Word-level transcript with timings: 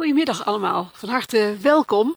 Goedemiddag 0.00 0.44
allemaal, 0.44 0.90
van 0.92 1.08
harte 1.08 1.56
welkom 1.60 2.16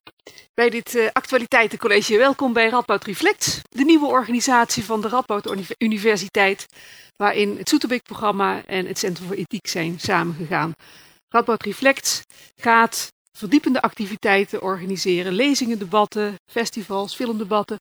bij 0.53 0.69
dit 0.69 0.95
uh, 0.95 1.09
actualiteitencollege. 1.11 2.17
Welkom 2.17 2.53
bij 2.53 2.69
Radboud 2.69 3.03
Reflect, 3.03 3.61
de 3.69 3.83
nieuwe 3.83 4.05
organisatie 4.05 4.83
van 4.83 5.01
de 5.01 5.07
Radboud 5.07 5.73
Universiteit, 5.77 6.65
waarin 7.15 7.57
het 7.57 7.69
Soeterbeek-programma 7.69 8.65
en 8.65 8.85
het 8.85 8.97
Centrum 8.97 9.27
voor 9.27 9.35
Ethiek 9.35 9.67
zijn 9.67 9.99
samengegaan. 9.99 10.71
Radboud 11.27 11.63
Reflect 11.63 12.21
gaat 12.55 13.07
verdiepende 13.37 13.81
activiteiten 13.81 14.61
organiseren, 14.61 15.33
lezingen, 15.33 15.79
debatten, 15.79 16.35
festivals, 16.51 17.15
filmdebatten 17.15 17.77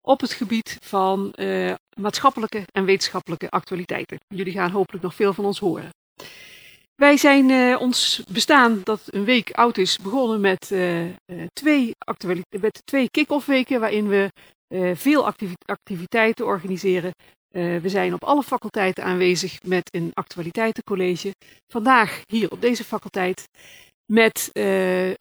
op 0.00 0.20
het 0.20 0.32
gebied 0.32 0.76
van 0.80 1.32
uh, 1.36 1.74
maatschappelijke 2.00 2.62
en 2.72 2.84
wetenschappelijke 2.84 3.50
actualiteiten. 3.50 4.18
Jullie 4.34 4.52
gaan 4.52 4.70
hopelijk 4.70 5.04
nog 5.04 5.14
veel 5.14 5.32
van 5.32 5.44
ons 5.44 5.58
horen. 5.58 5.90
Wij 6.96 7.16
zijn 7.16 7.48
uh, 7.48 7.80
ons 7.80 8.22
bestaan, 8.32 8.80
dat 8.84 9.00
een 9.06 9.24
week 9.24 9.50
oud 9.50 9.78
is, 9.78 9.98
begonnen 9.98 10.40
met, 10.40 10.70
uh, 10.70 11.04
twee, 11.52 11.94
met 12.60 12.82
twee 12.84 13.10
kick-off 13.10 13.46
weken 13.46 13.80
waarin 13.80 14.08
we 14.08 14.30
veel 14.94 15.26
activiteiten 15.64 16.46
organiseren. 16.46 17.10
we 17.50 17.82
zijn 17.84 18.14
op 18.14 18.24
alle 18.24 18.42
faculteiten 18.42 19.04
aanwezig 19.04 19.62
met 19.62 19.94
een 19.94 20.10
actualiteitencollege. 20.14 21.30
Vandaag 21.72 22.20
hier 22.26 22.50
op 22.50 22.60
deze 22.60 22.84
faculteit 22.84 23.48
met 24.12 24.50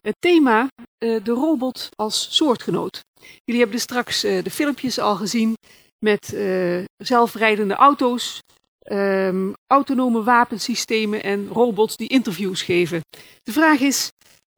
het 0.01 0.15
thema 0.19 0.67
de 0.97 1.21
robot 1.31 1.89
als 1.95 2.35
soortgenoot. 2.35 3.03
Jullie 3.43 3.61
hebben 3.61 3.71
dus 3.71 3.81
straks 3.81 4.21
de 4.21 4.51
filmpjes 4.51 4.99
al 4.99 5.15
gezien 5.15 5.53
met 6.05 6.37
zelfrijdende 6.97 7.75
auto's, 7.75 8.39
um, 8.91 9.53
autonome 9.67 10.23
wapensystemen 10.23 11.23
en 11.23 11.47
robots 11.47 11.97
die 11.97 12.07
interviews 12.07 12.61
geven. 12.61 13.01
De 13.43 13.51
vraag 13.51 13.79
is, 13.79 14.11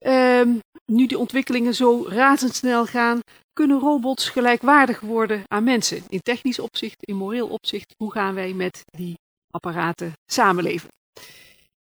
um, 0.05 0.59
nu 0.91 1.05
die 1.05 1.17
ontwikkelingen 1.17 1.73
zo 1.73 2.05
razendsnel 2.07 2.85
gaan, 2.85 3.19
kunnen 3.53 3.79
robots 3.79 4.29
gelijkwaardig 4.29 4.99
worden 4.99 5.43
aan 5.47 5.63
mensen? 5.63 6.03
In 6.09 6.19
technisch 6.21 6.59
opzicht, 6.59 6.95
in 6.99 7.15
moreel 7.15 7.47
opzicht, 7.47 7.93
hoe 7.97 8.11
gaan 8.11 8.33
wij 8.33 8.53
met 8.53 8.81
die 8.85 9.13
apparaten 9.49 10.13
samenleven? 10.31 10.89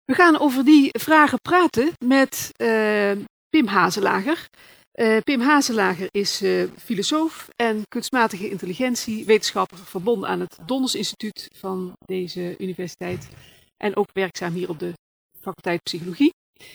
We 0.05 0.15
gaan 0.15 0.39
over 0.39 0.65
die 0.65 0.89
vragen 0.93 1.39
praten 1.41 1.93
met 2.05 2.51
uh, 2.63 3.13
Pim 3.49 3.67
Hazelager. 3.67 4.49
Uh, 4.97 5.17
Pim 5.25 5.41
Hazelager 5.41 6.09
is 6.11 6.43
uh, 6.43 6.69
filosoof 6.79 7.49
en 7.57 7.83
kunstmatige 7.89 8.51
intelligentie 8.51 9.25
wetenschapper 9.25 9.79
verbonden 9.79 10.29
aan 10.29 10.41
het 10.41 10.59
Donders 10.67 10.95
Instituut 10.95 11.49
van 11.55 11.93
deze 12.07 12.55
universiteit 12.59 13.29
en 13.77 13.97
ook 13.97 14.09
werkzaam 14.13 14.53
hier 14.53 14.69
op 14.69 14.79
de 14.79 14.93
faculteit 15.41 15.83
Psychologie. 15.83 16.31
Uh, 16.59 16.67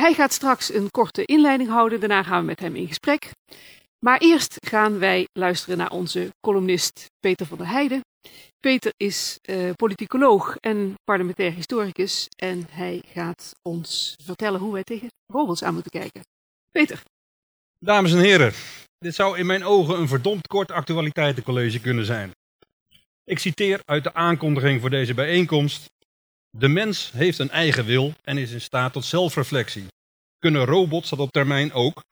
hij 0.00 0.14
gaat 0.14 0.32
straks 0.32 0.72
een 0.72 0.90
korte 0.90 1.24
inleiding 1.24 1.68
houden, 1.68 2.00
daarna 2.00 2.22
gaan 2.22 2.40
we 2.40 2.46
met 2.46 2.60
hem 2.60 2.76
in 2.76 2.86
gesprek. 2.86 3.30
Maar 4.04 4.18
eerst 4.18 4.56
gaan 4.66 4.98
wij 4.98 5.28
luisteren 5.32 5.78
naar 5.78 5.90
onze 5.90 6.28
columnist 6.40 7.06
Peter 7.20 7.46
van 7.46 7.58
der 7.58 7.68
Heijden. 7.68 8.00
Peter 8.58 8.92
is 8.96 9.38
politicoloog 9.76 10.56
en 10.56 10.94
parlementair 11.04 11.52
historicus 11.52 12.26
en 12.36 12.66
hij 12.70 13.02
gaat 13.06 13.52
ons 13.62 14.14
vertellen 14.24 14.60
hoe 14.60 14.72
wij 14.72 14.82
tegen 14.82 15.08
robots 15.32 15.62
aan 15.62 15.74
moeten 15.74 16.00
kijken. 16.00 16.22
Peter. 16.70 17.02
Dames 17.84 18.12
en 18.12 18.18
heren, 18.18 18.52
dit 18.98 19.14
zou 19.14 19.38
in 19.38 19.46
mijn 19.46 19.64
ogen 19.64 19.98
een 19.98 20.08
verdomd 20.08 20.46
kort 20.46 20.70
actualiteitencollege 20.70 21.80
kunnen 21.80 22.04
zijn. 22.04 22.30
Ik 23.24 23.38
citeer 23.38 23.80
uit 23.84 24.04
de 24.04 24.14
aankondiging 24.14 24.80
voor 24.80 24.90
deze 24.90 25.14
bijeenkomst. 25.14 25.84
De 26.50 26.68
mens 26.68 27.10
heeft 27.12 27.38
een 27.38 27.50
eigen 27.50 27.84
wil 27.84 28.12
en 28.22 28.38
is 28.38 28.52
in 28.52 28.60
staat 28.60 28.92
tot 28.92 29.04
zelfreflectie. 29.04 29.86
Kunnen 30.38 30.64
robots 30.64 31.10
dat 31.10 31.18
op 31.18 31.30
termijn 31.30 31.72
ook? 31.72 32.02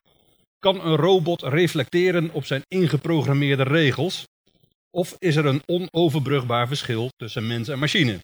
Kan 0.59 0.81
een 0.81 0.97
robot 0.97 1.43
reflecteren 1.43 2.31
op 2.33 2.45
zijn 2.45 2.63
ingeprogrammeerde 2.69 3.63
regels? 3.63 4.27
Of 4.91 5.17
is 5.19 5.37
er 5.37 5.47
een 5.47 5.63
onoverbrugbaar 5.67 6.67
verschil 6.67 7.11
tussen 7.17 7.47
mens 7.47 7.69
en 7.69 7.79
machine? 7.79 8.21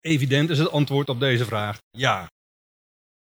Evident 0.00 0.50
is 0.50 0.58
het 0.58 0.70
antwoord 0.70 1.08
op 1.08 1.20
deze 1.20 1.44
vraag 1.44 1.78
ja. 1.90 2.30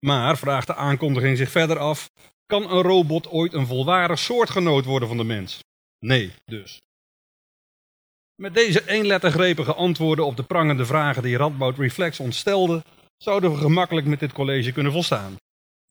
Maar 0.06 0.38
vraagt 0.38 0.68
de 0.68 0.76
aankondiging 0.76 1.38
zich 1.38 1.52
verder 1.52 1.80
af: 1.80 2.10
kan 2.46 2.72
een 2.72 2.82
robot 2.82 3.28
ooit 3.28 3.54
een 3.54 3.68
volwaardig 3.68 4.20
soortgenoot 4.20 4.86
worden 4.86 5.08
van 5.08 5.18
de 5.18 5.24
mens? 5.24 5.60
Nee, 6.00 6.34
dus. 6.46 6.80
Met 8.36 8.54
deze 8.54 8.90
eenlettergrepige 8.90 9.74
antwoorden 9.74 10.26
op 10.26 10.36
de 10.36 10.44
prangende 10.44 10.86
vragen 10.86 11.24
die 11.24 11.38
Radboud 11.38 11.78
Reflex 11.78 12.20
ons 12.20 12.38
stelde, 12.38 12.84
zouden 13.18 13.52
we 13.52 13.58
gemakkelijk 13.58 14.08
met 14.08 14.20
dit 14.20 14.34
college 14.34 14.72
kunnen 14.72 14.92
volstaan. 14.92 15.36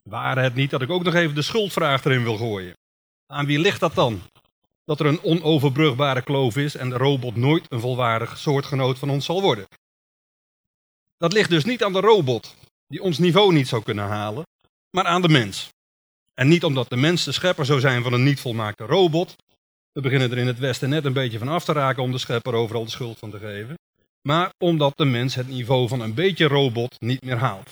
Waren 0.02 0.42
het 0.42 0.54
niet 0.54 0.70
dat 0.70 0.82
ik 0.82 0.90
ook 0.90 1.02
nog 1.02 1.14
even 1.14 1.34
de 1.34 1.42
schuldvraag 1.42 2.04
erin 2.04 2.22
wil 2.22 2.36
gooien. 2.36 2.76
Aan 3.26 3.46
wie 3.46 3.58
ligt 3.58 3.80
dat 3.80 3.94
dan? 3.94 4.22
Dat 4.84 5.00
er 5.00 5.06
een 5.06 5.22
onoverbrugbare 5.22 6.22
kloof 6.22 6.56
is 6.56 6.74
en 6.74 6.88
de 6.88 6.96
robot 6.96 7.36
nooit 7.36 7.66
een 7.68 7.80
volwaardig 7.80 8.38
soortgenoot 8.38 8.98
van 8.98 9.10
ons 9.10 9.24
zal 9.24 9.42
worden. 9.42 9.66
Dat 11.16 11.32
ligt 11.32 11.50
dus 11.50 11.64
niet 11.64 11.84
aan 11.84 11.92
de 11.92 12.00
robot, 12.00 12.56
die 12.86 13.02
ons 13.02 13.18
niveau 13.18 13.52
niet 13.52 13.68
zou 13.68 13.82
kunnen 13.82 14.04
halen, 14.04 14.42
maar 14.90 15.04
aan 15.04 15.22
de 15.22 15.28
mens. 15.28 15.68
En 16.34 16.48
niet 16.48 16.64
omdat 16.64 16.88
de 16.88 16.96
mens 16.96 17.24
de 17.24 17.32
schepper 17.32 17.66
zou 17.66 17.80
zijn 17.80 18.02
van 18.02 18.12
een 18.12 18.22
niet 18.22 18.40
volmaakte 18.40 18.84
robot. 18.84 19.36
We 19.92 20.00
beginnen 20.00 20.30
er 20.30 20.38
in 20.38 20.46
het 20.46 20.58
Westen 20.58 20.88
net 20.88 21.04
een 21.04 21.12
beetje 21.12 21.38
van 21.38 21.48
af 21.48 21.64
te 21.64 21.72
raken 21.72 22.02
om 22.02 22.12
de 22.12 22.18
schepper 22.18 22.54
overal 22.54 22.84
de 22.84 22.90
schuld 22.90 23.18
van 23.18 23.30
te 23.30 23.38
geven. 23.38 23.74
Maar 24.22 24.52
omdat 24.58 24.96
de 24.96 25.04
mens 25.04 25.34
het 25.34 25.48
niveau 25.48 25.88
van 25.88 26.00
een 26.00 26.14
beetje 26.14 26.46
robot 26.46 27.00
niet 27.00 27.22
meer 27.22 27.36
haalt. 27.36 27.70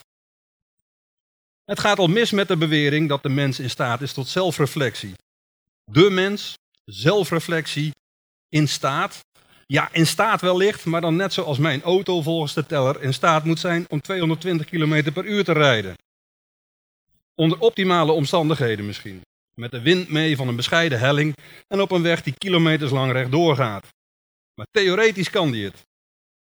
Het 1.65 1.81
gaat 1.81 1.99
al 1.99 2.07
mis 2.07 2.31
met 2.31 2.49
de 2.49 2.57
bewering 2.57 3.09
dat 3.09 3.23
de 3.23 3.29
mens 3.29 3.61
in 3.61 3.71
staat 3.71 4.01
is 4.01 4.13
tot 4.13 4.29
zelfreflectie. 4.29 5.15
De 5.85 6.11
mens, 6.11 6.55
zelfreflectie, 6.85 7.93
in 8.49 8.69
staat. 8.69 9.21
Ja, 9.67 9.89
in 9.93 10.07
staat 10.07 10.41
wellicht, 10.41 10.85
maar 10.85 11.01
dan 11.01 11.17
net 11.17 11.33
zoals 11.33 11.59
mijn 11.59 11.83
auto 11.83 12.23
volgens 12.23 12.55
de 12.55 12.67
teller 12.67 13.03
in 13.03 13.15
staat 13.15 13.45
moet 13.45 13.59
zijn 13.59 13.87
om 13.89 14.01
220 14.01 14.67
km 14.67 15.13
per 15.13 15.25
uur 15.25 15.45
te 15.45 15.53
rijden. 15.53 15.95
Onder 17.35 17.59
optimale 17.59 18.13
omstandigheden 18.13 18.87
misschien. 18.87 19.21
Met 19.55 19.71
de 19.71 19.81
wind 19.81 20.09
mee 20.09 20.37
van 20.37 20.49
een 20.49 20.57
bescheiden 20.57 20.99
helling 20.99 21.37
en 21.69 21.81
op 21.81 21.91
een 21.91 22.03
weg 22.03 22.23
die 22.23 22.35
kilometers 22.39 22.91
lang 22.91 23.13
rechtdoor 23.13 23.57
gaat. 23.57 23.87
Maar 24.55 24.67
theoretisch 24.71 25.31
kan 25.31 25.51
die 25.51 25.65
het. 25.65 25.87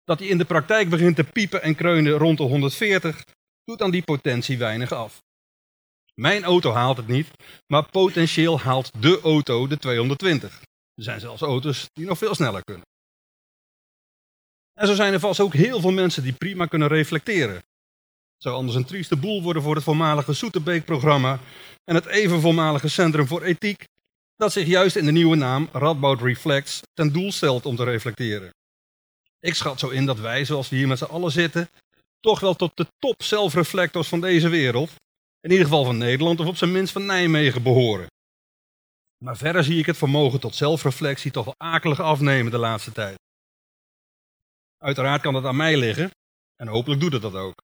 Dat 0.04 0.18
hij 0.18 0.28
in 0.28 0.38
de 0.38 0.44
praktijk 0.44 0.88
begint 0.88 1.16
te 1.16 1.24
piepen 1.24 1.62
en 1.62 1.74
kreunen 1.74 2.12
rond 2.12 2.38
de 2.38 2.44
140, 2.44 3.24
doet 3.64 3.82
aan 3.82 3.90
die 3.90 4.02
potentie 4.02 4.58
weinig 4.58 4.92
af. 4.92 5.22
Mijn 6.14 6.44
auto 6.44 6.72
haalt 6.72 6.96
het 6.96 7.08
niet, 7.08 7.28
maar 7.66 7.90
potentieel 7.90 8.60
haalt 8.60 9.02
de 9.02 9.20
auto 9.20 9.66
de 9.66 9.78
220. 9.78 10.60
Er 10.94 11.02
zijn 11.02 11.20
zelfs 11.20 11.42
auto's 11.42 11.86
die 11.92 12.06
nog 12.06 12.18
veel 12.18 12.34
sneller 12.34 12.64
kunnen. 12.64 12.86
En 14.72 14.86
zo 14.86 14.94
zijn 14.94 15.12
er 15.12 15.20
vast 15.20 15.40
ook 15.40 15.54
heel 15.54 15.80
veel 15.80 15.90
mensen 15.90 16.22
die 16.22 16.32
prima 16.32 16.66
kunnen 16.66 16.88
reflecteren 16.88 17.62
zou 18.38 18.54
anders 18.54 18.76
een 18.76 18.84
trieste 18.84 19.16
boel 19.16 19.42
worden 19.42 19.62
voor 19.62 19.74
het 19.74 19.84
voormalige 19.84 20.32
Soeterbeek-programma 20.32 21.38
en 21.84 21.94
het 21.94 22.06
even 22.06 22.40
voormalige 22.40 22.88
Centrum 22.88 23.26
voor 23.26 23.42
Ethiek, 23.42 23.84
dat 24.36 24.52
zich 24.52 24.66
juist 24.66 24.96
in 24.96 25.04
de 25.04 25.12
nieuwe 25.12 25.36
naam 25.36 25.68
Radboud 25.72 26.20
Reflects 26.20 26.80
ten 26.94 27.12
doel 27.12 27.32
stelt 27.32 27.66
om 27.66 27.76
te 27.76 27.84
reflecteren. 27.84 28.50
Ik 29.40 29.54
schat 29.54 29.78
zo 29.78 29.88
in 29.88 30.06
dat 30.06 30.18
wij, 30.18 30.44
zoals 30.44 30.68
we 30.68 30.76
hier 30.76 30.88
met 30.88 30.98
z'n 30.98 31.04
allen 31.04 31.32
zitten, 31.32 31.70
toch 32.20 32.40
wel 32.40 32.54
tot 32.54 32.76
de 32.76 32.86
top 32.98 33.22
zelfreflectors 33.22 34.08
van 34.08 34.20
deze 34.20 34.48
wereld, 34.48 34.90
in 35.40 35.50
ieder 35.50 35.64
geval 35.64 35.84
van 35.84 35.98
Nederland 35.98 36.40
of 36.40 36.46
op 36.46 36.56
zijn 36.56 36.72
minst 36.72 36.92
van 36.92 37.06
Nijmegen 37.06 37.62
behoren. 37.62 38.06
Maar 39.24 39.36
verder 39.36 39.64
zie 39.64 39.78
ik 39.78 39.86
het 39.86 39.96
vermogen 39.96 40.40
tot 40.40 40.54
zelfreflectie 40.54 41.30
toch 41.30 41.44
wel 41.44 41.54
akelig 41.56 42.00
afnemen 42.00 42.52
de 42.52 42.58
laatste 42.58 42.92
tijd. 42.92 43.16
Uiteraard 44.78 45.22
kan 45.22 45.32
dat 45.32 45.44
aan 45.44 45.56
mij 45.56 45.76
liggen, 45.76 46.10
en 46.56 46.68
hopelijk 46.68 47.00
doet 47.00 47.12
het 47.12 47.22
dat 47.22 47.34
ook. 47.34 47.66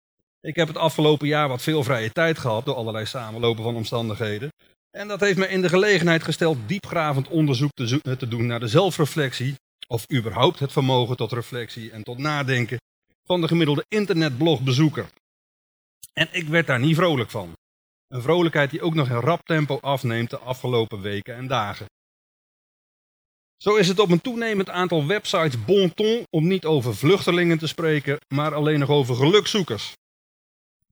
Ik 0.45 0.55
heb 0.55 0.67
het 0.67 0.77
afgelopen 0.77 1.27
jaar 1.27 1.47
wat 1.47 1.61
veel 1.61 1.83
vrije 1.83 2.11
tijd 2.11 2.37
gehad 2.37 2.65
door 2.65 2.75
allerlei 2.75 3.05
samenlopen 3.05 3.63
van 3.63 3.75
omstandigheden. 3.75 4.49
En 4.91 5.07
dat 5.07 5.19
heeft 5.19 5.37
me 5.37 5.47
in 5.47 5.61
de 5.61 5.69
gelegenheid 5.69 6.23
gesteld 6.23 6.57
diepgravend 6.67 7.27
onderzoek 7.27 7.71
te, 7.73 8.27
doen 8.27 8.45
naar 8.45 8.59
de 8.59 8.67
zelfreflectie, 8.67 9.55
of 9.87 10.11
überhaupt 10.13 10.59
het 10.59 10.71
vermogen 10.71 11.17
tot 11.17 11.31
reflectie 11.31 11.91
en 11.91 12.03
tot 12.03 12.17
nadenken 12.17 12.77
van 13.23 13.41
de 13.41 13.47
gemiddelde 13.47 13.85
internetblogbezoeker. 13.87 15.07
En 16.13 16.27
ik 16.31 16.47
werd 16.47 16.67
daar 16.67 16.79
niet 16.79 16.95
vrolijk 16.95 17.29
van. 17.29 17.53
Een 18.07 18.21
vrolijkheid 18.21 18.69
die 18.69 18.81
ook 18.81 18.93
nog 18.93 19.09
in 19.09 19.15
rap 19.15 19.45
tempo 19.45 19.77
afneemt 19.81 20.29
de 20.29 20.37
afgelopen 20.39 21.01
weken 21.01 21.35
en 21.35 21.47
dagen. 21.47 21.85
Zo 23.57 23.75
is 23.75 23.87
het 23.87 23.99
op 23.99 24.09
een 24.09 24.21
toenemend 24.21 24.69
aantal 24.69 25.07
websites 25.07 25.65
bon 25.65 25.93
ton 25.93 26.23
om 26.29 26.47
niet 26.47 26.65
over 26.65 26.95
vluchtelingen 26.95 27.57
te 27.57 27.67
spreken, 27.67 28.17
maar 28.33 28.53
alleen 28.53 28.79
nog 28.79 28.89
over 28.89 29.15
gelukzoekers. 29.15 29.93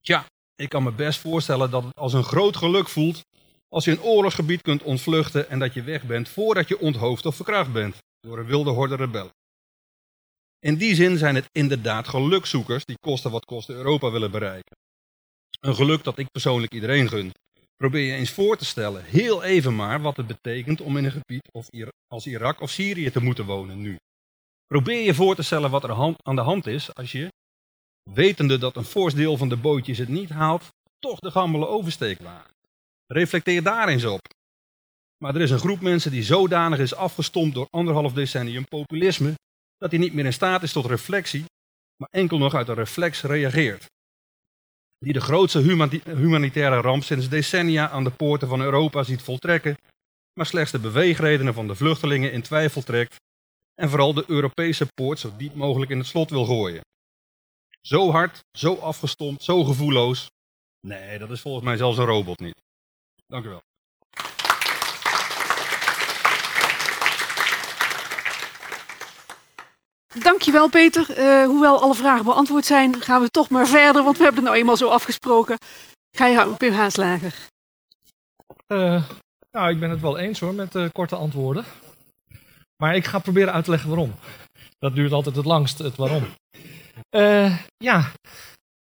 Tja, 0.03 0.25
ik 0.55 0.69
kan 0.69 0.83
me 0.83 0.91
best 0.91 1.19
voorstellen 1.19 1.71
dat 1.71 1.83
het 1.83 1.95
als 1.95 2.13
een 2.13 2.23
groot 2.23 2.57
geluk 2.57 2.89
voelt 2.89 3.21
als 3.69 3.85
je 3.85 3.91
een 3.91 4.01
oorlogsgebied 4.01 4.61
kunt 4.61 4.83
ontvluchten 4.83 5.49
en 5.49 5.59
dat 5.59 5.73
je 5.73 5.83
weg 5.83 6.03
bent 6.03 6.29
voordat 6.29 6.67
je 6.67 6.79
onthoofd 6.79 7.25
of 7.25 7.35
verkracht 7.35 7.73
bent 7.73 7.97
door 8.19 8.39
een 8.39 8.45
wilde 8.45 8.69
horde 8.69 8.95
rebellen. 8.95 9.31
In 10.59 10.75
die 10.75 10.95
zin 10.95 11.17
zijn 11.17 11.35
het 11.35 11.49
inderdaad 11.51 12.07
gelukzoekers 12.07 12.85
die 12.85 12.97
kosten 12.99 13.31
wat 13.31 13.45
kosten 13.45 13.75
Europa 13.75 14.11
willen 14.11 14.31
bereiken. 14.31 14.75
Een 15.59 15.75
geluk 15.75 16.03
dat 16.03 16.17
ik 16.17 16.31
persoonlijk 16.31 16.73
iedereen 16.73 17.09
gun. 17.09 17.31
Probeer 17.75 18.05
je 18.05 18.13
eens 18.13 18.31
voor 18.31 18.57
te 18.57 18.65
stellen, 18.65 19.03
heel 19.03 19.43
even 19.43 19.75
maar, 19.75 20.01
wat 20.01 20.17
het 20.17 20.27
betekent 20.27 20.81
om 20.81 20.97
in 20.97 21.05
een 21.05 21.11
gebied 21.11 21.49
of 21.51 21.67
als 22.07 22.25
Irak 22.25 22.61
of 22.61 22.69
Syrië 22.69 23.11
te 23.11 23.23
moeten 23.23 23.45
wonen 23.45 23.81
nu. 23.81 23.97
Probeer 24.67 25.03
je 25.03 25.13
voor 25.13 25.35
te 25.35 25.43
stellen 25.43 25.71
wat 25.71 25.83
er 25.83 26.15
aan 26.23 26.35
de 26.35 26.41
hand 26.41 26.67
is 26.67 26.95
als 26.95 27.11
je, 27.11 27.31
wetende 28.03 28.57
dat 28.57 28.75
een 28.75 28.83
fors 28.83 29.13
deel 29.13 29.37
van 29.37 29.49
de 29.49 29.57
bootjes 29.57 29.97
het 29.97 30.09
niet 30.09 30.29
haalt, 30.29 30.67
toch 30.99 31.19
de 31.19 31.31
gammele 31.31 31.67
oversteek 31.67 32.19
waagt. 32.21 32.53
Reflecteer 33.07 33.63
daar 33.63 33.87
eens 33.87 34.05
op. 34.05 34.21
Maar 35.17 35.35
er 35.35 35.41
is 35.41 35.51
een 35.51 35.59
groep 35.59 35.81
mensen 35.81 36.11
die 36.11 36.23
zodanig 36.23 36.79
is 36.79 36.95
afgestompt 36.95 37.55
door 37.55 37.67
anderhalf 37.69 38.13
decennium 38.13 38.65
populisme, 38.65 39.33
dat 39.77 39.91
hij 39.91 39.99
niet 39.99 40.13
meer 40.13 40.25
in 40.25 40.33
staat 40.33 40.63
is 40.63 40.71
tot 40.71 40.85
reflectie, 40.85 41.45
maar 41.95 42.09
enkel 42.11 42.37
nog 42.37 42.53
uit 42.53 42.67
een 42.67 42.75
reflex 42.75 43.21
reageert. 43.21 43.85
Die 44.97 45.13
de 45.13 45.21
grootste 45.21 45.59
humanitaire 46.05 46.81
ramp 46.81 47.03
sinds 47.03 47.29
decennia 47.29 47.89
aan 47.89 48.03
de 48.03 48.11
poorten 48.11 48.47
van 48.47 48.61
Europa 48.61 49.03
ziet 49.03 49.21
voltrekken, 49.21 49.75
maar 50.33 50.45
slechts 50.45 50.71
de 50.71 50.79
beweegredenen 50.79 51.53
van 51.53 51.67
de 51.67 51.75
vluchtelingen 51.75 52.31
in 52.31 52.41
twijfel 52.41 52.81
trekt 52.81 53.15
en 53.81 53.89
vooral 53.89 54.13
de 54.13 54.23
Europese 54.27 54.87
poort 54.93 55.19
zo 55.19 55.33
diep 55.37 55.55
mogelijk 55.55 55.91
in 55.91 55.97
het 55.97 56.07
slot 56.07 56.29
wil 56.29 56.45
gooien. 56.45 56.81
Zo 57.87 58.11
hard, 58.11 58.45
zo 58.51 58.75
afgestompt, 58.75 59.43
zo 59.43 59.63
gevoelloos. 59.63 60.31
Nee, 60.79 61.19
dat 61.19 61.29
is 61.29 61.41
volgens 61.41 61.63
mij 61.63 61.77
zelfs 61.77 61.97
een 61.97 62.05
robot 62.05 62.39
niet. 62.39 62.61
Dank 63.27 63.45
u 63.45 63.49
wel. 63.49 63.61
Dankjewel 70.21 70.69
Peter. 70.69 71.17
Uh, 71.17 71.45
hoewel 71.45 71.81
alle 71.81 71.95
vragen 71.95 72.25
beantwoord 72.25 72.65
zijn, 72.65 73.01
gaan 73.01 73.21
we 73.21 73.29
toch 73.29 73.49
maar 73.49 73.67
verder, 73.67 74.03
want 74.03 74.17
we 74.17 74.23
hebben 74.23 74.41
het 74.41 74.49
nou 74.49 74.61
eenmaal 74.61 74.77
zo 74.77 74.87
afgesproken. 74.87 75.57
Ga 76.11 76.27
je 76.27 76.35
gang, 76.35 76.57
Pim 76.57 76.73
Haaslager. 76.73 77.35
Uh, 78.67 79.03
nou, 79.51 79.69
ik 79.69 79.79
ben 79.79 79.89
het 79.89 80.01
wel 80.01 80.17
eens 80.17 80.39
hoor 80.39 80.53
met 80.53 80.75
uh, 80.75 80.89
korte 80.91 81.15
antwoorden. 81.15 81.65
Maar 82.77 82.95
ik 82.95 83.05
ga 83.05 83.19
proberen 83.19 83.53
uit 83.53 83.63
te 83.63 83.69
leggen 83.69 83.89
waarom. 83.89 84.13
Dat 84.79 84.95
duurt 84.95 85.11
altijd 85.11 85.35
het 85.35 85.45
langst, 85.45 85.77
het 85.77 85.95
waarom. 85.95 86.23
Ja, 87.77 88.11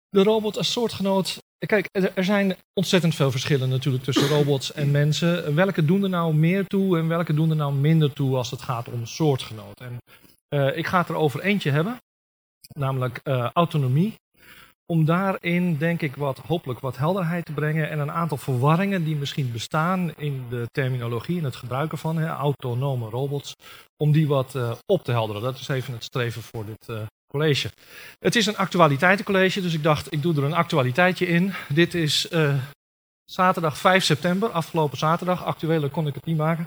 de 0.10 0.24
robot 0.24 0.58
als 0.58 0.72
soortgenoot. 0.72 1.38
Kijk, 1.66 1.90
er 2.16 2.24
zijn 2.24 2.56
ontzettend 2.74 3.16
veel 3.16 3.32
verschillen 3.32 3.70
natuurlijk 3.70 4.04
tussen 4.04 4.28
robots 4.38 4.74
en 4.74 4.92
mensen. 4.92 5.56
Welke 5.56 5.86
doen 5.86 6.04
er 6.04 6.10
nou 6.10 6.34
meer 6.34 6.68
toe 6.68 6.98
en 6.98 7.08
welke 7.08 7.34
doen 7.34 7.50
er 7.50 7.56
nou 7.56 7.74
minder 7.74 8.14
toe 8.14 8.36
als 8.36 8.52
het 8.52 8.62
gaat 8.62 8.88
om 8.88 9.06
soortgenoot? 9.06 9.80
En 9.80 9.98
uh, 10.56 10.78
ik 10.78 10.88
ga 10.88 10.98
het 11.00 11.10
er 11.10 11.16
over 11.16 11.42
eentje 11.42 11.72
hebben, 11.72 11.98
namelijk 12.76 13.20
uh, 13.24 13.50
autonomie. 13.54 14.16
Om 14.86 15.06
daarin, 15.06 15.78
denk 15.78 16.02
ik, 16.02 16.16
wat, 16.16 16.38
hopelijk 16.38 16.80
wat 16.80 16.98
helderheid 16.98 17.46
te 17.46 17.54
brengen 17.54 17.90
en 17.90 18.00
een 18.00 18.12
aantal 18.12 18.38
verwarringen 18.38 19.04
die 19.04 19.16
misschien 19.16 19.52
bestaan 19.52 20.14
in 20.16 20.46
de 20.50 20.66
terminologie 20.72 21.38
en 21.38 21.44
het 21.44 21.56
gebruiken 21.56 21.98
van 21.98 22.18
hè, 22.18 22.28
autonome 22.28 23.10
robots, 23.10 23.56
om 24.04 24.12
die 24.12 24.28
wat 24.28 24.56
uh, 24.56 24.72
op 24.86 25.04
te 25.04 25.12
helderen. 25.12 25.42
Dat 25.42 25.60
is 25.60 25.68
even 25.68 25.94
het 25.94 26.04
streven 26.04 26.42
voor 26.42 26.66
dit 26.66 27.10
college. 27.30 27.72
Het 28.20 28.36
is 28.36 28.46
een 28.46 28.58
actualiteitencollege, 28.58 29.62
dus 29.62 29.74
ik 29.74 29.84
dacht, 29.84 30.14
ik 30.14 30.22
doe 30.22 30.36
er 30.36 30.44
een 30.44 30.54
actualiteitje 30.54 31.28
in. 31.28 31.54
Dit 31.68 31.94
is 31.94 32.28
zaterdag 33.26 33.78
5 33.78 34.04
september, 34.04 34.50
afgelopen 34.50 34.98
zaterdag. 34.98 35.46
Actuele 35.46 35.90
kon 35.90 36.08
ik 36.08 36.16
het 36.16 36.26
niet 36.26 36.38
maken. 36.38 36.66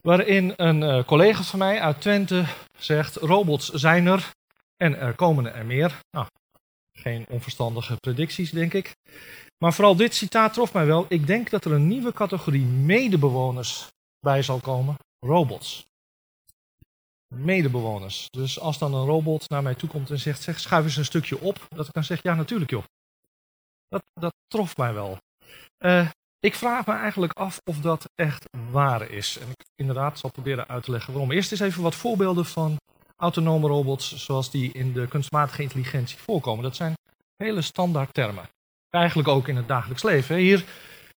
Waarin 0.00 0.52
een 0.56 0.82
uh, 0.82 1.04
collega 1.04 1.42
van 1.42 1.58
mij 1.58 1.80
uit 1.80 2.00
Twente 2.00 2.44
zegt: 2.78 3.16
robots 3.16 3.68
zijn 3.68 4.06
er 4.06 4.30
en 4.76 4.98
er 4.98 5.14
komen 5.14 5.54
er 5.54 5.66
meer. 5.66 5.98
Nou, 6.10 6.26
geen 6.92 7.26
onverstandige 7.28 7.96
predicties, 7.96 8.50
denk 8.50 8.74
ik. 8.74 8.92
Maar 9.58 9.72
vooral 9.72 9.96
dit 9.96 10.14
citaat 10.14 10.52
trof 10.52 10.72
mij 10.72 10.86
wel. 10.86 11.06
Ik 11.08 11.26
denk 11.26 11.50
dat 11.50 11.64
er 11.64 11.72
een 11.72 11.88
nieuwe 11.88 12.12
categorie 12.12 12.64
medebewoners 12.64 13.86
bij 14.20 14.42
zal 14.42 14.60
komen: 14.60 14.96
robots. 15.18 15.86
Medebewoners. 17.34 18.26
Dus 18.30 18.60
als 18.60 18.78
dan 18.78 18.94
een 18.94 19.06
robot 19.06 19.48
naar 19.48 19.62
mij 19.62 19.74
toe 19.74 19.88
komt 19.88 20.10
en 20.10 20.18
zegt: 20.18 20.42
zeg, 20.42 20.60
schuif 20.60 20.84
eens 20.84 20.96
een 20.96 21.04
stukje 21.04 21.40
op, 21.40 21.66
dat 21.68 21.86
ik 21.86 21.92
dan 21.92 22.04
zeg: 22.04 22.22
ja, 22.22 22.34
natuurlijk 22.34 22.70
joh. 22.70 22.84
Dat, 23.88 24.02
dat 24.12 24.32
trof 24.46 24.76
mij 24.76 24.94
wel. 24.94 25.18
Uh, 25.78 26.08
ik 26.40 26.54
vraag 26.54 26.86
me 26.86 26.92
eigenlijk 26.92 27.32
af 27.32 27.60
of 27.64 27.80
dat 27.80 28.10
echt 28.14 28.44
waar 28.70 29.10
is. 29.10 29.38
En 29.38 29.48
ik 29.50 29.66
inderdaad 29.74 30.18
zal 30.18 30.30
proberen 30.30 30.68
uit 30.68 30.82
te 30.84 30.90
leggen 30.90 31.12
waarom. 31.12 31.32
Eerst 31.32 31.50
eens 31.50 31.60
even 31.60 31.82
wat 31.82 31.94
voorbeelden 31.94 32.44
van 32.44 32.76
autonome 33.16 33.68
robots 33.68 34.16
zoals 34.16 34.50
die 34.50 34.72
in 34.72 34.92
de 34.92 35.08
kunstmatige 35.08 35.62
intelligentie 35.62 36.18
voorkomen. 36.18 36.62
Dat 36.62 36.76
zijn 36.76 36.94
hele 37.36 37.62
standaard 37.62 38.14
termen. 38.14 38.48
Eigenlijk 38.90 39.28
ook 39.28 39.48
in 39.48 39.56
het 39.56 39.68
dagelijks 39.68 40.02
leven. 40.02 40.36
Hier, 40.36 40.64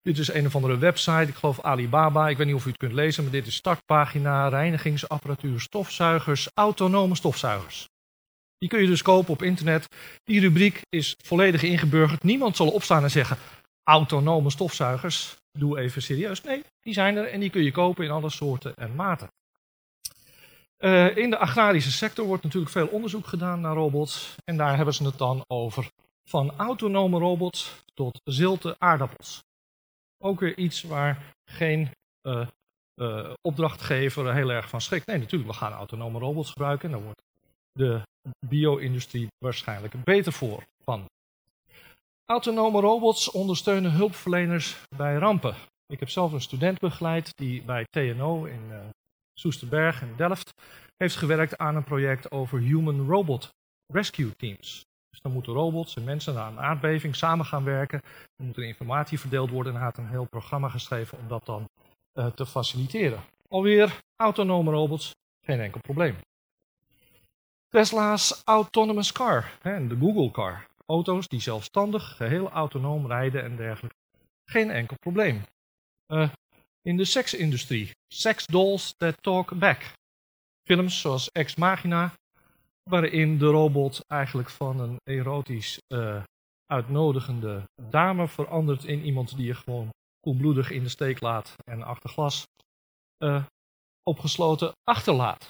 dit 0.02 0.18
is 0.18 0.34
een 0.34 0.46
of 0.46 0.56
andere 0.56 0.78
website, 0.78 1.28
ik 1.28 1.36
geloof 1.36 1.62
Alibaba. 1.62 2.30
Ik 2.30 2.38
weet 2.38 2.48
niet 2.48 2.56
of 2.56 2.66
u 2.66 2.70
het 2.70 2.78
kunt 2.78 2.94
lezen, 2.94 3.24
maar 3.24 3.32
dit 3.32 3.48
is 3.48 3.56
startpagina, 3.56 4.48
reinigingsapparatuur, 4.48 5.60
stofzuigers, 5.60 6.50
autonome 6.54 7.16
stofzuigers. 7.16 7.90
Die 8.58 8.70
kun 8.70 8.82
je 8.82 8.88
dus 8.88 9.02
kopen 9.02 9.34
op 9.34 9.42
internet. 9.42 9.88
Die 10.24 10.40
rubriek 10.40 10.82
is 10.90 11.16
volledig 11.24 11.64
ingeburgerd. 11.64 12.24
Niemand 12.24 12.56
zal 12.56 12.70
opstaan 12.70 13.04
en 13.04 13.12
zeggen: 13.12 13.38
autonome 13.84 14.50
stofzuigers, 14.50 15.38
doe 15.52 15.80
even 15.80 16.02
serieus. 16.02 16.42
Nee, 16.44 16.64
die 16.82 16.94
zijn 16.94 17.16
er 17.16 17.28
en 17.28 17.40
die 17.40 17.50
kun 17.50 17.64
je 17.64 17.72
kopen 17.72 18.06
in 18.06 18.12
alle 18.12 18.30
soorten 18.30 18.76
en 18.76 18.96
maten. 18.96 19.30
Uh, 20.80 21.18
in 21.18 21.30
de 21.30 21.38
agrarische 21.38 21.92
sector 21.92 22.26
wordt 22.26 22.44
natuurlijk 22.44 22.72
veel 22.72 22.88
onderzoek 22.88 23.28
gedaan 23.28 23.62
naar 23.62 23.76
robots. 23.76 24.36
En 24.44 24.58
daar 24.58 24.76
hebben 24.76 24.94
ze 24.94 25.04
het 25.04 25.18
dan 25.18 25.44
over 25.48 25.90
van 26.24 26.54
autonome 26.58 27.20
robots 27.20 27.84
tot 27.94 28.22
zilte 28.24 28.76
aardappels. 28.78 29.44
Ook 30.24 30.40
weer 30.40 30.58
iets 30.58 30.82
waar 30.84 31.34
geen 31.52 31.90
uh, 32.28 32.48
uh, 33.02 33.34
opdrachtgever 33.42 34.34
heel 34.34 34.50
erg 34.50 34.70
van 34.70 34.82
schrikt. 34.82 35.06
Nee, 35.06 35.18
natuurlijk, 35.18 35.52
we 35.52 35.58
gaan 35.58 35.72
autonome 35.72 36.20
robots 36.20 36.52
gebruiken. 36.52 36.86
En 36.86 36.96
daar 36.96 37.04
wordt 37.04 37.22
de 37.72 38.02
bio-industrie 38.46 39.28
waarschijnlijk 39.38 40.04
beter 40.04 40.34
voor 40.34 40.64
van. 40.84 41.06
Autonome 42.26 42.80
robots 42.80 43.32
ondersteunen 43.32 43.92
hulpverleners 43.92 44.78
bij 44.96 45.16
rampen. 45.16 45.56
Ik 45.86 46.00
heb 46.00 46.10
zelf 46.10 46.32
een 46.32 46.42
student 46.42 46.80
begeleid 46.80 47.38
die 47.38 47.64
bij 47.64 47.86
TNO 47.90 48.46
in 48.46 48.62
uh, 48.70 48.80
Soesterberg 49.34 50.02
in 50.02 50.16
Delft 50.16 50.52
heeft 50.98 51.16
gewerkt 51.16 51.58
aan 51.58 51.76
een 51.76 51.84
project 51.84 52.32
over 52.32 52.60
Human 52.60 53.08
Robot 53.08 53.50
Rescue 53.94 54.36
Teams. 54.36 54.86
Dus 55.10 55.22
dan 55.22 55.32
moeten 55.32 55.54
robots 55.54 55.96
en 55.96 56.04
mensen 56.04 56.34
na 56.34 56.48
een 56.48 56.60
aardbeving 56.60 57.16
samen 57.16 57.46
gaan 57.46 57.64
werken. 57.64 58.02
Er 58.36 58.46
moet 58.46 58.58
er 58.58 58.64
informatie 58.64 59.20
verdeeld 59.20 59.50
worden 59.50 59.74
en 59.74 59.78
hij 59.78 59.88
had 59.88 59.98
een 59.98 60.10
heel 60.10 60.26
programma 60.26 60.70
geschreven 60.70 61.18
om 61.18 61.28
dat 61.28 61.46
dan 61.46 61.70
uh, 62.14 62.26
te 62.26 62.46
faciliteren. 62.46 63.24
Alweer 63.48 64.00
autonome 64.16 64.72
robots, 64.72 65.16
geen 65.46 65.60
enkel 65.60 65.82
probleem. 65.82 66.16
Tesla's 67.70 68.42
Autonomous 68.46 69.12
Car 69.12 69.58
en 69.62 69.88
de 69.88 69.98
Google 70.00 70.32
Car 70.32 70.68
auto's 70.86 71.28
die 71.28 71.42
zelfstandig, 71.42 72.16
geheel 72.16 72.50
autonoom 72.50 73.08
rijden 73.08 73.44
en 73.44 73.56
dergelijke. 73.56 73.98
Geen 74.46 74.70
enkel 74.70 74.98
probleem. 75.00 75.44
Uh, 76.08 76.30
in 76.82 76.98
de 76.98 77.06
seksindustrie. 77.06 77.92
Sex 78.08 78.46
dolls 78.46 78.94
that 78.98 79.24
talk 79.24 79.60
back. 79.60 79.94
Films 80.64 81.02
zoals 81.02 81.32
Ex 81.32 81.56
Machina, 81.56 82.14
waarin 82.90 83.38
de 83.38 83.46
robot 83.46 84.06
eigenlijk 84.08 84.50
van 84.50 84.80
een 84.80 84.98
erotisch 85.04 85.80
uh, 85.94 86.24
uitnodigende 86.66 87.64
dame 87.90 88.28
verandert 88.28 88.84
in 88.84 89.04
iemand 89.04 89.36
die 89.36 89.46
je 89.46 89.54
gewoon 89.54 89.90
koelbloedig 90.20 90.72
in 90.72 90.84
de 90.84 90.90
steek 90.90 91.22
laat 91.22 91.56
en 91.64 91.84
achter 91.84 92.10
glas 92.10 92.48
uh, 93.24 93.46
opgesloten 94.04 94.72
achterlaat. 94.84 95.50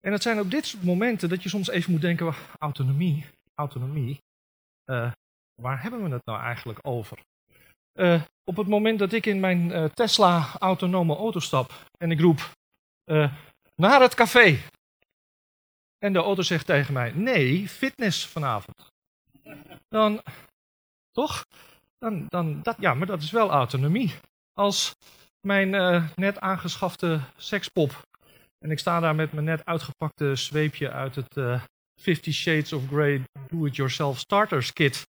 En 0.00 0.12
het 0.12 0.22
zijn 0.22 0.40
op 0.40 0.50
dit 0.50 0.66
soort 0.66 0.84
momenten 0.84 1.28
dat 1.28 1.42
je 1.42 1.48
soms 1.48 1.68
even 1.68 1.92
moet 1.92 2.00
denken, 2.00 2.34
autonomie, 2.58 3.26
autonomie, 3.54 4.18
uh, 4.90 5.12
waar 5.62 5.82
hebben 5.82 6.02
we 6.02 6.10
het 6.10 6.24
nou 6.24 6.40
eigenlijk 6.40 6.78
over? 6.82 7.18
Op 8.44 8.56
het 8.56 8.68
moment 8.68 8.98
dat 8.98 9.12
ik 9.12 9.26
in 9.26 9.40
mijn 9.40 9.90
Tesla 9.94 10.58
autonome 10.58 11.16
auto 11.16 11.40
stap 11.40 11.72
en 11.96 12.10
ik 12.10 12.20
roep 12.20 12.50
naar 13.74 14.00
het 14.00 14.14
café. 14.14 14.58
En 15.98 16.12
de 16.12 16.18
auto 16.18 16.42
zegt 16.42 16.66
tegen 16.66 16.94
mij, 16.94 17.12
nee, 17.12 17.68
fitness 17.68 18.26
vanavond. 18.26 18.86
Dan, 19.88 20.22
toch? 21.10 21.44
Dan, 21.98 22.26
dan, 22.28 22.62
dat, 22.62 22.76
ja, 22.80 22.94
maar 22.94 23.06
dat 23.06 23.22
is 23.22 23.30
wel 23.30 23.50
autonomie. 23.50 24.14
Als 24.52 24.94
mijn 25.40 25.70
net 26.16 26.40
aangeschafte 26.40 27.20
sekspop 27.36 28.06
en 28.58 28.70
ik 28.70 28.78
sta 28.78 29.00
daar 29.00 29.14
met 29.14 29.32
mijn 29.32 29.44
net 29.44 29.64
uitgepakte 29.64 30.34
zweepje 30.34 30.90
uit 30.90 31.14
het 31.14 31.62
Fifty 32.00 32.32
Shades 32.32 32.72
of 32.72 32.86
Grey 32.86 33.24
Do-It-Yourself 33.48 34.18
Starters 34.18 34.72
Kit. 34.72 35.06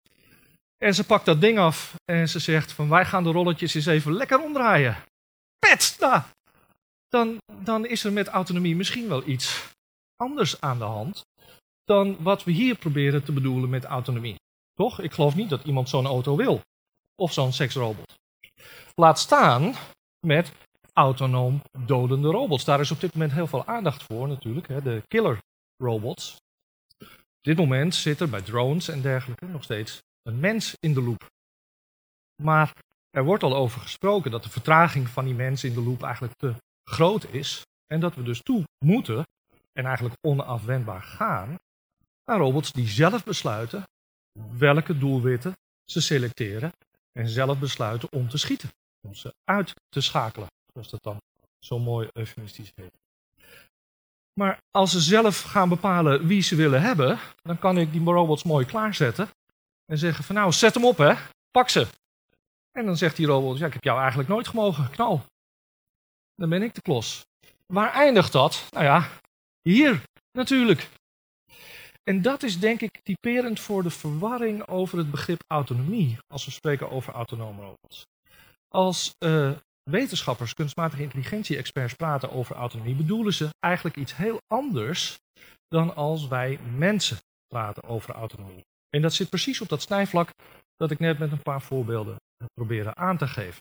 En 0.78 0.94
ze 0.94 1.04
pakt 1.04 1.24
dat 1.24 1.40
ding 1.40 1.58
af 1.58 1.94
en 2.04 2.28
ze 2.28 2.38
zegt 2.38 2.72
van 2.72 2.88
wij 2.88 3.04
gaan 3.04 3.22
de 3.22 3.30
rolletjes 3.30 3.74
eens 3.74 3.86
even 3.86 4.12
lekker 4.12 4.42
omdraaien. 4.42 4.96
Pet! 5.58 5.96
Dan, 7.08 7.38
dan 7.62 7.86
is 7.86 8.04
er 8.04 8.12
met 8.12 8.28
autonomie 8.28 8.76
misschien 8.76 9.08
wel 9.08 9.28
iets 9.28 9.74
anders 10.16 10.60
aan 10.60 10.78
de 10.78 10.84
hand 10.84 11.24
dan 11.84 12.22
wat 12.22 12.44
we 12.44 12.50
hier 12.50 12.76
proberen 12.76 13.24
te 13.24 13.32
bedoelen 13.32 13.70
met 13.70 13.84
autonomie. 13.84 14.36
Toch? 14.74 15.00
Ik 15.00 15.12
geloof 15.12 15.34
niet 15.34 15.50
dat 15.50 15.64
iemand 15.64 15.88
zo'n 15.88 16.06
auto 16.06 16.36
wil. 16.36 16.60
Of 17.14 17.32
zo'n 17.32 17.52
seksrobot. 17.52 18.14
Laat 18.94 19.18
staan 19.18 19.74
met 20.26 20.52
autonoom 20.92 21.62
dodende 21.78 22.30
robots. 22.30 22.64
Daar 22.64 22.80
is 22.80 22.90
op 22.90 23.00
dit 23.00 23.12
moment 23.12 23.32
heel 23.32 23.46
veel 23.46 23.66
aandacht 23.66 24.02
voor 24.02 24.28
natuurlijk. 24.28 24.68
Hè, 24.68 24.82
de 24.82 25.02
killer 25.06 25.38
robots. 25.76 26.36
Op 26.98 27.42
dit 27.42 27.56
moment 27.56 27.94
zit 27.94 28.20
er 28.20 28.28
bij 28.28 28.42
drones 28.42 28.88
en 28.88 29.00
dergelijke 29.00 29.46
nog 29.46 29.62
steeds 29.62 30.02
een 30.22 30.40
mens 30.40 30.74
in 30.80 30.94
de 30.94 31.02
loop. 31.02 31.26
Maar 32.42 32.72
er 33.10 33.24
wordt 33.24 33.42
al 33.42 33.56
over 33.56 33.80
gesproken 33.80 34.30
dat 34.30 34.42
de 34.42 34.50
vertraging 34.50 35.08
van 35.08 35.24
die 35.24 35.34
mens 35.34 35.64
in 35.64 35.74
de 35.74 35.82
loop 35.82 36.02
eigenlijk 36.02 36.34
te 36.34 36.54
groot 36.90 37.24
is. 37.24 37.62
En 37.86 38.00
dat 38.00 38.14
we 38.14 38.22
dus 38.22 38.42
toe 38.42 38.64
moeten, 38.84 39.24
en 39.76 39.84
eigenlijk 39.84 40.16
onafwendbaar 40.20 41.02
gaan, 41.02 41.58
naar 42.24 42.38
robots 42.38 42.72
die 42.72 42.88
zelf 42.88 43.24
besluiten 43.24 43.84
welke 44.58 44.98
doelwitten 44.98 45.56
ze 45.84 46.00
selecteren 46.00 46.72
en 47.12 47.28
zelf 47.28 47.58
besluiten 47.58 48.12
om 48.12 48.28
te 48.28 48.38
schieten. 48.38 48.70
Om 49.06 49.14
ze 49.14 49.34
uit 49.44 49.74
te 49.88 50.00
schakelen, 50.00 50.48
zoals 50.72 50.90
dat 50.90 51.02
dan 51.02 51.20
zo 51.58 51.78
mooi 51.78 52.08
eufemistisch 52.12 52.72
heet. 52.74 52.92
Maar 54.40 54.58
als 54.70 54.90
ze 54.90 55.00
zelf 55.00 55.42
gaan 55.42 55.68
bepalen 55.68 56.26
wie 56.26 56.42
ze 56.42 56.56
willen 56.56 56.82
hebben, 56.82 57.18
dan 57.42 57.58
kan 57.58 57.78
ik 57.78 57.92
die 57.92 58.04
robots 58.04 58.42
mooi 58.42 58.66
klaarzetten 58.66 59.28
en 59.84 59.98
zeggen 59.98 60.24
van 60.24 60.34
nou, 60.34 60.52
zet 60.52 60.74
hem 60.74 60.84
op 60.84 60.96
hè, 60.98 61.14
pak 61.50 61.68
ze. 61.68 61.86
En 62.70 62.86
dan 62.86 62.96
zegt 62.96 63.16
die 63.16 63.26
robot, 63.26 63.58
ja 63.58 63.66
ik 63.66 63.72
heb 63.72 63.84
jou 63.84 63.98
eigenlijk 63.98 64.28
nooit 64.28 64.48
gemogen, 64.48 64.90
knal. 64.90 65.24
Dan 66.34 66.48
ben 66.48 66.62
ik 66.62 66.74
de 66.74 66.82
klos. 66.82 67.26
Waar 67.66 67.92
eindigt 67.92 68.32
dat? 68.32 68.68
Nou 68.70 68.84
ja, 68.84 69.08
hier 69.70 70.02
natuurlijk. 70.32 70.88
En 72.02 72.22
dat 72.22 72.42
is 72.42 72.58
denk 72.58 72.80
ik 72.80 73.00
typerend 73.02 73.60
voor 73.60 73.82
de 73.82 73.90
verwarring 73.90 74.66
over 74.66 74.98
het 74.98 75.10
begrip 75.10 75.42
autonomie, 75.46 76.18
als 76.26 76.44
we 76.44 76.50
spreken 76.50 76.90
over 76.90 77.12
autonome 77.12 77.62
robots. 77.62 78.06
Als 78.68 79.14
uh, 79.18 79.50
wetenschappers, 79.90 80.54
kunstmatige 80.54 81.02
intelligentie-experts 81.02 81.94
praten 81.94 82.32
over 82.32 82.56
autonomie, 82.56 82.94
bedoelen 82.94 83.34
ze 83.34 83.48
eigenlijk 83.60 83.96
iets 83.96 84.16
heel 84.16 84.38
anders 84.46 85.18
dan 85.68 85.94
als 85.94 86.28
wij 86.28 86.58
mensen 86.76 87.18
praten 87.46 87.82
over 87.82 88.14
autonomie. 88.14 88.64
En 88.90 89.02
dat 89.02 89.14
zit 89.14 89.28
precies 89.28 89.60
op 89.60 89.68
dat 89.68 89.82
snijvlak 89.82 90.30
dat 90.76 90.90
ik 90.90 90.98
net 90.98 91.18
met 91.18 91.32
een 91.32 91.42
paar 91.42 91.62
voorbeelden 91.62 92.16
proberen 92.54 92.96
aan 92.96 93.18
te 93.18 93.28
geven. 93.28 93.60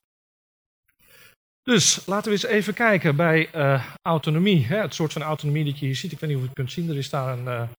Dus 1.65 2.05
laten 2.05 2.25
we 2.25 2.31
eens 2.31 2.45
even 2.45 2.73
kijken 2.73 3.15
bij 3.15 3.55
uh, 3.55 3.85
autonomie. 4.01 4.65
Hè, 4.65 4.77
het 4.77 4.93
soort 4.93 5.13
van 5.13 5.21
autonomie 5.21 5.65
dat 5.65 5.79
je 5.79 5.85
hier 5.85 5.95
ziet. 5.95 6.11
Ik 6.11 6.19
weet 6.19 6.29
niet 6.29 6.37
of 6.37 6.43
je 6.43 6.49
het 6.49 6.57
kunt 6.57 6.71
zien. 6.71 6.89
Er 6.89 6.97
is 6.97 7.09
daar 7.09 7.37
een, 7.37 7.45
uh, 7.45 7.69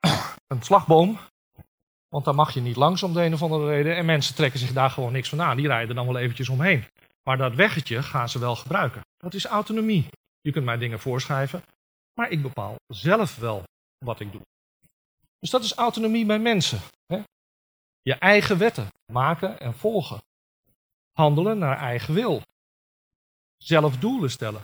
een 0.52 0.62
slagboom. 0.62 1.18
Want 2.08 2.24
daar 2.24 2.34
mag 2.34 2.54
je 2.54 2.60
niet 2.60 2.76
langs 2.76 3.02
om 3.02 3.12
de 3.12 3.22
een 3.22 3.32
of 3.32 3.42
andere 3.42 3.66
reden. 3.66 3.96
En 3.96 4.04
mensen 4.04 4.34
trekken 4.34 4.60
zich 4.60 4.72
daar 4.72 4.90
gewoon 4.90 5.12
niks 5.12 5.28
van 5.28 5.42
aan. 5.42 5.56
Die 5.56 5.66
rijden 5.66 5.94
dan 5.94 6.06
wel 6.06 6.18
eventjes 6.18 6.48
omheen. 6.48 6.84
Maar 7.22 7.36
dat 7.36 7.54
weggetje 7.54 8.02
gaan 8.02 8.28
ze 8.28 8.38
wel 8.38 8.56
gebruiken. 8.56 9.00
Dat 9.16 9.34
is 9.34 9.44
autonomie. 9.44 10.06
Je 10.40 10.52
kunt 10.52 10.64
mij 10.64 10.76
dingen 10.76 11.00
voorschrijven. 11.00 11.62
Maar 12.14 12.30
ik 12.30 12.42
bepaal 12.42 12.74
zelf 12.86 13.36
wel 13.36 13.62
wat 14.04 14.20
ik 14.20 14.32
doe. 14.32 14.40
Dus 15.38 15.50
dat 15.50 15.64
is 15.64 15.74
autonomie 15.74 16.26
bij 16.26 16.38
mensen. 16.38 16.80
Hè? 17.06 17.22
Je 18.02 18.14
eigen 18.14 18.58
wetten 18.58 18.88
maken 19.12 19.60
en 19.60 19.74
volgen. 19.74 20.18
Handelen 21.12 21.58
naar 21.58 21.78
eigen 21.78 22.14
wil. 22.14 22.42
Zelf 23.58 23.96
doelen 23.96 24.30
stellen. 24.30 24.60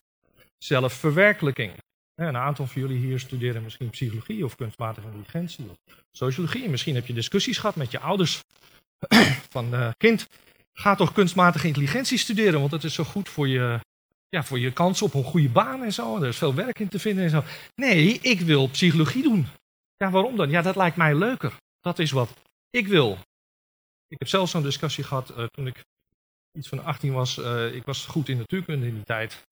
Zelfverwerkelijking. 0.58 1.72
Een 2.14 2.36
aantal 2.36 2.66
van 2.66 2.82
jullie 2.82 2.98
hier 2.98 3.20
studeren 3.20 3.62
misschien 3.62 3.90
psychologie 3.90 4.44
of 4.44 4.56
kunstmatige 4.56 5.06
intelligentie 5.06 5.64
of 5.70 5.76
sociologie. 6.12 6.68
Misschien 6.68 6.94
heb 6.94 7.06
je 7.06 7.12
discussies 7.12 7.58
gehad 7.58 7.76
met 7.76 7.90
je 7.90 7.98
ouders 7.98 8.42
van 9.54 9.74
uh, 9.74 9.90
kind, 9.96 10.26
ga 10.72 10.94
toch 10.94 11.12
kunstmatige 11.12 11.66
intelligentie 11.66 12.18
studeren, 12.18 12.58
want 12.58 12.70
dat 12.70 12.84
is 12.84 12.94
zo 12.94 13.04
goed 13.04 13.28
voor 13.28 13.48
je, 13.48 13.80
ja, 14.28 14.42
voor 14.42 14.58
je 14.58 14.72
kans 14.72 15.02
op 15.02 15.14
een 15.14 15.24
goede 15.24 15.48
baan 15.48 15.82
en 15.82 15.92
zo. 15.92 16.16
Er 16.16 16.28
is 16.28 16.36
veel 16.36 16.54
werk 16.54 16.78
in 16.78 16.88
te 16.88 16.98
vinden 16.98 17.24
en 17.24 17.30
zo. 17.30 17.42
Nee, 17.74 18.18
ik 18.20 18.40
wil 18.40 18.68
psychologie 18.68 19.22
doen. 19.22 19.46
Ja, 19.96 20.10
waarom 20.10 20.36
dan? 20.36 20.50
Ja, 20.50 20.62
dat 20.62 20.76
lijkt 20.76 20.96
mij 20.96 21.14
leuker. 21.14 21.52
Dat 21.80 21.98
is 21.98 22.10
wat 22.10 22.30
ik 22.70 22.86
wil. 22.86 23.18
Ik 24.08 24.18
heb 24.18 24.28
zelfs 24.28 24.50
zo'n 24.50 24.62
discussie 24.62 25.04
gehad 25.04 25.30
uh, 25.30 25.44
toen 25.44 25.66
ik 25.66 25.84
iets 26.54 26.68
van 26.68 26.84
18 26.84 27.12
was. 27.12 27.38
Uh, 27.38 27.74
ik 27.74 27.84
was 27.84 28.06
goed 28.06 28.28
in 28.28 28.36
natuurkunde 28.36 28.86
in 28.86 28.94
die 28.94 29.04
tijd. 29.04 29.42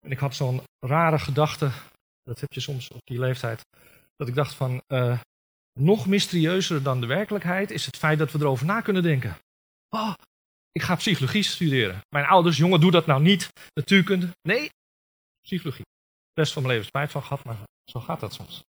En 0.00 0.10
ik 0.10 0.18
had 0.18 0.34
zo'n 0.34 0.62
rare 0.78 1.18
gedachte, 1.18 1.70
dat 2.22 2.40
heb 2.40 2.52
je 2.52 2.60
soms 2.60 2.90
op 2.90 3.00
die 3.04 3.18
leeftijd, 3.18 3.66
dat 4.16 4.28
ik 4.28 4.34
dacht 4.34 4.54
van, 4.54 4.82
uh, 4.88 5.20
nog 5.72 6.06
mysterieuzer 6.06 6.82
dan 6.82 7.00
de 7.00 7.06
werkelijkheid 7.06 7.70
is 7.70 7.86
het 7.86 7.96
feit 7.96 8.18
dat 8.18 8.32
we 8.32 8.38
erover 8.38 8.66
na 8.66 8.80
kunnen 8.80 9.02
denken. 9.02 9.36
Oh, 9.88 10.12
ik 10.72 10.82
ga 10.82 10.94
psychologie 10.94 11.42
studeren. 11.42 12.00
Mijn 12.08 12.26
ouders, 12.26 12.56
jongen, 12.56 12.80
doe 12.80 12.90
dat 12.90 13.06
nou 13.06 13.22
niet. 13.22 13.48
Natuurkunde. 13.74 14.28
Nee, 14.42 14.70
psychologie. 15.40 15.84
De 16.32 16.40
rest 16.40 16.52
van 16.52 16.62
mijn 16.62 16.74
leven 16.74 16.88
spijt 16.88 17.10
van 17.10 17.22
gehad, 17.22 17.44
maar 17.44 17.56
zo 17.84 18.00
gaat 18.00 18.20
dat 18.20 18.34
soms. 18.34 18.62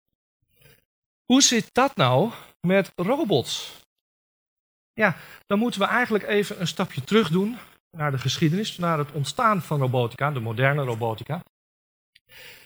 Hoe 1.25 1.43
zit 1.43 1.69
dat 1.75 1.97
nou 1.97 2.33
met 2.61 2.93
robots? 2.95 3.81
Ja, 4.99 5.17
dan 5.47 5.59
moeten 5.59 5.81
we 5.81 5.87
eigenlijk 5.87 6.27
even 6.27 6.61
een 6.61 6.67
stapje 6.67 7.05
terug 7.05 7.31
doen 7.31 7.59
naar 7.97 8.11
de 8.11 8.19
geschiedenis, 8.19 8.79
naar 8.79 8.99
het 8.99 9.13
ontstaan 9.13 9.63
van 9.63 9.81
robotica, 9.81 10.31
de 10.31 10.41
moderne 10.41 10.83
robotica. 10.83 11.41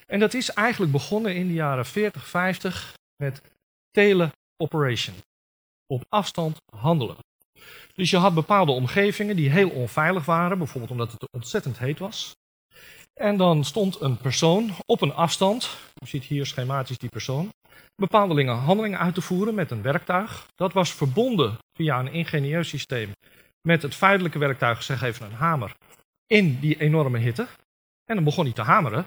En 0.06 0.20
dat 0.20 0.34
is 0.34 0.50
eigenlijk 0.50 0.92
begonnen 0.92 1.34
in 1.34 1.46
de 1.46 1.52
jaren 1.52 1.86
40, 1.86 2.26
50 2.26 2.94
met 3.16 3.42
teleoperation. 3.90 5.14
Op 5.86 6.04
afstand 6.08 6.56
handelen. 6.76 7.16
Dus 7.94 8.10
je 8.10 8.16
had 8.16 8.34
bepaalde 8.34 8.72
omgevingen 8.72 9.36
die 9.36 9.50
heel 9.50 9.70
onveilig 9.70 10.24
waren, 10.24 10.58
bijvoorbeeld 10.58 10.92
omdat 10.92 11.12
het 11.12 11.28
ontzettend 11.32 11.78
heet 11.78 11.98
was. 11.98 12.36
En 13.20 13.36
dan 13.36 13.64
stond 13.64 14.00
een 14.00 14.16
persoon 14.16 14.70
op 14.86 15.00
een 15.00 15.14
afstand, 15.14 15.76
u 16.04 16.06
ziet 16.06 16.24
hier 16.24 16.46
schematisch 16.46 16.98
die 16.98 17.08
persoon, 17.08 17.50
bepaalde 17.94 18.44
handelingen 18.46 18.98
uit 18.98 19.14
te 19.14 19.20
voeren 19.20 19.54
met 19.54 19.70
een 19.70 19.82
werktuig. 19.82 20.46
Dat 20.54 20.72
was 20.72 20.94
verbonden 20.94 21.58
via 21.72 21.98
een 21.98 22.12
ingenieus 22.12 22.68
systeem 22.68 23.12
met 23.62 23.82
het 23.82 23.94
feitelijke 23.94 24.38
werktuig, 24.38 24.82
zeg 24.82 25.02
even 25.02 25.26
een 25.26 25.32
hamer, 25.32 25.74
in 26.26 26.60
die 26.60 26.80
enorme 26.80 27.18
hitte. 27.18 27.46
En 28.04 28.14
dan 28.14 28.24
begon 28.24 28.44
hij 28.44 28.54
te 28.54 28.62
hameren. 28.62 29.06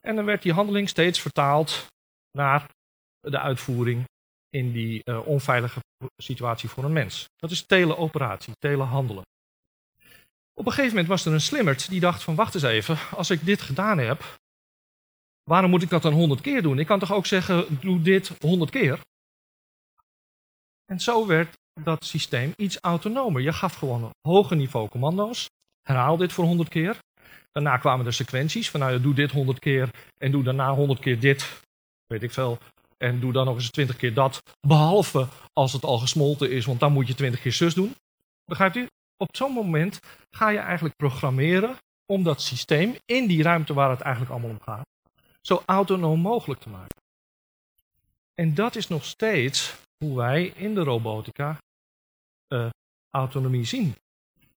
En 0.00 0.16
dan 0.16 0.24
werd 0.24 0.42
die 0.42 0.52
handeling 0.52 0.88
steeds 0.88 1.20
vertaald 1.20 1.86
naar 2.30 2.70
de 3.20 3.38
uitvoering 3.38 4.04
in 4.48 4.72
die 4.72 5.02
uh, 5.04 5.26
onveilige 5.26 5.80
situatie 6.16 6.68
voor 6.68 6.84
een 6.84 6.92
mens. 6.92 7.28
Dat 7.36 7.50
is 7.50 7.66
teleoperatie, 7.66 8.52
telehandelen. 8.58 9.22
Op 10.54 10.66
een 10.66 10.72
gegeven 10.72 10.90
moment 10.90 11.08
was 11.08 11.24
er 11.24 11.32
een 11.32 11.40
slimmerd 11.40 11.88
die 11.88 12.00
dacht 12.00 12.22
van 12.22 12.34
wacht 12.34 12.54
eens 12.54 12.62
even, 12.62 12.98
als 13.10 13.30
ik 13.30 13.44
dit 13.44 13.62
gedaan 13.62 13.98
heb, 13.98 14.24
waarom 15.44 15.70
moet 15.70 15.82
ik 15.82 15.90
dat 15.90 16.02
dan 16.02 16.12
honderd 16.12 16.40
keer 16.40 16.62
doen? 16.62 16.78
Ik 16.78 16.86
kan 16.86 16.98
toch 16.98 17.12
ook 17.12 17.26
zeggen, 17.26 17.78
doe 17.80 18.02
dit 18.02 18.32
honderd 18.40 18.70
keer? 18.70 19.00
En 20.84 21.00
zo 21.00 21.26
werd 21.26 21.58
dat 21.80 22.04
systeem 22.04 22.52
iets 22.56 22.78
autonomer. 22.80 23.42
Je 23.42 23.52
gaf 23.52 23.74
gewoon 23.74 24.04
een 24.04 24.10
hoger 24.28 24.56
niveau 24.56 24.88
commando's, 24.88 25.50
herhaal 25.82 26.16
dit 26.16 26.32
voor 26.32 26.44
honderd 26.44 26.68
keer. 26.68 26.98
Daarna 27.52 27.76
kwamen 27.76 28.06
er 28.06 28.12
sequenties 28.12 28.70
van 28.70 28.80
nou 28.80 29.00
doe 29.00 29.14
dit 29.14 29.30
honderd 29.30 29.58
keer 29.58 29.88
en 30.18 30.30
doe 30.30 30.42
daarna 30.42 30.74
honderd 30.74 31.00
keer 31.00 31.20
dit, 31.20 31.60
weet 32.06 32.22
ik 32.22 32.32
veel. 32.32 32.58
En 32.96 33.20
doe 33.20 33.32
dan 33.32 33.46
nog 33.46 33.54
eens 33.54 33.70
twintig 33.70 33.96
keer 33.96 34.14
dat, 34.14 34.42
behalve 34.66 35.28
als 35.52 35.72
het 35.72 35.84
al 35.84 35.98
gesmolten 35.98 36.50
is, 36.50 36.64
want 36.64 36.80
dan 36.80 36.92
moet 36.92 37.06
je 37.06 37.14
twintig 37.14 37.40
keer 37.40 37.52
zus 37.52 37.74
doen. 37.74 37.94
Begrijpt 38.44 38.76
u? 38.76 38.86
Op 39.16 39.36
zo'n 39.36 39.52
moment 39.52 39.98
ga 40.30 40.48
je 40.48 40.58
eigenlijk 40.58 40.96
programmeren 40.96 41.76
om 42.06 42.22
dat 42.22 42.42
systeem 42.42 42.94
in 43.04 43.26
die 43.26 43.42
ruimte 43.42 43.74
waar 43.74 43.90
het 43.90 44.00
eigenlijk 44.00 44.32
allemaal 44.32 44.50
om 44.50 44.60
gaat, 44.60 44.86
zo 45.46 45.62
autonoom 45.66 46.20
mogelijk 46.20 46.60
te 46.60 46.68
maken. 46.68 47.02
En 48.34 48.54
dat 48.54 48.76
is 48.76 48.88
nog 48.88 49.04
steeds 49.04 49.74
hoe 50.04 50.16
wij 50.16 50.46
in 50.46 50.74
de 50.74 50.82
robotica 50.82 51.58
uh, 52.48 52.70
autonomie 53.10 53.64
zien. 53.64 53.94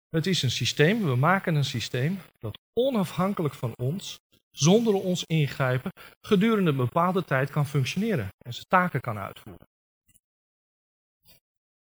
Het 0.10 0.26
is 0.26 0.44
een 0.44 0.52
systeem, 0.52 1.04
we 1.04 1.16
maken 1.16 1.56
een 1.56 1.66
systeem 1.66 2.20
dat 2.40 2.60
onafhankelijk 2.74 3.54
van 3.54 3.74
ons, 3.76 4.20
zonder 4.52 4.94
ons 4.94 5.24
ingrijpen, 5.26 5.92
gedurende 6.22 6.70
een 6.70 6.78
bepaalde 6.78 7.24
tijd 7.24 7.50
kan 7.50 7.66
functioneren 7.66 8.28
en 8.38 8.54
zijn 8.54 8.66
taken 8.68 9.02
kan 9.02 9.18
uitvoeren. 9.18 9.68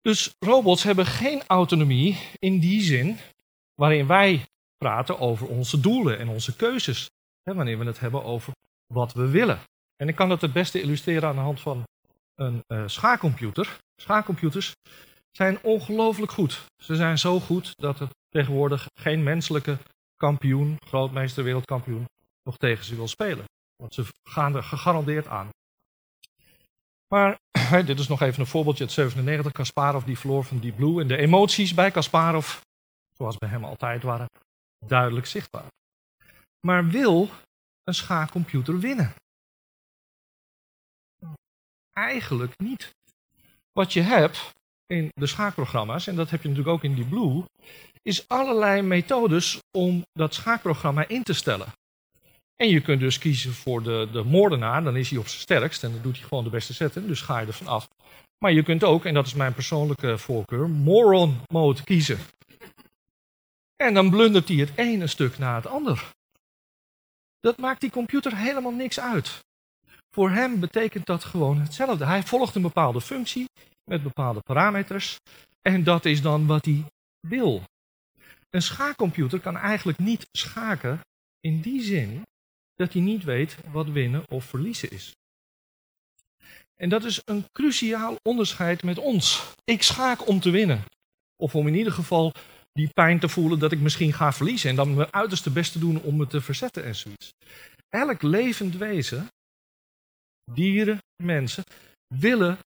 Dus 0.01 0.33
robots 0.39 0.83
hebben 0.83 1.05
geen 1.05 1.43
autonomie 1.47 2.17
in 2.39 2.59
die 2.59 2.81
zin 2.81 3.17
waarin 3.75 4.07
wij 4.07 4.45
praten 4.77 5.19
over 5.19 5.47
onze 5.47 5.79
doelen 5.79 6.19
en 6.19 6.29
onze 6.29 6.55
keuzes. 6.55 7.09
Hè, 7.43 7.53
wanneer 7.53 7.79
we 7.79 7.85
het 7.85 7.99
hebben 7.99 8.23
over 8.23 8.53
wat 8.93 9.13
we 9.13 9.29
willen. 9.29 9.59
En 9.95 10.07
ik 10.07 10.15
kan 10.15 10.29
dat 10.29 10.41
het 10.41 10.53
beste 10.53 10.81
illustreren 10.81 11.29
aan 11.29 11.35
de 11.35 11.41
hand 11.41 11.61
van 11.61 11.83
een 12.35 12.63
uh, 12.67 12.87
schaakcomputer. 12.87 13.77
Schaakcomputers 13.95 14.73
zijn 15.31 15.59
ongelooflijk 15.61 16.31
goed. 16.31 16.65
Ze 16.83 16.95
zijn 16.95 17.17
zo 17.17 17.39
goed 17.39 17.71
dat 17.75 17.99
er 17.99 18.09
tegenwoordig 18.29 18.85
geen 18.99 19.23
menselijke 19.23 19.77
kampioen, 20.15 20.77
grootmeester, 20.87 21.43
wereldkampioen, 21.43 22.05
nog 22.43 22.57
tegen 22.57 22.85
ze 22.85 22.95
wil 22.95 23.07
spelen. 23.07 23.45
Want 23.75 23.93
ze 23.93 24.05
gaan 24.23 24.55
er 24.55 24.63
gegarandeerd 24.63 25.27
aan. 25.27 25.49
Maar 27.07 27.39
dit 27.85 27.99
is 27.99 28.07
nog 28.07 28.21
even 28.21 28.39
een 28.39 28.47
voorbeeldje 28.47 28.83
uit 28.83 28.93
97. 28.93 29.51
Kasparov 29.51 30.03
die 30.03 30.19
verloor 30.19 30.43
van 30.43 30.59
Deep 30.59 30.75
Blue. 30.75 31.01
En 31.01 31.07
de 31.07 31.17
emoties 31.17 31.73
bij 31.73 31.91
Kasparov, 31.91 32.57
zoals 33.17 33.37
bij 33.37 33.49
hem 33.49 33.63
altijd 33.63 34.03
waren, 34.03 34.27
duidelijk 34.85 35.25
zichtbaar. 35.25 35.67
Maar 36.59 36.87
wil 36.87 37.29
een 37.89 37.95
schaakcomputer 37.95 38.79
winnen? 38.79 39.13
Eigenlijk 41.93 42.53
niet. 42.57 42.95
Wat 43.71 43.93
je 43.93 44.01
hebt 44.01 44.53
in 44.87 45.09
de 45.13 45.27
schaakprogramma's, 45.27 46.07
en 46.07 46.15
dat 46.15 46.29
heb 46.29 46.41
je 46.41 46.49
natuurlijk 46.49 46.75
ook 46.75 46.83
in 46.83 46.95
Deep 46.95 47.09
Blue, 47.09 47.43
is 48.01 48.27
allerlei 48.27 48.81
methodes 48.81 49.59
om 49.77 50.05
dat 50.11 50.33
schaakprogramma 50.33 51.07
in 51.07 51.23
te 51.23 51.33
stellen. 51.33 51.67
En 52.55 52.69
je 52.69 52.81
kunt 52.81 52.99
dus 52.99 53.17
kiezen 53.17 53.53
voor 53.53 53.83
de, 53.83 54.07
de 54.11 54.23
moordenaar, 54.23 54.83
dan 54.83 54.95
is 54.95 55.09
hij 55.09 55.19
op 55.19 55.27
zijn 55.27 55.41
sterkst 55.41 55.83
en 55.83 55.91
dan 55.91 56.01
doet 56.01 56.17
hij 56.17 56.27
gewoon 56.27 56.43
de 56.43 56.49
beste 56.49 56.73
zetten, 56.73 57.07
dus 57.07 57.21
ga 57.21 57.39
je 57.39 57.47
er 57.47 57.53
vanaf. 57.53 57.87
Maar 58.37 58.51
je 58.51 58.63
kunt 58.63 58.83
ook, 58.83 59.05
en 59.05 59.13
dat 59.13 59.25
is 59.25 59.33
mijn 59.33 59.53
persoonlijke 59.53 60.17
voorkeur, 60.17 60.69
moron 60.69 61.39
mode 61.47 61.83
kiezen. 61.83 62.19
En 63.75 63.93
dan 63.93 64.09
blundert 64.09 64.47
hij 64.47 64.57
het 64.57 64.71
ene 64.75 65.07
stuk 65.07 65.37
na 65.37 65.55
het 65.55 65.67
ander. 65.67 66.09
Dat 67.39 67.57
maakt 67.57 67.81
die 67.81 67.89
computer 67.89 68.37
helemaal 68.37 68.71
niks 68.71 68.99
uit. 68.99 69.39
Voor 70.11 70.29
hem 70.31 70.59
betekent 70.59 71.05
dat 71.05 71.23
gewoon 71.23 71.59
hetzelfde. 71.59 72.05
Hij 72.05 72.23
volgt 72.23 72.55
een 72.55 72.61
bepaalde 72.61 73.01
functie 73.01 73.45
met 73.83 74.03
bepaalde 74.03 74.39
parameters 74.39 75.17
en 75.61 75.83
dat 75.83 76.05
is 76.05 76.21
dan 76.21 76.45
wat 76.45 76.65
hij 76.65 76.83
wil. 77.27 77.63
Een 78.49 78.61
schaakcomputer 78.61 79.39
kan 79.39 79.57
eigenlijk 79.57 79.97
niet 79.97 80.25
schaken 80.31 80.99
in 81.39 81.61
die 81.61 81.81
zin 81.81 82.23
dat 82.75 82.93
hij 82.93 83.01
niet 83.01 83.23
weet 83.23 83.57
wat 83.71 83.87
winnen 83.87 84.23
of 84.29 84.45
verliezen 84.45 84.91
is. 84.91 85.15
En 86.75 86.89
dat 86.89 87.03
is 87.03 87.21
een 87.25 87.45
cruciaal 87.51 88.15
onderscheid 88.23 88.83
met 88.83 88.97
ons. 88.97 89.53
Ik 89.63 89.83
schaak 89.83 90.27
om 90.27 90.39
te 90.39 90.49
winnen. 90.49 90.83
Of 91.35 91.55
om 91.55 91.67
in 91.67 91.75
ieder 91.75 91.93
geval 91.93 92.31
die 92.79 92.89
pijn 92.93 93.19
te 93.19 93.29
voelen 93.29 93.59
dat 93.59 93.71
ik 93.71 93.79
misschien 93.79 94.13
ga 94.13 94.33
verliezen. 94.33 94.69
En 94.69 94.75
dan 94.75 94.93
mijn 94.93 95.13
uiterste 95.13 95.49
best 95.49 95.71
te 95.71 95.79
doen 95.79 96.01
om 96.01 96.15
me 96.17 96.27
te 96.27 96.41
verzetten 96.41 96.83
en 96.83 96.95
zoiets. 96.95 97.31
Elk 97.89 98.21
levend 98.21 98.75
wezen, 98.75 99.27
dieren, 100.51 100.97
mensen, 101.23 101.63
willen 102.07 102.59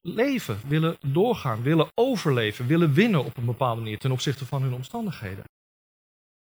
leven, 0.00 0.68
willen 0.68 0.96
doorgaan, 1.00 1.62
willen 1.62 1.88
overleven, 1.94 2.66
willen 2.66 2.92
winnen 2.92 3.24
op 3.24 3.36
een 3.36 3.44
bepaalde 3.44 3.80
manier 3.80 3.98
ten 3.98 4.10
opzichte 4.10 4.46
van 4.46 4.62
hun 4.62 4.72
omstandigheden. 4.72 5.44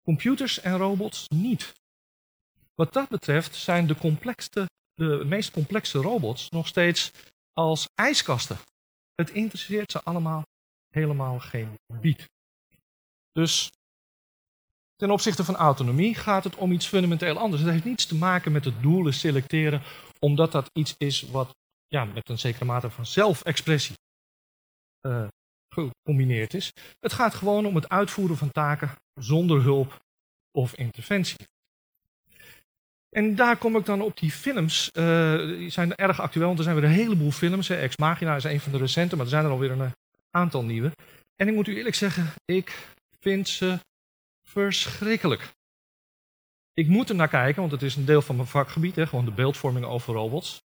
Computers 0.02 0.60
en 0.60 0.76
robots 0.76 1.28
niet. 1.28 1.72
Wat 2.74 2.92
dat 2.92 3.08
betreft 3.08 3.54
zijn 3.54 3.86
de, 3.86 4.66
de 4.94 5.24
meest 5.24 5.50
complexe 5.50 5.98
robots 5.98 6.48
nog 6.50 6.66
steeds 6.66 7.10
als 7.52 7.88
ijskasten. 7.94 8.58
Het 9.14 9.30
interesseert 9.30 9.92
ze 9.92 10.02
allemaal 10.02 10.42
helemaal 10.98 11.38
geen 11.40 11.78
bied. 12.00 12.24
Dus 13.32 13.70
ten 14.96 15.10
opzichte 15.10 15.44
van 15.44 15.56
autonomie 15.56 16.14
gaat 16.14 16.44
het 16.44 16.56
om 16.56 16.72
iets 16.72 16.86
fundamenteel 16.86 17.38
anders. 17.38 17.62
Het 17.62 17.70
heeft 17.70 17.84
niets 17.84 18.06
te 18.06 18.14
maken 18.14 18.52
met 18.52 18.64
het 18.64 18.82
doelen 18.82 19.14
selecteren, 19.14 19.82
omdat 20.18 20.52
dat 20.52 20.70
iets 20.72 20.94
is 20.98 21.22
wat 21.22 21.54
ja, 21.88 22.04
met 22.04 22.28
een 22.28 22.38
zekere 22.38 22.64
mate 22.64 22.90
van 22.90 23.06
zelfexpressie 23.06 23.96
uh, 25.06 25.26
gecombineerd 25.74 26.54
is. 26.54 26.72
Het 27.00 27.12
gaat 27.12 27.34
gewoon 27.34 27.66
om 27.66 27.74
het 27.74 27.88
uitvoeren 27.88 28.36
van 28.36 28.50
taken 28.50 28.94
zonder 29.14 29.62
hulp 29.62 30.00
of 30.50 30.74
interventie. 30.74 31.46
En 33.16 33.34
daar 33.34 33.56
kom 33.56 33.76
ik 33.76 33.84
dan 33.84 34.00
op 34.00 34.16
die 34.16 34.30
films. 34.30 34.90
Uh, 34.92 35.36
die 35.36 35.70
zijn 35.70 35.94
erg 35.94 36.20
actueel, 36.20 36.46
want 36.46 36.58
er 36.58 36.64
zijn 36.64 36.76
weer 36.76 36.84
een 36.84 36.90
heleboel 36.90 37.30
films. 37.30 37.68
Ex 37.68 37.96
Machina 37.96 38.36
is 38.36 38.44
een 38.44 38.60
van 38.60 38.72
de 38.72 38.78
recente, 38.78 39.16
maar 39.16 39.24
er 39.24 39.30
zijn 39.30 39.44
er 39.44 39.50
alweer 39.50 39.70
een 39.70 39.92
aantal 40.30 40.64
nieuwe. 40.64 40.92
En 41.36 41.48
ik 41.48 41.54
moet 41.54 41.68
u 41.68 41.76
eerlijk 41.76 41.94
zeggen, 41.94 42.32
ik 42.44 42.94
vind 43.20 43.48
ze 43.48 43.78
verschrikkelijk. 44.42 45.56
Ik 46.72 46.88
moet 46.88 47.08
er 47.08 47.14
naar 47.14 47.28
kijken, 47.28 47.60
want 47.60 47.72
het 47.72 47.82
is 47.82 47.96
een 47.96 48.04
deel 48.04 48.22
van 48.22 48.36
mijn 48.36 48.48
vakgebied, 48.48 48.96
hè, 48.96 49.06
gewoon 49.06 49.24
de 49.24 49.30
beeldvorming 49.30 49.84
over 49.84 50.14
robots. 50.14 50.62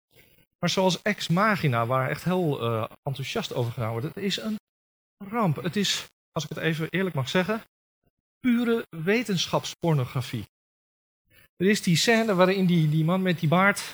Maar 0.60 0.70
zoals 0.70 1.02
Ex 1.02 1.28
Machina, 1.28 1.86
waar 1.86 2.10
echt 2.10 2.24
heel 2.24 2.64
uh, 2.64 2.86
enthousiast 3.04 3.54
over 3.54 3.72
gedaan 3.72 3.92
wordt, 3.92 4.06
het 4.06 4.18
is 4.18 4.38
een 4.38 4.60
ramp. 5.18 5.64
Het 5.64 5.76
is, 5.76 6.08
als 6.32 6.44
ik 6.44 6.50
het 6.50 6.58
even 6.58 6.90
eerlijk 6.90 7.16
mag 7.16 7.30
zeggen, 7.30 7.64
pure 8.40 8.86
wetenschapspornografie. 8.90 10.46
Er 11.56 11.70
is 11.70 11.82
die 11.82 11.96
scène 11.96 12.36
waarin 12.36 12.66
die, 12.66 12.90
die 12.90 13.04
man 13.04 13.22
met 13.22 13.40
die 13.40 13.50
baard, 13.50 13.94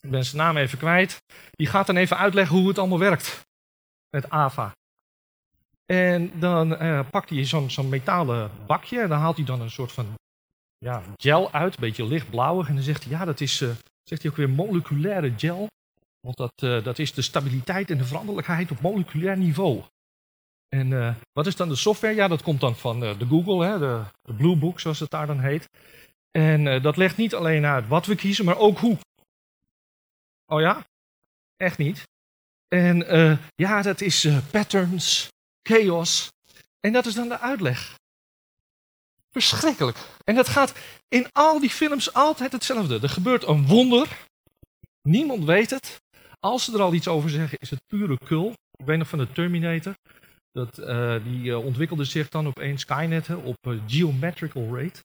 ik 0.00 0.10
ben 0.10 0.24
zijn 0.24 0.36
naam 0.36 0.56
even 0.56 0.78
kwijt, 0.78 1.22
die 1.50 1.66
gaat 1.66 1.86
dan 1.86 1.96
even 1.96 2.16
uitleggen 2.16 2.56
hoe 2.56 2.68
het 2.68 2.78
allemaal 2.78 2.98
werkt. 2.98 3.46
Met 4.10 4.30
AVA. 4.30 4.72
En 5.92 6.40
dan 6.40 6.82
uh, 6.82 7.08
pakt 7.10 7.30
hij 7.30 7.44
zo'n 7.44 7.70
zo'n 7.70 7.88
metalen 7.88 8.50
bakje 8.66 9.00
en 9.00 9.08
dan 9.08 9.18
haalt 9.18 9.36
hij 9.36 9.44
dan 9.44 9.60
een 9.60 9.70
soort 9.70 9.92
van 9.92 10.14
ja, 10.78 11.02
gel 11.16 11.52
uit, 11.52 11.74
een 11.74 11.80
beetje 11.80 12.06
lichtblauwig. 12.06 12.68
En 12.68 12.74
dan 12.74 12.82
zegt 12.82 13.04
hij, 13.04 13.12
ja, 13.12 13.24
dat 13.24 13.40
is, 13.40 13.60
uh, 13.60 13.68
zegt 14.02 14.22
hij 14.22 14.30
ook 14.30 14.36
weer 14.36 14.50
moleculaire 14.50 15.32
gel. 15.36 15.66
Want 16.20 16.36
dat, 16.36 16.52
uh, 16.64 16.84
dat 16.84 16.98
is 16.98 17.12
de 17.12 17.22
stabiliteit 17.22 17.90
en 17.90 17.98
de 17.98 18.04
veranderlijkheid 18.04 18.70
op 18.70 18.80
moleculair 18.80 19.36
niveau. 19.36 19.82
En 20.68 21.16
wat 21.32 21.46
is 21.46 21.56
dan 21.56 21.68
de 21.68 21.76
software? 21.76 22.14
Ja, 22.14 22.28
dat 22.28 22.42
komt 22.42 22.60
dan 22.60 22.76
van 22.76 23.00
de 23.00 23.26
Google, 23.28 23.64
hè, 23.64 23.78
de, 23.78 24.04
de 24.22 24.34
Blue 24.34 24.56
Book, 24.56 24.80
zoals 24.80 25.00
het 25.00 25.10
daar 25.10 25.26
dan 25.26 25.40
heet. 25.40 25.68
En 26.30 26.82
dat 26.82 26.96
legt 26.96 27.16
niet 27.16 27.34
alleen 27.34 27.64
uit 27.64 27.88
wat 27.88 28.06
we 28.06 28.14
kiezen, 28.14 28.44
maar 28.44 28.58
ook 28.58 28.78
hoe. 28.78 28.98
Oh 30.46 30.60
ja? 30.60 30.84
Echt 31.56 31.78
niet. 31.78 32.02
En 32.68 32.98
ja, 33.54 33.82
dat 33.82 34.00
is 34.00 34.28
patterns, 34.50 35.28
chaos. 35.68 36.32
En 36.80 36.92
dat 36.92 37.06
is 37.06 37.14
dan 37.14 37.28
de 37.28 37.38
uitleg. 37.38 37.94
Verschrikkelijk. 39.30 39.98
En 40.24 40.34
dat 40.34 40.48
gaat 40.48 40.74
in 41.08 41.26
al 41.32 41.60
die 41.60 41.70
films 41.70 42.12
altijd 42.12 42.52
hetzelfde. 42.52 42.98
Er 43.02 43.08
gebeurt 43.08 43.46
een 43.46 43.66
wonder. 43.66 44.26
Niemand 45.02 45.44
weet 45.44 45.70
het. 45.70 46.00
Als 46.40 46.64
ze 46.64 46.72
er 46.72 46.82
al 46.82 46.94
iets 46.94 47.08
over 47.08 47.30
zeggen, 47.30 47.58
is 47.58 47.70
het 47.70 47.86
pure 47.86 48.18
kul. 48.24 48.52
Ik 48.76 48.86
weet 48.86 48.98
nog 48.98 49.08
van 49.08 49.18
de 49.18 49.32
Terminator. 49.32 49.94
Dat, 50.52 50.74
die 51.24 51.58
ontwikkelde 51.58 52.04
zich 52.04 52.28
dan 52.28 52.46
op 52.46 52.58
één 52.58 52.78
Skynet 52.78 53.28
op 53.44 53.56
geometrical 53.86 54.76
rate 54.76 55.00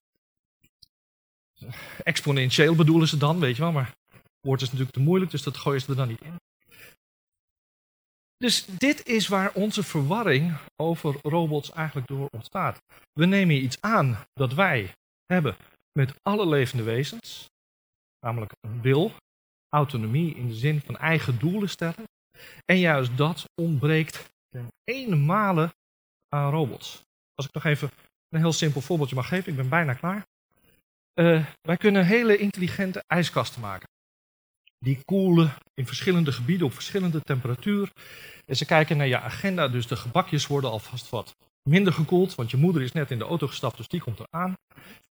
exponentieel 2.04 2.76
bedoelen 2.76 3.08
ze 3.08 3.17
dan, 3.17 3.39
weet 3.39 3.56
je 3.56 3.62
wel, 3.62 3.71
maar 3.71 3.95
woord 4.41 4.62
is 4.62 4.67
natuurlijk 4.67 4.95
te 4.95 4.99
moeilijk, 4.99 5.32
dus 5.32 5.43
dat 5.43 5.58
gooien 5.58 5.82
ze 5.82 5.89
er 5.89 5.95
dan 5.95 6.08
niet 6.08 6.21
in. 6.21 6.36
Dus 8.43 8.65
dit 8.65 9.08
is 9.08 9.27
waar 9.27 9.53
onze 9.53 9.84
verwarring 9.84 10.58
over 10.75 11.15
robots 11.21 11.71
eigenlijk 11.71 12.08
door 12.08 12.27
ontstaat. 12.32 12.82
We 13.13 13.25
nemen 13.25 13.63
iets 13.63 13.82
aan 13.82 14.25
dat 14.34 14.53
wij 14.53 14.93
hebben 15.25 15.56
met 15.91 16.13
alle 16.21 16.47
levende 16.47 16.84
wezens, 16.84 17.49
namelijk 18.19 18.51
een 18.62 18.82
wil, 18.82 19.12
autonomie 19.69 20.36
in 20.36 20.47
de 20.47 20.53
zin 20.53 20.82
van 20.82 20.97
eigen 20.97 21.39
doelen 21.39 21.69
stellen. 21.69 22.03
En 22.65 22.79
juist 22.79 23.17
dat 23.17 23.45
ontbreekt 23.62 24.34
ten 24.49 24.67
ene 24.84 25.73
aan 26.29 26.51
robots. 26.51 27.01
Als 27.34 27.45
ik 27.45 27.53
nog 27.53 27.65
even 27.65 27.91
een 28.29 28.39
heel 28.39 28.53
simpel 28.53 28.82
voorbeeldje 28.82 29.15
mag 29.15 29.27
geven, 29.27 29.51
ik 29.51 29.58
ben 29.58 29.69
bijna 29.69 29.93
klaar. 29.93 30.25
Uh, 31.19 31.45
wij 31.62 31.77
kunnen 31.77 32.06
hele 32.06 32.38
intelligente 32.38 33.03
ijskasten 33.08 33.62
maken. 33.62 33.89
Die 34.83 34.99
koelen 35.05 35.53
in 35.73 35.87
verschillende 35.87 36.31
gebieden 36.31 36.65
op 36.65 36.73
verschillende 36.73 37.21
temperatuur. 37.21 37.91
En 38.45 38.55
ze 38.55 38.65
kijken 38.65 38.97
naar 38.97 39.07
je 39.07 39.19
agenda, 39.19 39.67
dus 39.67 39.87
de 39.87 39.95
gebakjes 39.95 40.47
worden 40.47 40.69
alvast 40.69 41.09
wat 41.09 41.35
minder 41.69 41.93
gekoeld, 41.93 42.35
want 42.35 42.51
je 42.51 42.57
moeder 42.57 42.81
is 42.81 42.91
net 42.91 43.11
in 43.11 43.17
de 43.17 43.23
auto 43.23 43.47
gestapt, 43.47 43.77
dus 43.77 43.87
die 43.87 44.01
komt 44.01 44.19
eraan. 44.19 44.53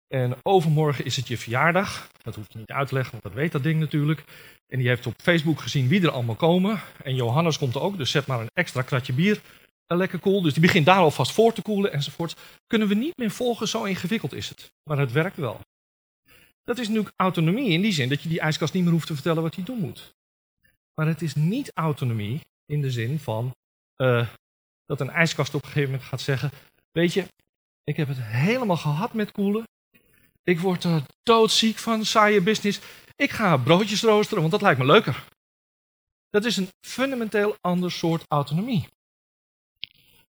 En 0.08 0.36
overmorgen 0.42 1.04
is 1.04 1.16
het 1.16 1.28
je 1.28 1.38
verjaardag. 1.38 2.08
Dat 2.22 2.34
hoef 2.34 2.44
je 2.48 2.58
niet 2.58 2.70
uit 2.70 2.88
te 2.88 2.94
leggen, 2.94 3.12
want 3.12 3.24
dat 3.24 3.32
weet 3.32 3.52
dat 3.52 3.62
ding 3.62 3.80
natuurlijk. 3.80 4.24
En 4.66 4.78
die 4.78 4.88
heeft 4.88 5.06
op 5.06 5.14
Facebook 5.22 5.60
gezien 5.60 5.88
wie 5.88 6.02
er 6.02 6.10
allemaal 6.10 6.34
komen. 6.34 6.80
En 7.02 7.14
Johannes 7.14 7.58
komt 7.58 7.74
er 7.74 7.80
ook, 7.80 7.96
dus 7.96 8.10
zet 8.10 8.26
maar 8.26 8.40
een 8.40 8.50
extra 8.52 8.82
kratje 8.82 9.12
bier. 9.12 9.40
Lekker 9.86 10.18
koel, 10.18 10.42
dus 10.42 10.52
die 10.52 10.62
begint 10.62 10.86
daar 10.86 10.96
alvast 10.96 11.32
voor 11.32 11.52
te 11.52 11.62
koelen 11.62 11.92
enzovoort. 11.92 12.36
Kunnen 12.66 12.88
we 12.88 12.94
niet 12.94 13.16
meer 13.16 13.30
volgen, 13.30 13.68
zo 13.68 13.84
ingewikkeld 13.84 14.32
is 14.32 14.48
het. 14.48 14.72
Maar 14.84 14.98
het 14.98 15.12
werkt 15.12 15.36
wel. 15.36 15.60
Dat 16.62 16.78
is 16.78 16.88
natuurlijk 16.88 17.14
autonomie 17.16 17.70
in 17.70 17.80
die 17.80 17.92
zin 17.92 18.08
dat 18.08 18.22
je 18.22 18.28
die 18.28 18.40
ijskast 18.40 18.74
niet 18.74 18.82
meer 18.82 18.92
hoeft 18.92 19.06
te 19.06 19.14
vertellen 19.14 19.42
wat 19.42 19.54
hij 19.54 19.64
doen 19.64 19.78
moet. 19.78 20.14
Maar 20.94 21.06
het 21.06 21.22
is 21.22 21.34
niet 21.34 21.70
autonomie 21.74 22.40
in 22.66 22.80
de 22.80 22.90
zin 22.90 23.18
van 23.18 23.54
uh, 23.96 24.28
dat 24.84 25.00
een 25.00 25.10
ijskast 25.10 25.54
op 25.54 25.62
een 25.62 25.68
gegeven 25.68 25.90
moment 25.90 26.08
gaat 26.08 26.20
zeggen: 26.20 26.50
Weet 26.92 27.12
je, 27.12 27.26
ik 27.84 27.96
heb 27.96 28.08
het 28.08 28.22
helemaal 28.22 28.76
gehad 28.76 29.12
met 29.12 29.32
koelen. 29.32 29.64
Ik 30.42 30.60
word 30.60 30.84
er 30.84 31.02
doodziek 31.22 31.78
van, 31.78 32.04
saaie 32.04 32.40
business. 32.40 32.80
Ik 33.16 33.30
ga 33.30 33.56
broodjes 33.56 34.02
roosteren, 34.02 34.40
want 34.40 34.52
dat 34.52 34.62
lijkt 34.62 34.78
me 34.78 34.86
leuker. 34.86 35.24
Dat 36.30 36.44
is 36.44 36.56
een 36.56 36.68
fundamenteel 36.86 37.56
ander 37.60 37.92
soort 37.92 38.24
autonomie. 38.28 38.86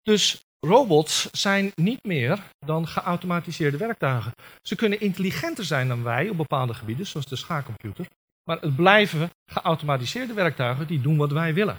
Dus 0.01 0.41
Robots 0.59 1.29
zijn 1.31 1.71
niet 1.75 2.03
meer 2.03 2.43
dan 2.65 2.87
geautomatiseerde 2.87 3.77
werktuigen. 3.77 4.31
Ze 4.61 4.75
kunnen 4.75 4.99
intelligenter 4.99 5.65
zijn 5.65 5.87
dan 5.87 6.03
wij 6.03 6.29
op 6.29 6.37
bepaalde 6.37 6.73
gebieden, 6.73 7.07
zoals 7.07 7.25
de 7.25 7.35
schaakcomputer, 7.35 8.07
Maar 8.43 8.59
het 8.59 8.75
blijven 8.75 9.29
geautomatiseerde 9.45 10.33
werktuigen 10.33 10.87
die 10.87 11.01
doen 11.01 11.17
wat 11.17 11.31
wij 11.31 11.53
willen. 11.53 11.77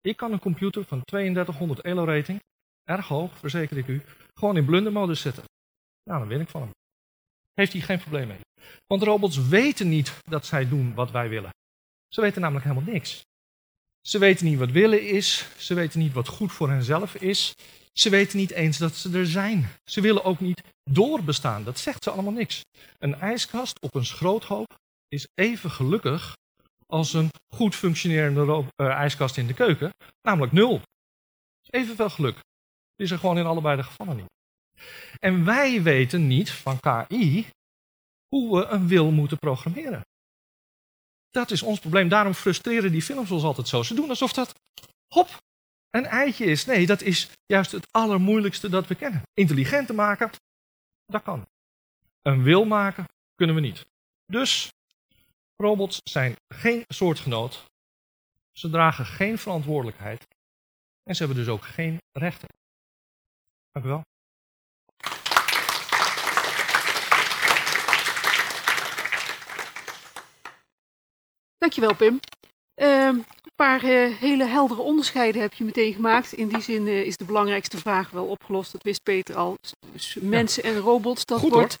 Ik 0.00 0.16
kan 0.16 0.32
een 0.32 0.38
computer 0.38 0.84
van 0.84 1.04
3200 1.04 1.80
ELO 1.80 2.04
rating, 2.04 2.40
erg 2.84 3.06
hoog, 3.06 3.38
verzeker 3.38 3.76
ik 3.76 3.86
u, 3.86 4.02
gewoon 4.34 4.56
in 4.56 4.64
blundermodus 4.64 5.20
zetten. 5.20 5.44
Nou, 6.02 6.18
dan 6.18 6.28
win 6.28 6.40
ik 6.40 6.48
van 6.48 6.60
hem. 6.60 6.70
Heeft 7.54 7.72
hij 7.72 7.80
geen 7.80 8.00
probleem 8.00 8.26
mee. 8.26 8.40
Want 8.86 9.02
robots 9.02 9.48
weten 9.48 9.88
niet 9.88 10.14
dat 10.24 10.46
zij 10.46 10.68
doen 10.68 10.94
wat 10.94 11.10
wij 11.10 11.28
willen. 11.28 11.50
Ze 12.08 12.20
weten 12.20 12.40
namelijk 12.40 12.66
helemaal 12.66 12.92
niks. 12.92 13.22
Ze 14.00 14.18
weten 14.18 14.46
niet 14.46 14.58
wat 14.58 14.70
willen 14.70 15.06
is. 15.06 15.48
Ze 15.56 15.74
weten 15.74 16.00
niet 16.00 16.12
wat 16.12 16.28
goed 16.28 16.52
voor 16.52 16.70
henzelf 16.70 17.14
is. 17.14 17.54
Ze 17.98 18.10
weten 18.10 18.38
niet 18.38 18.50
eens 18.50 18.78
dat 18.78 18.94
ze 18.94 19.18
er 19.18 19.26
zijn. 19.26 19.68
Ze 19.84 20.00
willen 20.00 20.24
ook 20.24 20.40
niet 20.40 20.62
doorbestaan. 20.90 21.64
Dat 21.64 21.78
zegt 21.78 22.02
ze 22.02 22.10
allemaal 22.10 22.32
niks. 22.32 22.62
Een 22.98 23.14
ijskast 23.14 23.80
op 23.80 23.94
een 23.94 24.04
schroothoop 24.04 24.74
is 25.08 25.26
even 25.34 25.70
gelukkig 25.70 26.36
als 26.86 27.12
een 27.12 27.30
goed 27.54 27.74
functionerende 27.74 28.64
uh, 28.76 28.86
ijskast 28.86 29.36
in 29.36 29.46
de 29.46 29.54
keuken, 29.54 29.90
namelijk 30.22 30.52
nul. 30.52 30.80
Evenveel 31.70 32.10
geluk. 32.10 32.34
Die 32.94 33.06
is 33.06 33.10
er 33.10 33.18
gewoon 33.18 33.38
in 33.38 33.46
allebei 33.46 33.76
de 33.76 33.82
gevallen 33.82 34.16
niet. 34.16 34.30
En 35.18 35.44
wij 35.44 35.82
weten 35.82 36.26
niet 36.26 36.50
van 36.50 36.80
KI 36.80 37.46
hoe 38.28 38.58
we 38.58 38.66
een 38.66 38.88
wil 38.88 39.10
moeten 39.10 39.38
programmeren. 39.38 40.00
Dat 41.30 41.50
is 41.50 41.62
ons 41.62 41.78
probleem. 41.78 42.08
Daarom 42.08 42.34
frustreren 42.34 42.92
die 42.92 43.02
films 43.02 43.30
ons 43.30 43.42
altijd 43.42 43.68
zo. 43.68 43.82
Ze 43.82 43.94
doen 43.94 44.08
alsof 44.08 44.32
dat, 44.32 44.54
hop, 45.14 45.28
een 45.90 46.06
eitje 46.06 46.44
is. 46.44 46.64
Nee, 46.64 46.86
dat 46.86 47.02
is 47.02 47.30
juist 47.46 47.72
het 47.72 47.86
allermoeilijkste 47.90 48.68
dat 48.68 48.86
we 48.86 48.94
kennen. 48.94 49.22
Intelligente 49.34 49.92
maken, 49.92 50.30
dat 51.06 51.22
kan. 51.22 51.46
Een 52.22 52.42
wil 52.42 52.64
maken, 52.64 53.04
kunnen 53.34 53.54
we 53.54 53.60
niet. 53.60 53.86
Dus, 54.26 54.72
robots 55.56 56.00
zijn 56.04 56.36
geen 56.48 56.84
soortgenoot. 56.88 57.64
Ze 58.52 58.70
dragen 58.70 59.06
geen 59.06 59.38
verantwoordelijkheid. 59.38 60.26
En 61.02 61.14
ze 61.14 61.24
hebben 61.24 61.44
dus 61.44 61.52
ook 61.52 61.64
geen 61.64 61.98
rechten. 62.12 62.48
Dank 63.70 63.86
u 63.86 63.88
wel. 63.88 64.02
Dankjewel, 71.58 71.94
Pim. 71.94 72.20
Ehm, 72.78 73.14
een 73.14 73.24
paar 73.56 73.84
uh, 73.84 74.16
hele 74.18 74.44
heldere 74.44 74.80
onderscheiden 74.80 75.40
heb 75.40 75.54
je 75.54 75.64
meteen 75.64 75.92
gemaakt. 75.92 76.32
In 76.32 76.48
die 76.48 76.60
zin 76.60 76.86
uh, 76.86 77.00
is 77.00 77.16
de 77.16 77.24
belangrijkste 77.24 77.76
vraag 77.76 78.10
wel 78.10 78.24
opgelost. 78.24 78.72
Dat 78.72 78.82
wist 78.82 79.02
Peter 79.02 79.36
al. 79.36 79.56
Dus 79.92 80.16
mensen 80.20 80.68
ja. 80.68 80.74
en 80.74 80.80
robots, 80.80 81.24
dat 81.24 81.38
Goed, 81.38 81.50
wordt 81.50 81.78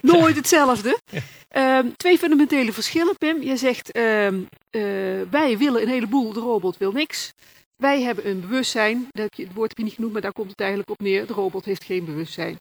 hoor. 0.00 0.20
nooit 0.20 0.36
hetzelfde. 0.36 0.98
Ja. 1.52 1.78
Um, 1.78 1.96
twee 1.96 2.18
fundamentele 2.18 2.72
verschillen, 2.72 3.16
Pim. 3.18 3.42
Je 3.42 3.56
zegt, 3.56 3.96
um, 3.96 4.48
uh, 4.70 4.82
wij 5.30 5.58
willen 5.58 5.82
een 5.82 5.88
heleboel, 5.88 6.32
de 6.32 6.40
robot 6.40 6.76
wil 6.76 6.92
niks. 6.92 7.32
Wij 7.76 8.02
hebben 8.02 8.28
een 8.28 8.40
bewustzijn. 8.40 9.08
Dat 9.10 9.22
heb 9.22 9.34
je, 9.34 9.42
het 9.42 9.54
woord 9.54 9.68
heb 9.68 9.78
je 9.78 9.84
niet 9.84 9.94
genoemd, 9.94 10.12
maar 10.12 10.22
daar 10.22 10.32
komt 10.32 10.50
het 10.50 10.60
eigenlijk 10.60 10.90
op 10.90 11.00
neer. 11.00 11.26
De 11.26 11.32
robot 11.32 11.64
heeft 11.64 11.84
geen 11.84 12.04
bewustzijn. 12.04 12.56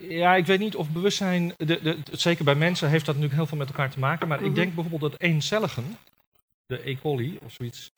Ja, 0.00 0.34
ik 0.34 0.46
weet 0.46 0.58
niet 0.58 0.76
of 0.76 0.88
bewustzijn, 0.90 1.54
de, 1.56 1.80
de, 1.82 1.98
zeker 2.12 2.44
bij 2.44 2.54
mensen 2.54 2.88
heeft 2.88 3.06
dat 3.06 3.14
natuurlijk 3.14 3.40
heel 3.40 3.48
veel 3.48 3.58
met 3.58 3.68
elkaar 3.68 3.90
te 3.90 3.98
maken. 3.98 4.28
Maar 4.28 4.38
mm 4.38 4.42
-hmm. 4.42 4.52
ik 4.52 4.58
denk 4.58 4.74
bijvoorbeeld 4.74 5.12
dat 5.12 5.20
eencelligen, 5.20 5.96
de 6.66 6.88
E. 6.88 6.96
coli 6.96 7.38
of 7.44 7.52
zoiets, 7.52 7.90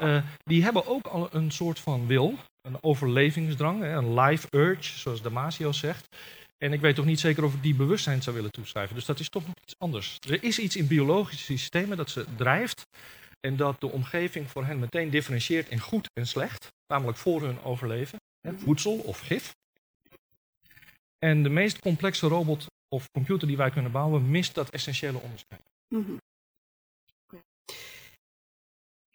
uh, 0.00 0.22
die 0.42 0.62
hebben 0.62 0.86
ook 0.86 1.06
al 1.06 1.28
een 1.34 1.50
soort 1.50 1.78
van 1.78 2.06
wil, 2.06 2.38
een 2.60 2.82
overlevingsdrang, 2.82 3.82
een 3.82 4.20
life 4.20 4.46
urge, 4.50 4.98
zoals 4.98 5.22
Damasio 5.22 5.72
zegt. 5.72 6.16
En 6.58 6.72
ik 6.72 6.80
weet 6.80 6.94
toch 6.94 7.04
niet 7.04 7.20
zeker 7.20 7.44
of 7.44 7.54
ik 7.54 7.62
die 7.62 7.74
bewustzijn 7.74 8.22
zou 8.22 8.36
willen 8.36 8.50
toeschrijven. 8.50 8.94
Dus 8.94 9.04
dat 9.04 9.20
is 9.20 9.28
toch 9.28 9.46
nog 9.46 9.54
iets 9.62 9.74
anders. 9.78 10.18
Er 10.28 10.42
is 10.42 10.58
iets 10.58 10.76
in 10.76 10.86
biologische 10.86 11.44
systemen 11.44 11.96
dat 11.96 12.10
ze 12.10 12.24
drijft 12.36 12.86
en 13.40 13.56
dat 13.56 13.80
de 13.80 13.90
omgeving 13.90 14.50
voor 14.50 14.64
hen 14.64 14.78
meteen 14.78 15.10
differentieert 15.10 15.68
in 15.68 15.80
goed 15.80 16.08
en 16.12 16.26
slecht, 16.26 16.72
namelijk 16.86 17.18
voor 17.18 17.42
hun 17.42 17.62
overleven, 17.62 18.18
voedsel 18.56 18.96
of 18.98 19.20
gif. 19.20 19.54
En 21.18 21.42
de 21.42 21.48
meest 21.48 21.78
complexe 21.78 22.28
robot 22.28 22.66
of 22.88 23.10
computer 23.10 23.48
die 23.48 23.56
wij 23.56 23.70
kunnen 23.70 23.92
bouwen, 23.92 24.30
mist 24.30 24.54
dat 24.54 24.70
essentiële 24.70 25.18
onderscheid. 25.18 25.62
-hmm. 25.88 26.18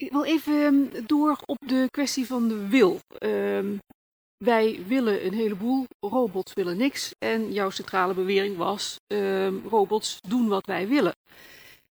Ik 0.02 0.12
wil 0.12 0.24
even 0.24 0.92
door 1.08 1.38
op 1.46 1.58
de 1.66 1.88
kwestie 1.92 2.26
van 2.26 2.48
de 2.48 2.68
wil. 2.68 3.00
Um, 3.20 3.80
wij 4.38 4.80
willen 4.88 5.26
een 5.26 5.34
heleboel, 5.34 5.86
robots 6.00 6.54
willen 6.54 6.78
niks. 6.78 7.14
En 7.18 7.54
jouw 7.54 7.70
centrale 7.70 8.14
bewering 8.14 8.58
was, 8.58 9.00
um, 9.08 9.64
robots 9.70 10.20
doen 10.28 10.48
wat 10.48 10.66
wij 10.66 10.88
willen. 10.88 11.16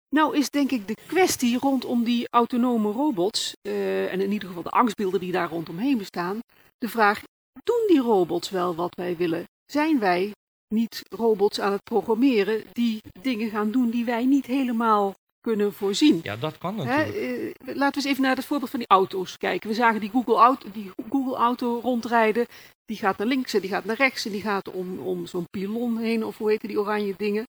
Nou 0.09 0.37
is 0.37 0.49
denk 0.49 0.71
ik 0.71 0.87
de 0.87 0.97
kwestie 1.07 1.57
rondom 1.59 2.03
die 2.03 2.27
autonome 2.29 2.91
robots, 2.91 3.55
uh, 3.67 4.11
en 4.11 4.21
in 4.21 4.31
ieder 4.31 4.47
geval 4.47 4.63
de 4.63 4.69
angstbeelden 4.69 5.19
die 5.19 5.31
daar 5.31 5.49
rondomheen 5.49 5.97
bestaan, 5.97 6.39
de 6.77 6.89
vraag, 6.89 7.21
doen 7.63 7.83
die 7.87 7.99
robots 7.99 8.49
wel 8.49 8.75
wat 8.75 8.95
wij 8.95 9.17
willen? 9.17 9.43
Zijn 9.65 9.99
wij 9.99 10.31
niet 10.67 11.01
robots 11.09 11.59
aan 11.59 11.71
het 11.71 11.83
programmeren 11.83 12.63
die 12.71 13.01
dingen 13.21 13.49
gaan 13.49 13.71
doen 13.71 13.89
die 13.89 14.05
wij 14.05 14.25
niet 14.25 14.45
helemaal 14.45 15.13
kunnen 15.43 15.73
voorzien. 15.73 16.19
Ja, 16.23 16.35
dat 16.35 16.57
kan 16.57 16.75
natuurlijk. 16.75 17.13
Hè, 17.13 17.37
uh, 17.37 17.75
laten 17.75 18.01
we 18.01 18.07
eens 18.07 18.11
even 18.11 18.21
naar 18.21 18.35
het 18.35 18.45
voorbeeld 18.45 18.69
van 18.69 18.79
die 18.79 18.89
auto's 18.89 19.37
kijken. 19.37 19.69
We 19.69 19.75
zagen 19.75 19.99
die 19.99 20.09
Google 20.09 20.35
auto, 20.35 20.67
die 20.71 20.91
Google 21.09 21.35
auto 21.35 21.79
rondrijden. 21.79 22.45
Die 22.85 22.97
gaat 22.97 23.17
naar 23.17 23.27
links 23.27 23.53
en 23.53 23.61
die 23.61 23.69
gaat 23.69 23.85
naar 23.85 23.95
rechts 23.95 24.25
en 24.25 24.31
die 24.31 24.41
gaat 24.41 24.71
om, 24.71 24.99
om 24.99 25.25
zo'n 25.25 25.49
pilon 25.49 25.97
heen 25.97 26.25
of 26.25 26.37
hoe 26.37 26.49
heet 26.49 26.61
die 26.61 26.79
oranje 26.79 27.13
dingen. 27.17 27.45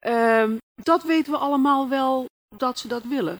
Um, 0.00 0.58
dat 0.82 1.02
weten 1.02 1.32
we 1.32 1.38
allemaal 1.38 1.88
wel 1.88 2.26
dat 2.56 2.78
ze 2.78 2.88
dat 2.88 3.04
willen. 3.04 3.36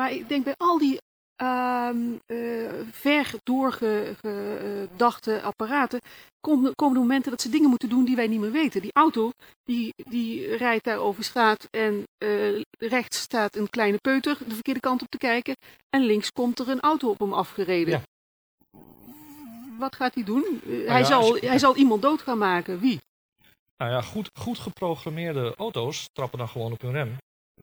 Maar 0.00 0.12
ik 0.12 0.28
denk 0.28 0.44
bij 0.44 0.54
al 0.56 0.78
die 0.78 0.98
um, 1.42 2.20
uh, 2.26 2.70
ver 2.90 3.30
doorgedachte 3.42 5.42
apparaten 5.42 6.00
komen, 6.40 6.74
komen 6.74 6.94
de 6.94 7.00
momenten 7.00 7.30
dat 7.30 7.40
ze 7.40 7.48
dingen 7.48 7.70
moeten 7.70 7.88
doen 7.88 8.04
die 8.04 8.16
wij 8.16 8.26
niet 8.26 8.40
meer 8.40 8.52
weten. 8.52 8.80
Die 8.80 8.92
auto 8.92 9.30
die, 9.64 9.92
die 9.96 10.56
rijdt 10.56 10.84
daar 10.84 10.98
over 10.98 11.24
straat 11.24 11.68
en 11.70 12.02
uh, 12.24 12.62
rechts 12.78 13.20
staat 13.20 13.56
een 13.56 13.70
kleine 13.70 13.96
peuter 13.98 14.38
de 14.46 14.54
verkeerde 14.54 14.80
kant 14.80 15.02
op 15.02 15.08
te 15.10 15.18
kijken 15.18 15.54
en 15.90 16.02
links 16.02 16.32
komt 16.32 16.58
er 16.58 16.68
een 16.68 16.80
auto 16.80 17.08
op 17.08 17.18
hem 17.18 17.32
afgereden. 17.32 17.92
Ja. 17.92 18.02
Wat 19.78 19.96
gaat 19.96 20.14
hij 20.14 20.24
doen? 20.24 20.60
Uh, 20.66 20.76
Nou 20.76 20.88
hij, 20.90 21.04
zal, 21.04 21.36
je- 21.36 21.46
hij 21.46 21.58
zal 21.58 21.76
iemand 21.76 22.02
dood 22.02 22.22
gaan 22.22 22.38
maken. 22.38 22.78
Wie? 22.80 23.00
Nou 23.76 23.90
ja, 23.90 24.00
goed, 24.02 24.30
goed 24.40 24.58
geprogrammeerde 24.58 25.54
auto's 25.56 26.08
trappen 26.12 26.38
dan 26.38 26.48
gewoon 26.48 26.72
op 26.72 26.80
hun 26.80 26.92
rem. 26.92 27.16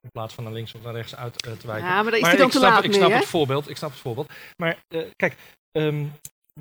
In 0.05 0.11
plaats 0.11 0.33
van 0.33 0.43
naar 0.43 0.53
links 0.53 0.73
of 0.73 0.81
naar 0.81 0.93
rechts 0.93 1.15
uit 1.15 1.45
eh, 1.45 1.53
te 1.53 1.67
wijken. 1.67 1.87
Ja, 1.87 2.01
maar 2.01 2.11
daar 2.11 2.19
is 2.19 2.21
maar 2.21 2.37
dan 2.37 2.45
ik 2.45 2.51
te 2.51 2.57
snap, 2.57 2.71
laat 2.71 2.83
ik 2.83 2.93
snap 2.93 3.11
het 3.11 3.25
voorbeeld. 3.25 3.69
Ik 3.69 3.77
snap 3.77 3.89
het 3.89 3.99
voorbeeld. 3.99 4.31
Maar 4.57 4.77
eh, 4.87 5.01
kijk, 5.15 5.35
ehm, 5.71 6.05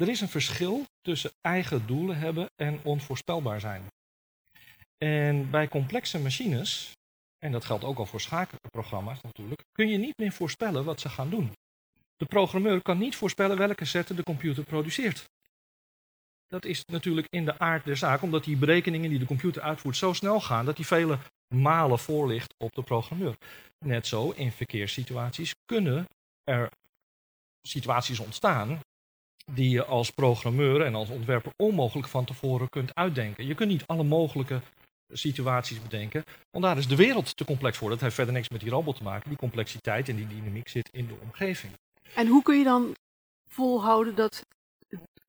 er 0.00 0.08
is 0.08 0.20
een 0.20 0.28
verschil 0.28 0.84
tussen 1.00 1.30
eigen 1.40 1.86
doelen 1.86 2.18
hebben 2.18 2.50
en 2.56 2.80
onvoorspelbaar 2.82 3.60
zijn. 3.60 3.86
En 4.98 5.50
bij 5.50 5.68
complexe 5.68 6.18
machines, 6.18 6.92
en 7.38 7.52
dat 7.52 7.64
geldt 7.64 7.84
ook 7.84 7.98
al 7.98 8.06
voor 8.06 8.20
schakelprogramma's 8.20 9.20
natuurlijk, 9.20 9.62
kun 9.72 9.88
je 9.88 9.98
niet 9.98 10.18
meer 10.18 10.32
voorspellen 10.32 10.84
wat 10.84 11.00
ze 11.00 11.08
gaan 11.08 11.30
doen. 11.30 11.52
De 12.16 12.26
programmeur 12.26 12.82
kan 12.82 12.98
niet 12.98 13.16
voorspellen 13.16 13.58
welke 13.58 13.84
zetten 13.84 14.16
de 14.16 14.22
computer 14.22 14.64
produceert. 14.64 15.24
Dat 16.54 16.64
is 16.64 16.84
natuurlijk 16.84 17.26
in 17.30 17.44
de 17.44 17.58
aard 17.58 17.84
der 17.84 17.96
zaak, 17.96 18.22
omdat 18.22 18.44
die 18.44 18.56
berekeningen 18.56 19.10
die 19.10 19.18
de 19.18 19.24
computer 19.24 19.62
uitvoert 19.62 19.96
zo 19.96 20.12
snel 20.12 20.40
gaan 20.40 20.64
dat 20.64 20.76
die 20.76 20.86
vele 20.86 21.18
malen 21.54 21.98
voor 21.98 22.28
ligt 22.28 22.54
op 22.58 22.74
de 22.74 22.82
programmeur. 22.82 23.36
Net 23.84 24.06
zo 24.06 24.30
in 24.30 24.52
verkeerssituaties 24.52 25.54
kunnen 25.64 26.06
er 26.44 26.70
situaties 27.68 28.18
ontstaan 28.18 28.80
die 29.52 29.70
je 29.70 29.84
als 29.84 30.10
programmeur 30.10 30.80
en 30.82 30.94
als 30.94 31.08
ontwerper 31.08 31.52
onmogelijk 31.56 32.08
van 32.08 32.24
tevoren 32.24 32.68
kunt 32.68 32.94
uitdenken. 32.94 33.46
Je 33.46 33.54
kunt 33.54 33.70
niet 33.70 33.86
alle 33.86 34.04
mogelijke 34.04 34.60
situaties 35.12 35.82
bedenken, 35.82 36.24
want 36.50 36.64
daar 36.64 36.78
is 36.78 36.88
de 36.88 36.96
wereld 36.96 37.36
te 37.36 37.44
complex 37.44 37.78
voor. 37.78 37.90
Dat 37.90 38.00
heeft 38.00 38.14
verder 38.14 38.34
niks 38.34 38.48
met 38.48 38.60
die 38.60 38.70
robot 38.70 38.96
te 38.96 39.02
maken. 39.02 39.28
Die 39.28 39.38
complexiteit 39.38 40.08
en 40.08 40.16
die 40.16 40.26
dynamiek 40.26 40.68
zit 40.68 40.88
in 40.92 41.06
de 41.06 41.16
omgeving. 41.22 41.72
En 42.14 42.26
hoe 42.26 42.42
kun 42.42 42.58
je 42.58 42.64
dan 42.64 42.94
volhouden 43.50 44.14
dat 44.14 44.44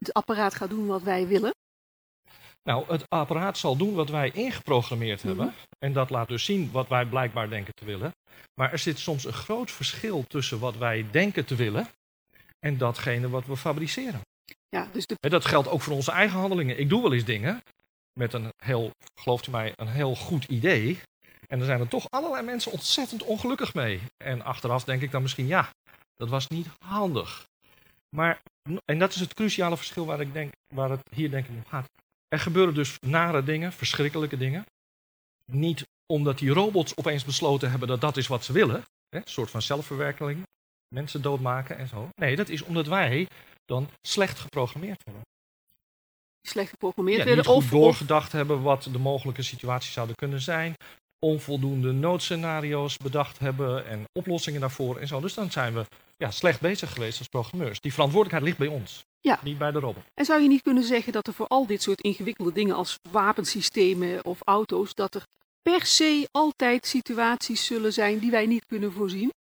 het 0.05 0.13
apparaat 0.13 0.55
gaat 0.55 0.69
doen 0.69 0.87
wat 0.87 1.01
wij 1.01 1.27
willen? 1.27 1.53
Nou, 2.63 2.85
het 2.87 3.09
apparaat 3.09 3.57
zal 3.57 3.75
doen 3.75 3.93
wat 3.93 4.09
wij 4.09 4.31
ingeprogrammeerd 4.31 5.21
hebben. 5.21 5.53
En 5.79 5.93
dat 5.93 6.09
laat 6.09 6.27
dus 6.27 6.45
zien 6.45 6.71
wat 6.71 6.87
wij 6.87 7.05
blijkbaar 7.05 7.49
denken 7.49 7.73
te 7.73 7.85
willen. 7.85 8.11
Maar 8.53 8.71
er 8.71 8.79
zit 8.79 8.99
soms 8.99 9.25
een 9.25 9.33
groot 9.33 9.71
verschil 9.71 10.23
tussen 10.27 10.59
wat 10.59 10.77
wij 10.77 11.05
denken 11.11 11.45
te 11.45 11.55
willen 11.55 11.87
en 12.59 12.77
datgene 12.77 13.29
wat 13.29 13.45
we 13.45 13.57
fabriceren. 13.57 14.21
Ja, 14.69 14.87
dus 14.91 15.05
de, 15.05 15.15
En 15.19 15.29
dat 15.29 15.45
geldt 15.45 15.67
ook 15.67 15.81
voor 15.81 15.93
onze 15.93 16.11
eigen 16.11 16.39
handelingen. 16.39 16.79
Ik 16.79 16.89
doe 16.89 17.01
wel 17.01 17.13
eens 17.13 17.25
dingen 17.25 17.61
met 18.13 18.33
een 18.33 18.51
heel, 18.57 18.91
gelooft 19.19 19.47
u 19.47 19.51
mij, 19.51 19.73
een 19.75 19.87
heel 19.87 20.15
goed 20.15 20.43
idee. 20.43 20.99
En 21.47 21.59
er 21.59 21.65
zijn 21.65 21.79
er 21.79 21.87
toch 21.87 22.05
allerlei 22.09 22.43
mensen 22.43 22.71
ontzettend 22.71 23.23
ongelukkig 23.23 23.73
mee. 23.73 24.01
En 24.17 24.41
achteraf 24.41 24.83
denk 24.83 25.01
ik 25.01 25.11
dan 25.11 25.21
misschien, 25.21 25.47
ja, 25.47 25.69
dat 26.15 26.29
was 26.29 26.47
niet 26.47 26.67
handig. 26.85 27.45
Maar, 28.15 28.41
en 28.85 28.99
dat 28.99 29.13
is 29.13 29.19
het 29.19 29.33
cruciale 29.33 29.77
verschil 29.77 30.05
waar, 30.05 30.21
ik 30.21 30.33
denk, 30.33 30.51
waar 30.73 30.89
het 30.89 31.01
hier 31.15 31.29
denk 31.29 31.45
ik 31.45 31.51
om 31.51 31.65
gaat. 31.65 31.85
Er 32.27 32.39
gebeuren 32.39 32.73
dus 32.73 32.97
nare 32.99 33.43
dingen, 33.43 33.71
verschrikkelijke 33.71 34.37
dingen. 34.37 34.65
Niet 35.51 35.83
omdat 36.13 36.37
die 36.37 36.49
robots 36.49 36.97
opeens 36.97 37.25
besloten 37.25 37.69
hebben 37.69 37.87
dat 37.87 38.01
dat 38.01 38.17
is 38.17 38.27
wat 38.27 38.43
ze 38.43 38.53
willen. 38.53 38.83
Hè? 39.09 39.17
Een 39.17 39.23
soort 39.25 39.49
van 39.49 39.61
zelfverwerkeling. 39.61 40.43
Mensen 40.95 41.21
doodmaken 41.21 41.77
en 41.77 41.87
zo. 41.87 42.09
Nee, 42.15 42.35
dat 42.35 42.49
is 42.49 42.61
omdat 42.61 42.87
wij 42.87 43.27
dan 43.65 43.89
slecht 44.07 44.39
geprogrammeerd 44.39 45.03
worden. 45.03 45.23
Slecht 46.47 46.69
geprogrammeerd 46.69 47.17
Ja, 47.17 47.25
werden. 47.25 47.53
of 47.53 47.69
doorgedacht 47.69 48.31
hebben 48.31 48.61
wat 48.61 48.83
de 48.83 48.99
mogelijke 48.99 49.41
situaties 49.41 49.93
zouden 49.93 50.15
kunnen 50.15 50.41
zijn. 50.41 50.75
Onvoldoende 51.19 51.91
noodscenario's 51.91 52.97
bedacht 52.97 53.39
hebben 53.39 53.85
en 53.87 54.03
oplossingen 54.13 54.61
daarvoor 54.61 54.97
en 54.97 55.07
zo. 55.07 55.19
Dus 55.19 55.33
dan 55.33 55.51
zijn 55.51 55.73
we 55.73 55.85
ja, 56.17 56.31
slecht 56.31 56.61
bezig 56.61 56.93
geweest 56.93 57.19
als 57.19 57.27
programmeurs. 57.27 57.81
Die 57.81 57.93
verantwoordelijkheid 57.93 58.57
ligt 58.57 58.69
bij 58.69 58.79
ons, 58.79 59.05
Ja. 59.21 59.39
niet 59.43 59.57
bij 59.57 59.71
de 59.71 59.79
robot. 59.79 60.03
En 60.13 60.25
zou 60.25 60.41
je 60.41 60.47
niet 60.47 60.61
kunnen 60.61 60.83
zeggen 60.83 61.13
dat 61.13 61.27
er 61.27 61.33
voor 61.33 61.47
al 61.47 61.65
dit 61.65 61.81
soort 61.81 62.01
ingewikkelde 62.01 62.51
dingen 62.51 62.75
als 62.75 62.99
wapensystemen 63.11 64.25
of 64.25 64.39
auto's, 64.43 64.93
dat 64.93 65.15
er 65.15 65.23
per 65.61 65.85
se 65.85 66.27
altijd 66.31 66.85
situaties 66.85 67.65
zullen 67.65 67.93
zijn 67.93 68.19
die 68.19 68.31
wij 68.31 68.45
niet 68.45 68.65
kunnen 68.65 68.91
voorzien? 68.91 69.33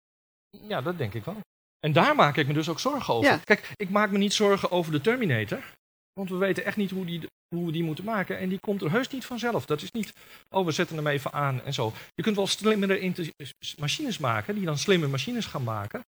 Ja, 0.68 0.82
dat 0.82 0.98
denk 0.98 1.14
ik 1.14 1.26
wel. 1.26 1.38
En 1.80 1.94
daar 1.94 2.16
maak 2.16 2.38
ik 2.38 2.48
me 2.48 2.54
dus 2.54 2.70
ook 2.70 2.80
zorgen 2.80 3.14
over. 3.14 3.32
Ja. 3.32 3.38
Kijk, 3.38 3.72
ik 3.76 3.90
maak 3.90 4.12
me 4.12 4.18
niet 4.18 4.34
zorgen 4.34 4.72
over 4.72 4.92
de 4.92 5.02
Terminator. 5.02 5.64
Want 6.14 6.30
we 6.30 6.36
weten 6.36 6.66
echt 6.66 6.78
niet 6.78 6.92
hoe, 6.92 7.06
die, 7.06 7.28
hoe 7.56 7.66
we 7.66 7.72
die 7.72 7.84
moeten 7.84 8.06
maken. 8.06 8.38
En 8.38 8.50
die 8.50 8.60
komt 8.60 8.82
er 8.82 8.92
heus 8.92 9.10
niet 9.10 9.26
vanzelf. 9.26 9.66
Dat 9.66 9.82
is 9.82 9.92
niet, 9.92 10.14
oh, 10.50 10.66
we 10.66 10.72
zetten 10.72 10.96
hem 10.96 11.08
even 11.08 11.34
aan 11.34 11.62
en 11.62 11.74
zo. 11.74 11.94
Je 12.16 12.24
kunt 12.24 12.36
wel 12.36 12.48
slimmere 12.48 13.14
machines 13.80 14.18
maken, 14.18 14.56
die 14.56 14.66
dan 14.66 14.78
slimme 14.78 15.08
machines 15.08 15.46
gaan 15.46 15.64
maken. 15.64 16.04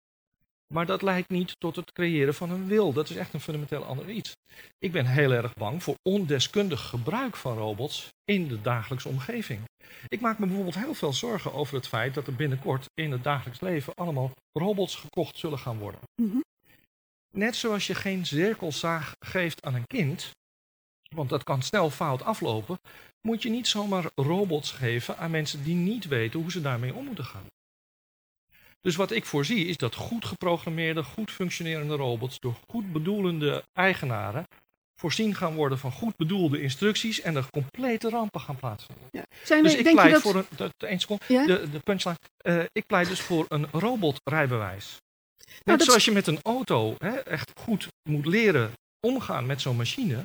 Maar 0.72 0.86
dat 0.86 1.02
leidt 1.02 1.28
niet 1.28 1.54
tot 1.58 1.76
het 1.76 1.92
creëren 1.92 2.34
van 2.34 2.50
een 2.50 2.66
wil. 2.66 2.92
Dat 2.92 3.10
is 3.10 3.16
echt 3.16 3.34
een 3.34 3.40
fundamenteel 3.40 3.84
ander 3.84 4.10
iets. 4.10 4.36
Ik 4.78 4.92
ben 4.92 5.06
heel 5.06 5.32
erg 5.32 5.54
bang 5.54 5.82
voor 5.82 5.94
ondeskundig 6.02 6.88
gebruik 6.88 7.36
van 7.36 7.58
robots 7.58 8.08
in 8.24 8.48
de 8.48 8.60
dagelijkse 8.60 9.08
omgeving. 9.08 9.60
Ik 10.08 10.20
maak 10.20 10.38
me 10.38 10.46
bijvoorbeeld 10.46 10.74
heel 10.74 10.94
veel 10.94 11.12
zorgen 11.12 11.52
over 11.52 11.74
het 11.74 11.88
feit 11.88 12.14
dat 12.14 12.26
er 12.26 12.34
binnenkort 12.34 12.86
in 12.94 13.12
het 13.12 13.24
dagelijks 13.24 13.60
leven 13.60 13.94
allemaal 13.94 14.30
robots 14.52 14.96
gekocht 14.96 15.38
zullen 15.38 15.58
gaan 15.58 15.78
worden. 15.78 16.00
Mhm. 16.22 16.38
Net 17.32 17.56
zoals 17.56 17.86
je 17.86 17.94
geen 17.94 18.26
cirkelzaag 18.26 19.16
geeft 19.20 19.62
aan 19.62 19.74
een 19.74 19.86
kind, 19.86 20.30
want 21.14 21.28
dat 21.28 21.44
kan 21.44 21.62
snel 21.62 21.90
fout 21.90 22.22
aflopen, 22.22 22.80
moet 23.20 23.42
je 23.42 23.50
niet 23.50 23.68
zomaar 23.68 24.10
robots 24.14 24.70
geven 24.70 25.18
aan 25.18 25.30
mensen 25.30 25.64
die 25.64 25.74
niet 25.74 26.06
weten 26.08 26.40
hoe 26.40 26.50
ze 26.50 26.60
daarmee 26.60 26.94
om 26.94 27.04
moeten 27.04 27.24
gaan. 27.24 27.46
Dus 28.80 28.96
wat 28.96 29.10
ik 29.10 29.24
voorzie 29.24 29.66
is 29.66 29.76
dat 29.76 29.94
goed 29.94 30.24
geprogrammeerde, 30.24 31.02
goed 31.02 31.30
functionerende 31.30 31.94
robots 31.94 32.40
door 32.40 32.54
goed 32.68 32.92
bedoelende 32.92 33.64
eigenaren 33.72 34.46
voorzien 35.02 35.34
gaan 35.34 35.54
worden 35.54 35.78
van 35.78 35.92
goed 35.92 36.16
bedoelde 36.16 36.62
instructies 36.62 37.20
en 37.20 37.36
er 37.36 37.50
complete 37.50 38.08
rampen 38.08 38.40
gaan 38.40 38.56
plaatsvinden. 38.56 39.08
Ja. 39.10 39.24
Zijn 39.44 39.62
Dus 39.62 39.74
ik 39.74 39.84
denk 39.84 39.96
je 39.96 40.02
pleit 40.02 40.12
dat, 40.12 40.22
voor 40.22 40.34
een, 40.34 40.46
de, 40.56 40.70
de, 40.76 40.86
één 40.86 41.00
seconde, 41.00 41.24
Ja? 41.28 41.46
de, 41.46 41.70
de 41.70 41.78
punchline. 41.78 42.16
Eh, 42.36 42.62
ik 42.72 42.86
pleit 42.86 43.08
dus 43.08 43.20
voor 43.20 43.44
een 43.48 43.66
robotrijbewijs. 43.70 45.00
Net 45.46 45.64
Nou, 45.64 45.78
dat- 45.78 45.86
zoals 45.86 46.04
je 46.04 46.12
met 46.12 46.26
een 46.26 46.38
auto 46.42 46.94
hè, 46.98 47.10
echt 47.10 47.50
goed 47.60 47.88
moet 48.08 48.26
leren 48.26 48.72
omgaan 49.06 49.46
met 49.46 49.60
zo'n 49.60 49.76
machine, 49.76 50.24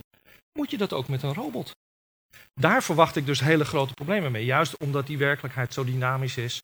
moet 0.59 0.71
je 0.71 0.77
dat 0.77 0.93
ook 0.93 1.07
met 1.07 1.23
een 1.23 1.33
robot. 1.33 1.71
Daar 2.53 2.83
verwacht 2.83 3.15
ik 3.15 3.25
dus 3.25 3.39
hele 3.39 3.65
grote 3.65 3.93
problemen 3.93 4.31
mee. 4.31 4.45
Juist 4.45 4.77
omdat 4.77 5.07
die 5.07 5.17
werkelijkheid 5.17 5.73
zo 5.73 5.83
dynamisch 5.83 6.37
is 6.37 6.59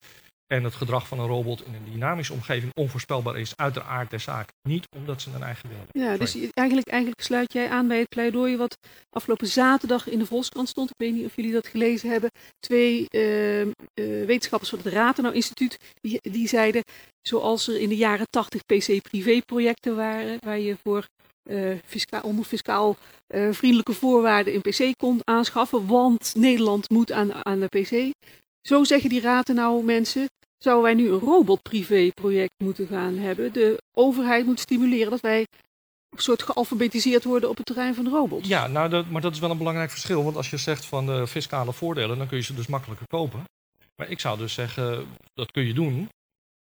en 0.53 0.63
het 0.63 0.75
gedrag 0.75 1.07
van 1.07 1.19
een 1.19 1.27
robot 1.27 1.65
in 1.65 1.73
een 1.73 1.91
dynamische 1.91 2.33
omgeving 2.33 2.71
onvoorspelbaar 2.73 3.37
is, 3.37 3.53
uiteraard 3.55 4.09
der 4.09 4.19
zaak. 4.19 4.49
Niet 4.67 4.87
omdat 4.95 5.21
ze 5.21 5.29
een 5.35 5.43
eigen 5.43 5.69
wil 5.69 5.77
hebben. 5.77 6.01
Ja, 6.01 6.25
Sorry. 6.25 6.41
dus 6.41 6.51
eigenlijk, 6.53 6.87
eigenlijk 6.87 7.21
sluit 7.21 7.53
jij 7.53 7.69
aan 7.69 7.87
bij 7.87 7.99
het 7.99 8.09
pleidooi 8.09 8.57
wat 8.57 8.77
afgelopen 9.09 9.47
zaterdag 9.47 10.09
in 10.09 10.19
de 10.19 10.25
Volkskrant 10.25 10.69
stond. 10.69 10.89
Ik 10.89 10.95
weet 10.97 11.13
niet 11.13 11.25
of 11.25 11.35
jullie 11.35 11.51
dat 11.51 11.67
gelezen 11.67 12.09
hebben. 12.09 12.29
Twee 12.59 13.05
ehm, 13.09 13.69
eh, 13.93 14.25
wetenschappers 14.25 14.69
van 14.69 14.79
het 14.83 14.93
Ratenau 14.93 15.35
Instituut, 15.35 15.77
die, 16.01 16.19
die 16.21 16.47
zeiden, 16.47 16.83
zoals 17.21 17.67
er 17.67 17.79
in 17.79 17.89
de 17.89 17.97
jaren 17.97 18.27
80 18.29 18.61
PC-privé-projecten 18.65 19.95
waren, 19.95 20.37
waar 20.39 20.59
je 20.59 20.77
voor 20.83 21.07
eh, 21.43 21.77
fiscaal, 21.85 22.21
onder 22.21 22.45
fiscaal 22.45 22.95
eh, 23.27 23.47
vriendelijke 23.51 23.93
voorwaarden 23.93 24.53
een 24.53 24.61
PC 24.61 24.97
kon 24.97 25.19
aanschaffen, 25.23 25.87
want 25.87 26.33
Nederland 26.35 26.89
moet 26.89 27.11
aan, 27.11 27.45
aan 27.45 27.59
de 27.59 27.67
PC. 27.67 28.11
Zo 28.67 28.83
zeggen 28.83 29.09
die 29.09 29.21
Ratenau 29.21 29.83
mensen, 29.83 30.27
zouden 30.63 30.83
wij 30.83 30.93
nu 30.93 31.09
een 31.11 31.19
robot-privé-project 31.19 32.53
moeten 32.57 32.87
gaan 32.87 33.17
hebben. 33.17 33.53
De 33.53 33.81
overheid 33.91 34.45
moet 34.45 34.59
stimuleren 34.59 35.09
dat 35.09 35.19
wij 35.19 35.47
een 36.09 36.21
soort 36.21 36.43
gealfabetiseerd 36.43 37.23
worden 37.23 37.49
op 37.49 37.57
het 37.57 37.65
terrein 37.65 37.95
van 37.95 38.09
robots. 38.09 38.47
Ja, 38.47 38.67
nou, 38.67 38.89
dat, 38.89 39.09
maar 39.09 39.21
dat 39.21 39.33
is 39.33 39.39
wel 39.39 39.51
een 39.51 39.57
belangrijk 39.57 39.89
verschil. 39.89 40.23
Want 40.23 40.35
als 40.35 40.49
je 40.49 40.57
zegt 40.57 40.85
van 40.85 41.05
de 41.05 41.27
fiscale 41.27 41.73
voordelen, 41.73 42.17
dan 42.17 42.27
kun 42.27 42.37
je 42.37 42.43
ze 42.43 42.53
dus 42.53 42.67
makkelijker 42.67 43.07
kopen. 43.07 43.43
Maar 43.95 44.09
ik 44.09 44.19
zou 44.19 44.37
dus 44.37 44.53
zeggen, 44.53 45.07
dat 45.33 45.51
kun 45.51 45.65
je 45.65 45.73
doen. 45.73 46.09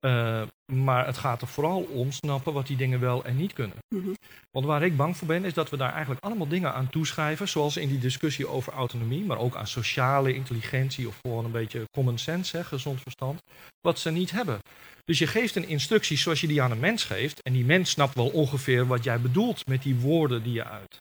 Eh, 0.00 0.42
maar 0.72 1.06
het 1.06 1.18
gaat 1.18 1.42
er 1.42 1.48
vooral 1.48 1.80
om 1.82 2.12
snappen 2.12 2.52
wat 2.52 2.66
die 2.66 2.76
dingen 2.76 3.00
wel 3.00 3.24
en 3.24 3.36
niet 3.36 3.52
kunnen. 3.52 3.76
Mhm. 3.94 4.12
Want 4.50 4.66
waar 4.66 4.82
ik 4.82 4.96
bang 4.96 5.16
voor 5.16 5.26
ben, 5.26 5.44
is 5.44 5.54
dat 5.54 5.70
we 5.70 5.76
daar 5.76 5.92
eigenlijk 5.92 6.24
allemaal 6.24 6.48
dingen 6.48 6.74
aan 6.74 6.90
toeschrijven. 6.90 7.48
Zoals 7.48 7.76
in 7.76 7.88
die 7.88 7.98
discussie 7.98 8.46
over 8.46 8.72
autonomie, 8.72 9.24
maar 9.24 9.38
ook 9.38 9.56
aan 9.56 9.66
sociale 9.66 10.34
intelligentie 10.34 11.08
of 11.08 11.18
gewoon 11.20 11.44
een 11.44 11.50
beetje 11.50 11.84
common 11.90 12.18
sense, 12.18 12.56
hè, 12.56 12.64
gezond 12.64 13.00
verstand. 13.00 13.40
Wat 13.80 13.98
ze 13.98 14.10
niet 14.10 14.30
hebben. 14.30 14.58
Dus 15.04 15.18
je 15.18 15.26
geeft 15.26 15.56
een 15.56 15.68
instructie 15.68 16.16
zoals 16.16 16.40
je 16.40 16.46
die 16.46 16.62
aan 16.62 16.70
een 16.70 16.80
mens 16.80 17.04
geeft. 17.04 17.42
En 17.42 17.52
die 17.52 17.64
mens 17.64 17.90
snapt 17.90 18.14
wel 18.14 18.28
ongeveer 18.28 18.86
wat 18.86 19.04
jij 19.04 19.20
bedoelt 19.20 19.66
met 19.66 19.82
die 19.82 19.96
woorden 19.96 20.42
die 20.42 20.52
je 20.52 20.64
uit. 20.64 21.00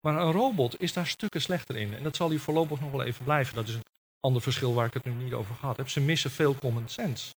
Maar 0.00 0.16
een 0.16 0.32
robot 0.32 0.80
is 0.80 0.92
daar 0.92 1.06
stukken 1.06 1.40
slechter 1.40 1.76
in. 1.76 1.94
En 1.94 2.02
dat 2.02 2.16
zal 2.16 2.30
hier 2.30 2.40
voorlopig 2.40 2.80
nog 2.80 2.90
wel 2.90 3.02
even 3.02 3.24
blijven. 3.24 3.54
Dat 3.54 3.68
is 3.68 3.74
een 3.74 3.82
ander 4.20 4.42
verschil 4.42 4.74
waar 4.74 4.86
ik 4.86 4.94
het 4.94 5.04
nu 5.04 5.12
niet 5.12 5.32
over 5.32 5.54
gehad 5.54 5.76
heb. 5.76 5.88
Ze 5.88 6.00
missen 6.00 6.30
veel 6.30 6.54
common 6.54 6.88
sense. 6.88 7.34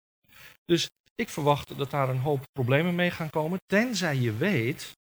Dus 0.65 0.89
ik 1.21 1.29
verwacht 1.29 1.79
dat 1.79 1.91
daar 1.91 2.09
een 2.09 2.19
hoop 2.19 2.43
problemen 2.53 2.95
mee 2.95 3.11
gaan 3.11 3.31
komen. 3.31 3.59
Tenzij 3.67 4.17
je 4.17 4.33
weet 4.37 4.93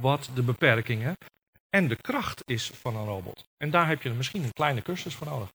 wat 0.00 0.28
de 0.34 0.42
beperkingen 0.42 1.14
en 1.70 1.88
de 1.88 1.96
kracht 1.96 2.42
is 2.44 2.70
van 2.74 2.96
een 2.96 3.04
robot. 3.04 3.44
En 3.56 3.70
daar 3.70 3.88
heb 3.88 4.02
je 4.02 4.10
misschien 4.10 4.42
een 4.42 4.52
kleine 4.52 4.82
cursus 4.82 5.14
voor 5.14 5.26
nodig. 5.26 5.48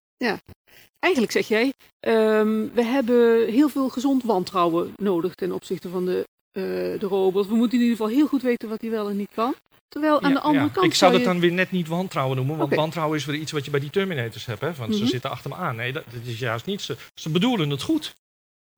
Eigenlijk 0.99 1.34
zeg 1.34 1.47
jij, 1.47 1.73
ehm, 1.99 2.67
we 2.73 2.84
hebben 2.84 3.47
heel 3.52 3.69
veel 3.69 3.89
gezond 3.89 4.23
wantrouwen 4.23 4.93
nodig 4.97 5.36
ten 5.36 5.52
opzichte 5.52 5.89
van 5.89 6.06
de, 6.06 6.28
eh, 6.52 6.63
de 6.99 7.08
robot. 7.08 7.47
We 7.47 7.56
moeten 7.56 7.78
in 7.78 7.84
ieder 7.84 7.97
geval 7.97 8.13
heel 8.15 8.28
goed 8.28 8.41
weten 8.41 8.69
wat 8.69 8.82
hij 8.82 8.89
wel 8.89 9.10
en 9.10 9.17
niet 9.17 9.32
kan. 9.34 9.56
Terwijl 9.88 10.21
aan 10.21 10.30
Ja, 10.30 10.36
de 10.36 10.41
andere 10.41 10.65
ja. 10.65 10.71
kant 10.71 10.86
Ik 10.86 10.93
zou 10.93 11.12
dat 11.12 11.21
je- 11.21 11.28
dan 11.28 11.39
weer 11.39 11.52
net 11.52 11.71
niet 11.71 11.88
wantrouwen 11.88 12.36
noemen. 12.38 12.58
Want 12.58 12.76
wantrouwen 12.76 13.17
is 13.17 13.26
weer 13.26 13.36
iets 13.36 13.52
wat 13.52 13.65
je 13.65 13.71
bij 13.71 13.80
die 13.80 13.89
Terminators 13.89 14.45
hebt. 14.45 14.62
Hè? 14.62 14.73
Van 14.73 14.89
Mhm. 14.89 14.97
ze 14.97 15.08
zitten 15.08 15.30
achter 15.30 15.49
me 15.49 15.56
aan. 15.56 15.76
Nee, 15.76 15.91
dat, 15.93 16.04
dat 16.12 16.21
is 16.26 16.39
juist 16.39 16.65
niet. 16.65 16.82
Ze, 16.82 16.97
ze 17.13 17.30
bedoelen 17.30 17.69
het 17.69 17.82
goed. 17.82 18.13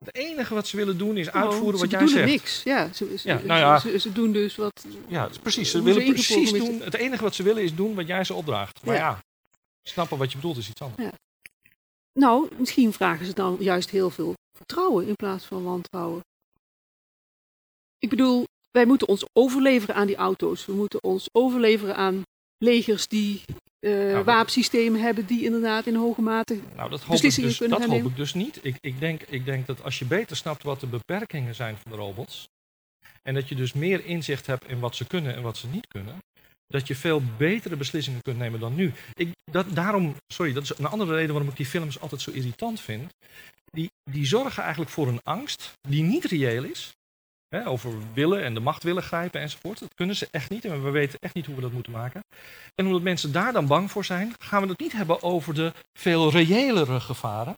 Het 0.05 0.15
enige 0.15 0.53
wat 0.53 0.67
ze 0.67 0.77
willen 0.77 0.97
doen 0.97 1.17
is 1.17 1.31
uitvoeren 1.31 1.79
wat 1.79 1.91
jij 1.91 2.07
zegt. 2.07 2.25
niks. 2.29 2.63
Ja, 2.63 2.93
ze, 2.93 3.17
ze, 3.17 3.27
Ja, 3.27 3.39
ze- 3.39 3.45
nou 3.45 3.59
ja. 3.59 3.79
Ze, 3.79 3.99
ze 3.99 4.11
doen 4.11 4.31
dus 4.31 4.55
wat. 4.55 4.85
Ja, 5.07 5.29
precies. 5.41 5.71
Ze 5.71 5.81
willen 5.83 6.05
precies 6.13 6.51
doen. 6.51 6.81
Het 6.81 6.93
enige 6.93 7.23
wat 7.23 7.35
ze 7.35 7.43
willen 7.43 7.63
is 7.63 7.75
doen 7.75 7.95
wat 7.95 8.07
jij 8.07 8.23
ze 8.23 8.33
opdraagt. 8.33 8.85
Maar 8.85 8.95
Ja. 8.95 9.01
ja, 9.09 9.19
snappen 9.89 10.17
wat 10.17 10.31
je 10.31 10.37
bedoelt 10.37 10.57
is 10.57 10.69
iets 10.69 10.81
anders. 10.81 11.09
Nou, 12.19 12.49
misschien 12.57 12.93
vragen 12.93 13.25
ze 13.25 13.33
dan 13.33 13.57
juist 13.59 13.89
heel 13.89 14.09
veel 14.09 14.33
vertrouwen 14.57 15.07
in 15.07 15.15
plaats 15.15 15.45
van 15.45 15.63
wantrouwen. 15.63 16.21
Ik 17.97 18.09
bedoel, 18.09 18.43
wij 18.71 18.85
moeten 18.85 19.07
ons 19.07 19.25
overleveren 19.33 19.95
aan 19.95 20.07
die 20.07 20.15
auto's. 20.15 20.65
We 20.65 20.73
moeten 20.73 21.03
ons 21.03 21.27
overleveren 21.31 21.95
aan 21.95 22.21
legers 22.57 23.07
die 23.07 23.41
wapensystemen 24.23 25.01
hebben 25.01 25.25
die 25.25 25.43
inderdaad 25.43 25.85
in 25.85 25.95
hoge 25.95 26.21
mate. 26.21 26.59
Nou, 26.75 26.89
dat 26.89 26.99
hoop, 26.99 27.15
ik 27.15 27.21
Beslissingen 27.21 27.49
dus, 27.49 27.57
dat 27.57 27.85
hoop 27.85 28.05
ik 28.05 28.15
dus 28.15 28.33
niet. 28.33 28.59
Ik, 28.61 28.75
ik, 28.79 28.99
denk, 28.99 29.21
ik 29.21 29.45
denk 29.45 29.65
dat 29.65 29.83
als 29.83 29.99
je 29.99 30.05
beter 30.05 30.35
snapt 30.35 30.63
wat 30.63 30.79
de 30.79 30.87
beperkingen 30.87 31.55
zijn 31.55 31.77
van 31.77 31.91
de 31.91 31.97
robots. 31.97 32.47
En 33.21 33.33
dat 33.33 33.49
je 33.49 33.55
dus 33.55 33.73
meer 33.73 34.05
inzicht 34.05 34.47
hebt 34.47 34.67
in 34.67 34.79
wat 34.79 34.95
ze 34.95 35.07
kunnen 35.07 35.35
en 35.35 35.41
wat 35.41 35.57
ze 35.57 35.67
niet 35.67 35.87
kunnen. 35.87 36.17
Dat 36.67 36.87
je 36.87 36.95
veel 36.95 37.21
betere 37.37 37.75
beslissingen 37.75 38.21
kunt 38.21 38.37
nemen 38.37 38.59
dan 38.59 38.75
nu. 38.75 38.93
Ik, 39.13 39.29
dat, 39.51 39.75
daarom, 39.75 40.15
sorry, 40.27 40.53
dat 40.53 40.63
is 40.63 40.77
een 40.77 40.85
andere 40.85 41.13
reden 41.13 41.31
waarom 41.31 41.49
ik 41.49 41.57
die 41.57 41.65
films 41.65 41.99
altijd 41.99 42.21
zo 42.21 42.31
irritant 42.31 42.81
vind. 42.81 43.13
Die, 43.65 43.91
die 44.11 44.25
zorgen 44.25 44.61
eigenlijk 44.63 44.91
voor 44.91 45.07
een 45.07 45.21
angst 45.23 45.71
die 45.89 46.03
niet 46.03 46.25
reëel 46.25 46.63
is. 46.63 46.93
Hè, 47.49 47.67
over 47.67 47.91
willen 48.13 48.43
en 48.43 48.53
de 48.53 48.59
macht 48.59 48.83
willen 48.83 49.03
grijpen 49.03 49.41
enzovoort. 49.41 49.79
Dat 49.79 49.93
kunnen 49.93 50.15
ze 50.15 50.27
echt 50.31 50.49
niet 50.49 50.65
en 50.65 50.83
we 50.83 50.89
weten 50.89 51.19
echt 51.19 51.33
niet 51.33 51.45
hoe 51.45 51.55
we 51.55 51.61
dat 51.61 51.71
moeten 51.71 51.91
maken. 51.91 52.21
En 52.75 52.85
omdat 52.85 53.01
mensen 53.01 53.31
daar 53.31 53.53
dan 53.53 53.67
bang 53.67 53.91
voor 53.91 54.05
zijn, 54.05 54.33
gaan 54.39 54.61
we 54.61 54.67
het 54.67 54.79
niet 54.79 54.91
hebben 54.91 55.23
over 55.23 55.53
de 55.53 55.73
veel 55.93 56.31
reëlere 56.31 56.99
gevaren. 56.99 57.53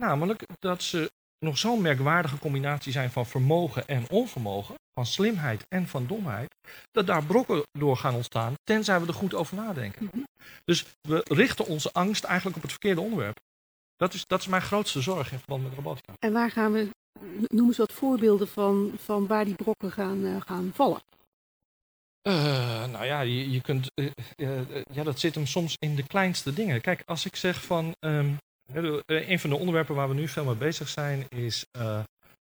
Namelijk 0.00 0.42
dat 0.58 0.82
ze 0.82 1.10
nog 1.38 1.58
zo'n 1.58 1.80
merkwaardige 1.80 2.38
combinatie 2.38 2.92
zijn 2.92 3.10
van 3.10 3.26
vermogen 3.26 3.88
en 3.88 4.10
onvermogen, 4.10 4.74
van 4.92 5.06
slimheid 5.06 5.66
en 5.68 5.88
van 5.88 6.06
domheid, 6.06 6.54
dat 6.90 7.06
daar 7.06 7.24
brokken 7.24 7.62
door 7.72 7.96
gaan 7.96 8.14
ontstaan, 8.14 8.54
tenzij 8.64 9.00
we 9.00 9.06
er 9.06 9.14
goed 9.14 9.34
over 9.34 9.56
nadenken. 9.56 10.08
Mhm. 10.12 10.24
Dus 10.64 10.86
we 11.00 11.20
richten 11.24 11.66
onze 11.66 11.92
angst 11.92 12.24
eigenlijk 12.24 12.56
op 12.56 12.62
het 12.62 12.70
verkeerde 12.70 13.00
onderwerp. 13.00 13.40
Dat 13.96 14.14
is, 14.14 14.26
dat 14.26 14.40
is 14.40 14.46
mijn 14.46 14.62
grootste 14.62 15.00
zorg 15.00 15.32
in 15.32 15.38
verband 15.38 15.62
met 15.62 15.74
robotica. 15.74 16.12
En 16.18 16.32
waar 16.32 16.50
gaan 16.50 16.72
we, 16.72 16.88
noem 17.48 17.66
eens 17.66 17.76
wat 17.76 17.92
voorbeelden 17.92 18.48
van, 18.48 18.92
van 18.96 19.26
waar 19.26 19.44
die 19.44 19.54
brokken 19.54 19.92
gaan, 19.92 20.24
eh, 20.24 20.40
gaan 20.40 20.70
vallen. 20.74 21.00
Eh, 22.26 22.86
nou 22.86 23.04
ja, 23.04 23.20
je, 23.20 23.50
je 23.50 23.60
kunt, 23.60 23.90
eh, 23.94 24.10
ja, 24.92 25.02
dat 25.02 25.20
zit 25.20 25.34
hem 25.34 25.46
soms 25.46 25.76
in 25.78 25.94
de 25.94 26.06
kleinste 26.06 26.52
dingen. 26.52 26.80
Kijk, 26.80 27.02
als 27.04 27.26
ik 27.26 27.36
zeg 27.36 27.64
van, 27.64 27.94
ehm, 27.98 28.32
eh, 28.72 29.28
een 29.28 29.40
van 29.40 29.50
de 29.50 29.56
onderwerpen 29.56 29.94
waar 29.94 30.08
we 30.08 30.14
nu 30.14 30.28
veel 30.28 30.44
mee 30.44 30.54
bezig 30.54 30.88
zijn 30.88 31.28
is 31.28 31.66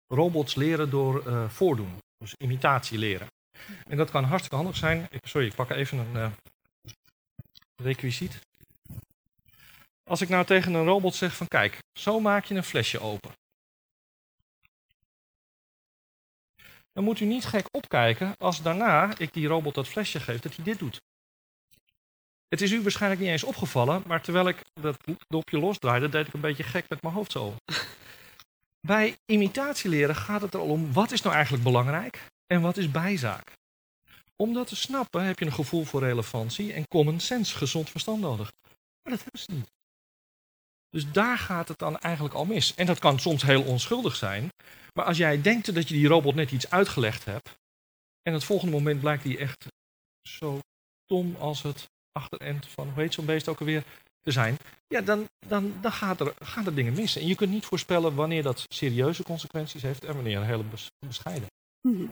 robots 0.06 0.54
leren 0.54 0.90
door 0.90 1.22
voordoen, 1.50 1.98
dus 2.18 2.34
imitatie 2.38 2.98
leren. 2.98 3.26
En 3.88 3.96
dat 3.96 4.10
kan 4.10 4.24
hartstikke 4.24 4.56
handig 4.56 4.76
zijn. 4.76 5.06
Ik, 5.10 5.26
sorry, 5.26 5.46
ik 5.46 5.54
pak 5.54 5.70
even 5.70 5.98
een 5.98 6.32
requisiet. 7.82 8.38
Als 10.10 10.20
ik 10.20 10.28
nou 10.28 10.44
tegen 10.44 10.74
een 10.74 10.84
robot 10.84 11.14
zeg 11.14 11.36
van 11.36 11.48
kijk, 11.48 11.78
zo 11.98 12.20
maak 12.20 12.44
je 12.44 12.54
een 12.54 12.64
flesje 12.64 13.00
open. 13.00 13.32
Dan 16.94 17.04
moet 17.04 17.20
u 17.20 17.24
niet 17.24 17.44
gek 17.44 17.66
opkijken 17.70 18.34
als 18.38 18.62
daarna 18.62 19.18
ik 19.18 19.32
die 19.32 19.46
robot 19.46 19.74
dat 19.74 19.88
flesje 19.88 20.20
geef 20.20 20.40
dat 20.40 20.56
hij 20.56 20.64
dit 20.64 20.78
doet. 20.78 21.00
Het 22.48 22.60
is 22.60 22.72
u 22.72 22.82
waarschijnlijk 22.82 23.20
niet 23.20 23.30
eens 23.30 23.44
opgevallen, 23.44 24.02
maar 24.06 24.22
terwijl 24.22 24.48
ik 24.48 24.60
dat 24.80 24.96
dopje 25.28 25.58
losdraaide, 25.58 26.08
deed 26.08 26.26
ik 26.26 26.34
een 26.34 26.40
beetje 26.40 26.62
gek 26.62 26.88
met 26.88 27.02
mijn 27.02 27.14
hoofd 27.14 27.32
zo. 27.32 27.54
Bij 28.86 29.16
imitatieleren 29.26 30.16
gaat 30.16 30.40
het 30.40 30.54
er 30.54 30.60
al 30.60 30.68
om 30.68 30.92
wat 30.92 31.12
is 31.12 31.22
nou 31.22 31.34
eigenlijk 31.34 31.64
belangrijk 31.64 32.26
en 32.46 32.60
wat 32.60 32.76
is 32.76 32.90
bijzaak. 32.90 33.52
Om 34.36 34.52
dat 34.52 34.66
te 34.66 34.76
snappen 34.76 35.24
heb 35.24 35.38
je 35.38 35.44
een 35.44 35.52
gevoel 35.52 35.84
voor 35.84 36.00
relevantie 36.00 36.72
en 36.72 36.88
common 36.88 37.20
sense, 37.20 37.56
gezond 37.56 37.90
verstand 37.90 38.20
nodig. 38.20 38.52
Maar 39.02 39.12
dat 39.12 39.22
hebben 39.22 39.40
ze 39.40 39.50
niet. 39.50 39.70
Dus 40.94 41.12
daar 41.12 41.38
gaat 41.38 41.68
het 41.68 41.78
dan 41.78 41.98
eigenlijk 41.98 42.34
al 42.34 42.44
mis. 42.44 42.74
En 42.74 42.86
dat 42.86 42.98
kan 42.98 43.18
soms 43.18 43.42
heel 43.42 43.62
onschuldig 43.62 44.16
zijn. 44.16 44.48
Maar 44.92 45.04
als 45.04 45.16
jij 45.16 45.42
denkt 45.42 45.74
dat 45.74 45.88
je 45.88 45.94
die 45.94 46.08
robot 46.08 46.34
net 46.34 46.50
iets 46.50 46.70
uitgelegd 46.70 47.24
hebt. 47.24 47.48
En 48.22 48.32
het 48.32 48.44
volgende 48.44 48.72
moment 48.72 49.00
blijkt 49.00 49.22
die 49.22 49.38
echt 49.38 49.66
zo 50.28 50.58
dom 51.06 51.36
als 51.38 51.62
het 51.62 51.86
achterend 52.12 52.66
van, 52.66 52.88
hoe 52.88 53.02
heet 53.02 53.14
zo'n 53.14 53.24
beest 53.24 53.48
ook 53.48 53.60
alweer, 53.60 53.84
te 54.20 54.30
zijn. 54.30 54.56
Ja, 54.86 55.00
dan, 55.00 55.24
dan, 55.46 55.74
dan 55.80 55.92
gaat 55.92 56.20
er, 56.20 56.34
gaan 56.38 56.66
er 56.66 56.74
dingen 56.74 56.94
mis. 56.94 57.16
En 57.16 57.26
je 57.26 57.34
kunt 57.34 57.50
niet 57.50 57.64
voorspellen 57.64 58.14
wanneer 58.14 58.42
dat 58.42 58.64
serieuze 58.68 59.22
consequenties 59.22 59.82
heeft 59.82 60.04
en 60.04 60.14
wanneer 60.14 60.36
een 60.36 60.46
hele 60.46 60.64
bescheiden. 61.06 61.48
Mhm. 61.88 62.06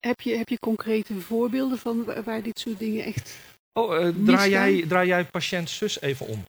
Heb, 0.00 0.20
je, 0.20 0.36
heb 0.36 0.48
je 0.48 0.58
concrete 0.58 1.20
voorbeelden 1.20 1.78
van 1.78 2.22
waar, 2.24 2.42
dit 2.42 2.58
soort 2.58 2.78
dingen 2.78 3.04
echt. 3.04 3.36
Oh, 3.72 4.00
uh, 4.00 4.24
draai, 4.24 4.50
jij, 4.50 4.86
draai 4.86 5.08
jij 5.08 5.24
patiënt 5.24 5.70
zus 5.70 6.00
even 6.00 6.26
om. 6.26 6.44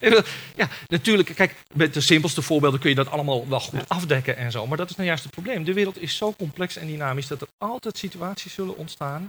ja, 0.56 0.68
natuurlijk. 0.86 1.34
Kijk, 1.34 1.54
met 1.74 1.94
de 1.94 2.00
simpelste 2.00 2.42
voorbeelden 2.42 2.80
kun 2.80 2.90
je 2.90 2.96
dat 2.96 3.08
allemaal 3.08 3.48
wel 3.48 3.60
goed 3.60 3.88
afdekken 3.88 4.36
en 4.36 4.50
zo. 4.50 4.66
Maar 4.66 4.76
dat 4.76 4.90
is 4.90 4.96
nou 4.96 5.08
juist 5.08 5.24
het 5.24 5.32
probleem. 5.32 5.64
De 5.64 5.72
wereld 5.72 6.00
is 6.00 6.16
zo 6.16 6.32
complex 6.32 6.76
en 6.76 6.86
dynamisch 6.86 7.26
dat 7.26 7.40
er 7.40 7.48
altijd 7.58 7.98
situaties 7.98 8.52
zullen 8.52 8.76
ontstaan. 8.76 9.26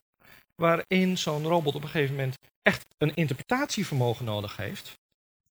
waarin 0.55 1.17
zo'n 1.17 1.47
robot 1.47 1.75
op 1.75 1.83
een 1.83 1.89
gegeven 1.89 2.15
moment 2.15 2.35
echt 2.61 2.85
een 2.97 3.15
interpretatievermogen 3.15 4.25
nodig 4.25 4.57
heeft. 4.57 4.93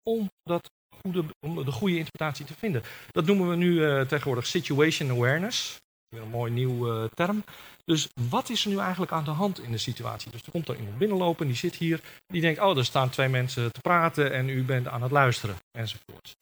om, 0.03 0.31
dat 0.43 0.71
goede, 1.03 1.25
om 1.47 1.65
de 1.65 1.73
goede 1.73 1.97
interpretatie 1.97 2.45
te 2.45 2.55
vinden. 2.59 2.83
Dat 3.11 3.27
noemen 3.27 3.49
we 3.49 3.57
nu 3.57 3.73
uh, 3.73 4.01
tegenwoordig 4.01 4.47
situation 4.47 5.11
awareness. 5.11 5.77
Weer 6.09 6.23
een 6.23 6.29
mooi 6.29 6.53
nieuw 6.53 6.93
uh, 6.93 7.05
term. 7.15 7.45
Dus 7.87 8.09
wat 8.31 8.49
is 8.49 8.65
er 8.65 8.71
nu 8.71 8.79
eigenlijk 8.79 9.13
aan 9.13 9.25
de 9.25 9.31
hand 9.31 9.61
in 9.61 9.71
de 9.71 9.79
situatie? 9.79 10.31
Dus 10.31 10.43
er 10.43 10.51
komt 10.51 10.69
er 10.69 10.79
iemand 10.79 10.99
binnenlopen, 10.99 11.47
die 11.47 11.57
zit 11.57 11.75
hier, 11.75 12.01
die 12.27 12.41
denkt, 12.41 12.61
oh, 12.61 12.79
er 12.79 12.85
staan 12.85 13.11
twee 13.11 13.29
mensen 13.29 13.73
te 13.73 13.81
praten 13.81 14.33
en 14.33 14.49
u 14.49 14.65
bent 14.65 14.89
aan 14.89 15.03
het 15.03 15.11
luisteren, 15.11 15.57
enzovoort. 15.71 16.37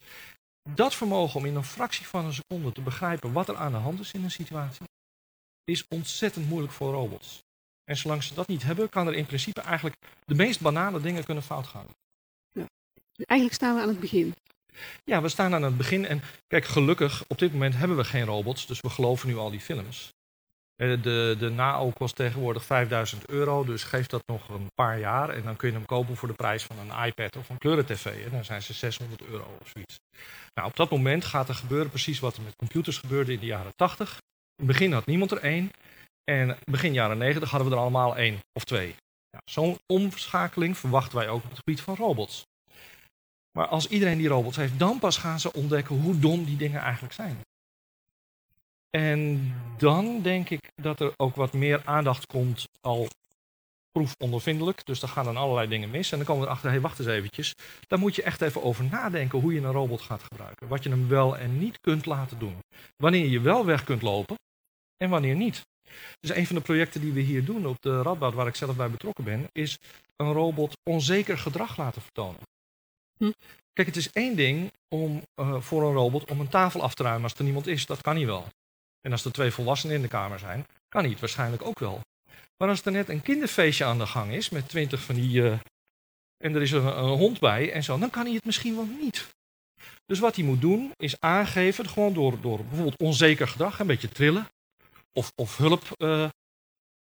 Dat 0.69 0.95
vermogen 0.95 1.39
om 1.39 1.45
in 1.45 1.55
een 1.55 1.63
fractie 1.63 2.07
van 2.07 2.25
een 2.25 2.33
seconde 2.33 2.71
te 2.71 2.81
begrijpen 2.81 3.31
wat 3.31 3.49
er 3.49 3.55
aan 3.55 3.71
de 3.71 3.77
hand 3.77 3.99
is 3.99 4.11
in 4.11 4.23
een 4.23 4.31
situatie, 4.31 4.85
is 5.63 5.87
ontzettend 5.87 6.49
moeilijk 6.49 6.73
voor 6.73 6.93
robots. 6.93 7.43
En 7.83 7.97
zolang 7.97 8.23
ze 8.23 8.33
dat 8.33 8.47
niet 8.47 8.63
hebben, 8.63 8.89
kan 8.89 9.07
er 9.07 9.13
in 9.13 9.25
principe 9.25 9.61
eigenlijk 9.61 9.95
de 10.25 10.35
meest 10.35 10.61
banale 10.61 11.01
dingen 11.01 11.23
kunnen 11.23 11.43
fout 11.43 11.67
gaan. 11.67 11.87
Ja. 12.51 12.65
Eigenlijk 13.15 13.59
staan 13.59 13.75
we 13.75 13.81
aan 13.81 13.87
het 13.87 13.99
begin. 13.99 14.35
Ja, 15.03 15.21
we 15.21 15.29
staan 15.29 15.53
aan 15.53 15.63
het 15.63 15.77
begin. 15.77 16.05
En 16.05 16.21
kijk, 16.47 16.65
gelukkig, 16.65 17.23
op 17.27 17.39
dit 17.39 17.51
moment 17.51 17.75
hebben 17.75 17.97
we 17.97 18.03
geen 18.03 18.25
robots, 18.25 18.67
dus 18.67 18.81
we 18.81 18.89
geloven 18.89 19.27
nu 19.27 19.37
al 19.37 19.49
die 19.49 19.59
films. 19.59 20.13
Eh, 20.75 21.01
de, 21.01 21.35
de 21.39 21.49
NAO 21.49 21.89
kost 21.89 22.15
tegenwoordig 22.15 22.65
5000 22.65 23.29
euro, 23.29 23.63
dus 23.63 23.83
geef 23.83 24.07
dat 24.07 24.23
nog 24.25 24.49
een 24.49 24.71
paar 24.73 24.99
jaar 24.99 25.29
en 25.29 25.43
dan 25.43 25.55
kun 25.55 25.69
je 25.69 25.75
hem 25.75 25.85
kopen 25.85 26.15
voor 26.15 26.27
de 26.27 26.33
prijs 26.33 26.63
van 26.63 26.75
een 26.79 27.05
iPad 27.05 27.35
of 27.35 27.49
een 27.49 27.57
kleurentv. 27.57 28.05
En 28.05 28.31
dan 28.31 28.45
zijn 28.45 28.61
ze 28.61 28.73
600 28.73 29.23
euro 29.23 29.57
of 29.61 29.69
zoiets. 29.73 29.99
Nou, 30.53 30.67
op 30.67 30.75
dat 30.75 30.89
moment 30.89 31.25
gaat 31.25 31.49
er 31.49 31.55
gebeuren 31.55 31.89
precies 31.89 32.19
wat 32.19 32.35
er 32.35 32.43
met 32.43 32.55
computers 32.55 32.97
gebeurde 32.97 33.33
in 33.33 33.39
de 33.39 33.45
jaren 33.45 33.75
80. 33.75 34.09
In 34.09 34.15
het 34.55 34.67
begin 34.67 34.93
had 34.93 35.05
niemand 35.05 35.31
er 35.31 35.37
één 35.37 35.71
en 36.23 36.57
begin 36.63 36.93
jaren 36.93 37.17
90 37.17 37.49
hadden 37.49 37.69
we 37.69 37.75
er 37.75 37.81
allemaal 37.81 38.17
één 38.17 38.39
of 38.53 38.63
twee. 38.63 38.95
Zo'n 39.45 39.77
omschakeling 39.93 40.77
verwachten 40.77 41.17
wij 41.17 41.29
ook 41.29 41.43
op 41.43 41.49
het 41.49 41.57
gebied 41.57 41.81
van 41.81 41.95
robots. 41.95 42.45
Maar 43.57 43.67
als 43.67 43.87
iedereen 43.87 44.17
die 44.17 44.27
robots 44.27 44.57
heeft, 44.57 44.79
dan 44.79 44.99
pas 44.99 45.17
gaan 45.17 45.39
ze 45.39 45.53
ontdekken 45.53 45.95
hoe 45.95 46.19
dom 46.19 46.45
die 46.45 46.57
dingen 46.57 46.81
eigenlijk 46.81 47.13
zijn. 47.13 47.41
En 48.95 49.53
dan 49.77 50.21
denk 50.21 50.49
ik 50.49 50.71
dat 50.75 50.99
er 50.99 51.13
ook 51.15 51.35
wat 51.35 51.53
meer 51.53 51.81
aandacht 51.85 52.25
komt 52.25 52.67
al 52.81 53.07
proefondervindelijk. 53.91 54.85
Dus 54.85 54.99
dan 54.99 55.09
gaan 55.09 55.25
dan 55.25 55.37
allerlei 55.37 55.67
dingen 55.67 55.89
mis. 55.89 56.11
En 56.11 56.17
dan 56.17 56.25
komen 56.25 56.41
we 56.41 56.47
erachter, 56.47 56.69
hé, 56.69 56.75
hey, 56.75 56.83
wacht 56.83 56.99
eens 56.99 57.07
eventjes. 57.07 57.53
Daar 57.87 57.99
moet 57.99 58.15
je 58.15 58.23
echt 58.23 58.41
even 58.41 58.63
over 58.63 58.83
nadenken 58.83 59.39
hoe 59.39 59.53
je 59.53 59.61
een 59.61 59.71
robot 59.71 60.01
gaat 60.01 60.23
gebruiken. 60.23 60.67
Wat 60.67 60.83
je 60.83 60.89
hem 60.89 61.07
wel 61.07 61.37
en 61.37 61.57
niet 61.57 61.79
kunt 61.81 62.05
laten 62.05 62.39
doen. 62.39 62.59
Wanneer 62.97 63.27
je 63.27 63.39
wel 63.39 63.65
weg 63.65 63.83
kunt 63.83 64.01
lopen 64.01 64.35
en 64.97 65.09
wanneer 65.09 65.35
niet. 65.35 65.61
Dus 66.19 66.35
een 66.35 66.47
van 66.47 66.55
de 66.55 66.61
projecten 66.61 67.01
die 67.01 67.13
we 67.13 67.21
hier 67.21 67.45
doen 67.45 67.65
op 67.65 67.81
de 67.81 68.01
Radboud, 68.01 68.33
waar 68.33 68.47
ik 68.47 68.55
zelf 68.55 68.75
bij 68.75 68.89
betrokken 68.89 69.23
ben, 69.23 69.47
is 69.51 69.77
een 70.15 70.31
robot 70.31 70.77
onzeker 70.89 71.37
gedrag 71.37 71.77
laten 71.77 72.01
vertonen. 72.01 72.41
Hm. 73.17 73.31
Kijk, 73.73 73.87
het 73.87 73.97
is 73.97 74.11
één 74.11 74.35
ding 74.35 74.71
om 74.87 75.21
uh, 75.39 75.61
voor 75.61 75.83
een 75.83 75.93
robot 75.93 76.31
om 76.31 76.39
een 76.39 76.47
tafel 76.49 76.81
af 76.81 76.93
te 76.93 77.03
ruimen 77.03 77.23
als 77.23 77.33
er 77.33 77.43
niemand 77.43 77.67
is. 77.67 77.85
Dat 77.85 78.01
kan 78.01 78.15
hij 78.15 78.25
wel. 78.25 78.45
En 79.05 79.11
als 79.11 79.25
er 79.25 79.31
twee 79.31 79.51
volwassenen 79.51 79.95
in 79.95 80.01
de 80.01 80.07
kamer 80.07 80.39
zijn, 80.39 80.65
kan 80.89 81.01
hij 81.01 81.11
het 81.11 81.19
waarschijnlijk 81.19 81.65
ook 81.65 81.79
wel. 81.79 82.01
Maar 82.57 82.69
als 82.69 82.85
er 82.85 82.91
net 82.91 83.09
een 83.09 83.21
kinderfeestje 83.21 83.85
aan 83.85 83.97
de 83.97 84.05
gang 84.07 84.31
is 84.31 84.49
met 84.49 84.69
twintig 84.69 85.01
van 85.01 85.15
die. 85.15 85.41
Uh, 85.41 85.59
en 86.43 86.55
er 86.55 86.61
is 86.61 86.71
een, 86.71 86.87
hond 86.97 87.39
bij 87.39 87.71
en 87.71 87.83
zo, 87.83 87.99
dan 87.99 88.09
kan 88.09 88.25
hij 88.25 88.33
het 88.33 88.45
misschien 88.45 88.75
wel 88.75 88.85
niet. 88.85 89.27
Dus 90.05 90.19
wat 90.19 90.35
hij 90.35 90.45
moet 90.45 90.61
doen, 90.61 90.91
is 90.95 91.19
aangeven, 91.19 91.89
gewoon 91.89 92.13
door, 92.13 92.41
door 92.41 92.57
bijvoorbeeld 92.65 92.99
onzeker 92.99 93.47
gedrag, 93.47 93.79
een 93.79 93.87
beetje 93.87 94.09
trillen. 94.09 94.47
Of, 95.13 95.31
of 95.35 95.57
hulp 95.57 95.83
uh, 95.97 96.29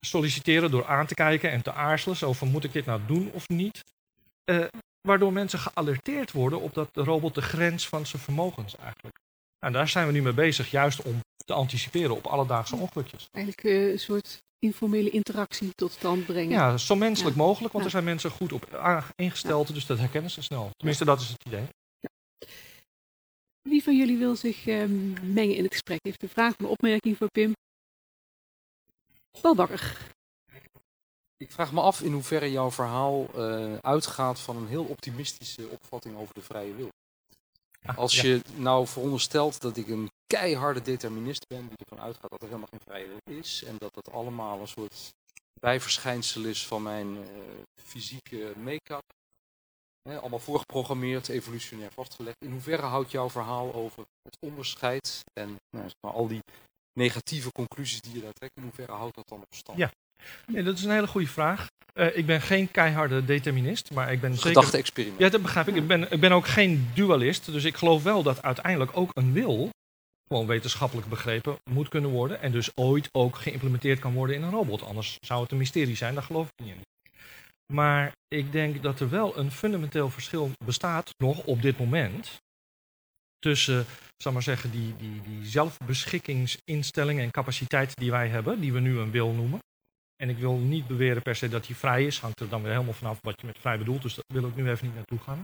solliciteren 0.06 0.72
door 0.72 0.86
aan 0.86 1.06
te 1.06 1.14
kijken 1.14 1.52
en 1.52 1.62
te 1.62 1.74
aarzelen. 1.74 2.18
Zo 2.18 2.34
van, 2.34 2.48
moet 2.48 2.64
ik 2.64 2.74
dit 2.74 2.86
nou 2.86 3.02
doen 3.08 3.32
of 3.32 3.48
niet? 3.48 3.84
Uh, 4.52 4.66
waardoor 5.02 5.34
mensen 5.34 5.60
gealerteerd 5.60 6.32
worden 6.32 6.62
op 6.62 6.74
dat 6.74 6.94
de 6.94 7.04
robot 7.04 7.36
de 7.36 7.42
grens 7.42 7.88
van 7.88 8.06
zijn 8.06 8.22
vermogens 8.22 8.76
eigenlijk. 8.76 9.20
En 9.60 9.72
daar 9.74 9.88
zijn 9.88 10.06
we 10.06 10.12
nu 10.12 10.22
mee 10.22 10.34
bezig, 10.34 10.72
juist 10.72 11.02
om 11.02 11.20
te 11.46 11.54
anticiperen 11.54 12.16
op 12.16 12.26
alledaagse 12.26 12.76
ongelukjes. 12.76 13.28
Eigenlijk 13.32 13.66
uh, 13.66 13.92
een 13.92 14.00
soort 14.00 14.44
informele 14.60 15.10
interactie 15.10 15.72
tot 15.76 15.92
stand 15.92 16.26
brengen. 16.26 16.50
Ja, 16.50 16.78
zo 16.78 16.96
menselijk 16.96 17.36
mogelijk, 17.36 17.74
want 17.74 17.86
er 17.86 17.92
zijn 17.92 18.04
mensen 18.04 18.32
goed 18.32 18.52
op 18.52 18.82
ingesteld, 19.16 19.74
dus 19.74 19.86
dat 19.86 19.98
herkennen 19.98 20.32
ze 20.32 20.42
snel. 20.42 20.70
Tenminste, 20.78 21.06
dat 21.06 21.22
is 21.22 21.30
het 21.30 21.46
idee. 21.46 21.68
Wie 23.62 23.84
van 23.84 23.98
jullie 23.98 24.18
wil 24.18 24.36
zich 24.36 24.68
um, 24.68 25.14
mengen 25.34 25.56
in 25.56 25.64
het 25.64 25.72
gesprek? 25.72 26.00
Heeft 26.04 26.24
een 26.24 26.30
vraag 26.30 26.52
of 26.52 26.60
een 26.60 26.66
opmerking 26.66 27.18
voor 27.18 27.30
Pim? 27.32 27.54
Balbakker. 29.42 29.98
Ik 31.38 31.52
vraag 31.52 31.72
me 31.72 31.82
af 31.82 32.02
in 32.02 32.12
hoeverre 32.12 32.52
jouw 32.52 32.72
verhaal 32.72 33.28
uh, 33.36 33.78
uitgaat 33.78 34.40
van 34.40 34.58
een 34.58 34.68
heel 34.68 34.84
optimistische 34.84 35.68
opvatting 35.68 36.18
over 36.18 36.34
de 36.34 36.42
vrije 36.42 36.76
wil. 36.76 36.90
Ah, 37.90 37.98
Als 37.98 38.22
je 38.22 38.42
nou 38.56 38.88
veronderstelt 38.88 39.62
dat 39.62 39.78
ik 39.78 39.88
een 39.88 40.12
keiharde 40.28 40.82
determinist 40.82 41.48
ben, 41.48 41.68
die 41.68 41.78
ervan 41.78 42.06
uitgaat 42.06 42.30
dat 42.30 42.42
er 42.42 42.48
helemaal 42.48 42.68
geen 42.72 42.80
vrije 42.86 43.08
wil 43.08 43.38
is, 43.38 43.64
en 43.64 43.76
dat 43.78 43.94
dat 43.94 44.12
allemaal 44.12 44.60
een 44.60 44.68
soort 44.68 45.10
bijverschijnsel 45.62 46.44
is 46.44 46.68
van 46.68 46.82
mijn 46.82 47.16
uh, 47.16 47.24
fysieke 47.84 48.54
make-up, 48.58 49.04
allemaal 50.10 50.40
voorgeprogrammeerd, 50.40 51.28
evolutionair 51.30 51.92
vastgelegd. 51.92 52.38
In 52.46 52.52
hoeverre 52.52 52.82
houdt 52.86 53.12
jouw 53.12 53.30
verhaal 53.30 53.74
over 53.74 54.06
het 54.22 54.38
onderscheid 54.40 55.24
en 55.34 55.50
nou, 55.70 55.84
zeg 55.90 55.98
maar, 56.02 56.14
al 56.14 56.28
die 56.28 56.42
negatieve 56.94 57.52
conclusies 57.52 58.02
die 58.02 58.14
je 58.14 58.22
daar 58.22 58.34
trekt, 58.34 58.56
in 58.56 58.64
hoeverre 58.64 58.92
houdt 58.92 59.16
dat 59.16 59.28
dan 59.28 59.42
op 59.42 59.56
stand? 59.56 59.78
Ja, 59.78 59.92
Nee, 60.48 60.64
dat 60.64 60.78
is 60.78 60.84
een 60.84 60.92
hele 60.92 61.08
goede 61.08 61.28
vraag. 61.28 61.68
Uh, 61.94 62.18
ik 62.18 62.26
ben 62.26 62.42
geen 62.42 62.72
keiharde 62.72 63.26
determinist, 63.26 63.92
maar 63.92 64.12
ik 64.12 64.22
ben 64.22 64.34
zeker... 64.34 64.50
Gedachte-experiment. 64.50 65.20
Ja, 65.20 65.30
dat 65.30 65.42
begrijp 65.42 65.68
ik. 65.68 65.76
Ik 65.76 65.88
ben, 65.88 66.12
ik 66.12 66.20
ben 66.20 66.32
ook 66.32 66.48
geen 66.48 66.90
dualist, 66.94 67.46
dus 67.46 67.64
ik 67.64 67.78
geloof 67.78 68.04
wel 68.04 68.24
dat 68.24 68.42
uiteindelijk 68.42 68.98
ook 68.98 69.12
een 69.14 69.34
wil, 69.34 69.70
gewoon 70.28 70.48
wetenschappelijk 70.48 71.08
begrepen, 71.08 71.56
moet 71.72 71.90
kunnen 71.90 72.10
worden 72.10 72.42
en 72.42 72.52
dus 72.52 72.70
ooit 72.76 73.10
ook 73.12 73.36
geïmplementeerd 73.36 74.00
kan 74.00 74.14
worden 74.14 74.36
in 74.36 74.42
een 74.42 74.50
robot. 74.50 74.84
Anders 74.84 75.18
zou 75.26 75.42
het 75.42 75.52
een 75.52 75.58
mysterie 75.58 75.96
zijn, 75.96 76.14
daar 76.14 76.24
geloof 76.24 76.48
ik 76.48 76.66
niet 76.66 76.76
in. 76.76 76.82
Maar 77.74 78.12
ik 78.28 78.52
denk 78.52 78.84
dat 78.84 79.00
er 79.00 79.10
wel 79.10 79.38
een 79.38 79.52
fundamenteel 79.52 80.10
verschil 80.10 80.52
bestaat, 80.66 81.10
nog 81.18 81.44
op 81.44 81.62
dit 81.62 81.80
moment, 81.80 82.40
tussen, 83.40 83.86
zal 84.18 84.32
maar 84.32 84.44
zeggen, 84.44 84.72
die, 84.72 84.96
die, 84.98 85.22
die 85.22 85.46
zelfbeschikkingsinstellingen 85.46 87.24
en 87.24 87.32
capaciteit 87.32 87.96
die 87.96 88.12
wij 88.12 88.28
hebben, 88.28 88.60
die 88.60 88.74
we 88.74 88.80
nu 88.80 88.98
een 88.98 89.12
wil 89.12 89.32
noemen, 89.32 89.60
En 90.22 90.30
ik 90.30 90.38
wil 90.38 90.56
niet 90.56 90.88
beweren 90.88 91.22
per 91.22 91.36
se 91.36 91.50
dat 91.50 91.66
die 91.66 91.76
vrij 91.76 92.06
is. 92.06 92.20
Hangt 92.20 92.40
er 92.40 92.50
dan 92.50 92.62
weer 92.62 92.72
helemaal 92.72 92.94
vanaf 92.94 93.20
wat 93.22 93.42
je 93.42 93.46
met 93.46 93.58
vrij 93.60 93.78
bedoelt. 93.78 94.02
Dus 94.02 94.16
daar 94.16 94.42
wil 94.42 94.48
ik 94.48 94.56
nu 94.56 94.70
even 94.70 94.86
niet 94.86 94.96
naartoe 94.96 95.20
gaan. 95.20 95.42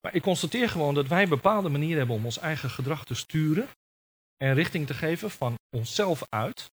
Maar 0.00 0.14
ik 0.14 0.22
constateer 0.22 0.68
gewoon 0.68 0.94
dat 0.94 1.06
wij 1.06 1.28
bepaalde 1.28 1.68
manieren 1.68 1.98
hebben 1.98 2.16
om 2.16 2.24
ons 2.24 2.38
eigen 2.38 2.70
gedrag 2.70 3.04
te 3.04 3.14
sturen. 3.14 3.68
En 4.36 4.54
richting 4.54 4.86
te 4.86 4.94
geven 4.94 5.30
van 5.30 5.54
onszelf 5.76 6.22
uit. 6.28 6.70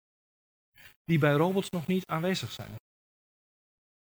Die 1.04 1.18
bij 1.18 1.32
robots 1.32 1.70
nog 1.70 1.86
niet 1.86 2.06
aanwezig 2.06 2.52
zijn. 2.52 2.74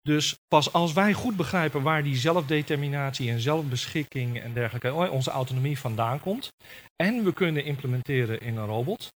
Dus 0.01 0.35
pas 0.47 0.73
als 0.73 0.93
wij 0.93 1.13
goed 1.13 1.35
begrijpen 1.35 1.81
waar 1.81 2.03
die 2.03 2.15
zelfdeterminatie 2.15 3.29
en 3.29 3.39
zelfbeschikking 3.39 4.39
en 4.39 4.53
dergelijke, 4.53 4.93
oh, 4.93 5.11
onze 5.11 5.31
autonomie 5.31 5.79
vandaan 5.79 6.19
komt, 6.19 6.49
en 6.95 7.23
we 7.23 7.33
kunnen 7.33 7.65
implementeren 7.65 8.41
in 8.41 8.57
een 8.57 8.65
robot, 8.65 9.07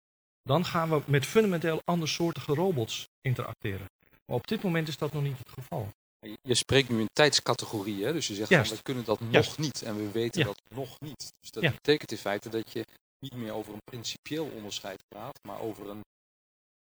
dan 0.42 0.64
gaan 0.64 0.88
we 0.88 1.02
met 1.06 1.26
fundamenteel 1.26 1.80
andersoortige 1.84 2.54
robots 2.54 3.08
interacteren. 3.20 3.86
Maar 4.28 4.36
op 4.36 4.46
dit 4.46 4.62
moment 4.62 4.88
is 4.88 4.98
dat 4.98 5.12
nog 5.12 5.22
niet 5.22 5.38
het 5.38 5.50
geval. 5.50 5.92
Je 6.42 6.54
spreekt 6.54 6.88
nu 6.88 7.00
in 7.00 7.08
tijdscategorieën, 7.12 8.06
hè? 8.06 8.12
dus 8.12 8.26
je 8.26 8.34
zegt 8.34 8.68
van, 8.68 8.76
we 8.76 8.82
kunnen 8.82 9.04
dat 9.04 9.20
nog 9.20 9.58
niet 9.58 9.82
en 9.82 9.96
we 9.96 10.10
weten 10.10 10.44
dat 10.44 10.60
nog 10.74 11.00
niet. 11.00 11.32
Dus 11.40 11.50
dat 11.50 11.62
betekent 11.62 12.12
in 12.12 12.18
feite 12.18 12.48
dat 12.48 12.72
je 12.72 12.84
niet 13.18 13.34
meer 13.34 13.52
over 13.52 13.72
een 13.72 13.84
principieel 13.84 14.46
onderscheid 14.46 15.02
praat, 15.08 15.38
maar 15.48 15.60
over 15.60 15.88
een 15.88 16.00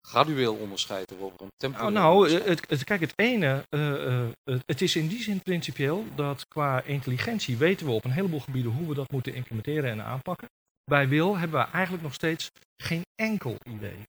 gradueel 0.07 0.55
onderscheid 0.55 1.11
of 1.11 1.21
over 1.21 1.41
een 1.41 1.51
tempo. 1.57 1.89
Nou, 1.89 2.31
het, 2.31 2.69
het, 2.69 2.83
kijk, 2.83 3.01
het 3.01 3.13
ene, 3.15 3.65
uh, 3.69 4.29
het 4.65 4.81
is 4.81 4.95
in 4.95 5.07
die 5.07 5.21
zin 5.21 5.41
principieel 5.41 6.05
dat 6.15 6.47
qua 6.47 6.83
intelligentie 6.83 7.57
weten 7.57 7.85
we 7.85 7.91
op 7.91 8.05
een 8.05 8.11
heleboel 8.11 8.39
gebieden 8.39 8.71
hoe 8.71 8.87
we 8.87 8.93
dat 8.93 9.11
moeten 9.11 9.33
implementeren 9.33 9.89
en 9.89 10.03
aanpakken. 10.03 10.49
Bij 10.83 11.07
wil 11.07 11.37
hebben 11.37 11.59
we 11.59 11.71
eigenlijk 11.71 12.03
nog 12.03 12.13
steeds 12.13 12.51
geen 12.83 13.01
enkel 13.15 13.55
idee. 13.63 13.99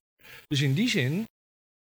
Dus 0.47 0.61
in 0.61 0.73
die 0.73 0.89
zin 0.89 1.25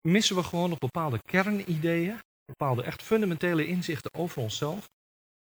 missen 0.02 0.36
we 0.36 0.43
gewoon 0.43 0.70
nog 0.70 0.78
bepaalde 0.78 1.20
kernideeën, 1.26 2.20
bepaalde 2.45 2.84
echt 2.84 3.02
fundamentele 3.02 3.68
inzichten 3.68 4.14
over 4.14 4.41
onszelf. 4.41 4.89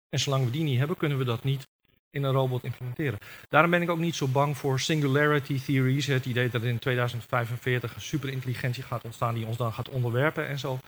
En 0.09 0.18
zolang 0.18 0.45
we 0.45 0.51
die 0.51 0.62
niet 0.62 0.78
hebben, 0.78 0.97
kunnen 0.97 1.18
we 1.18 1.24
dat 1.24 1.45
niet 1.45 1.66
in 2.11 2.22
een 2.22 2.32
robot 2.32 2.64
implementeren. 2.64 3.18
Daarom 3.49 3.70
ben 3.70 3.82
ik 3.82 3.90
ook 3.90 3.99
niet 3.99 4.14
zo 4.14 4.26
bang 4.26 4.57
voor 4.57 4.80
singularity 4.80 5.61
theories. 5.61 6.07
Het 6.07 6.26
idee 6.26 6.49
dat 6.49 6.62
in 6.62 6.78
2045 6.78 7.95
een 7.95 8.01
superintelligentie 8.01 8.82
gaat 8.82 9.05
ontstaan 9.05 9.34
die 9.34 9.47
ons 9.47 9.57
dan 9.57 9.72
gaat 9.72 9.88
onderwerpen 9.88 10.49
en 10.49 10.59
zo. 10.59 10.78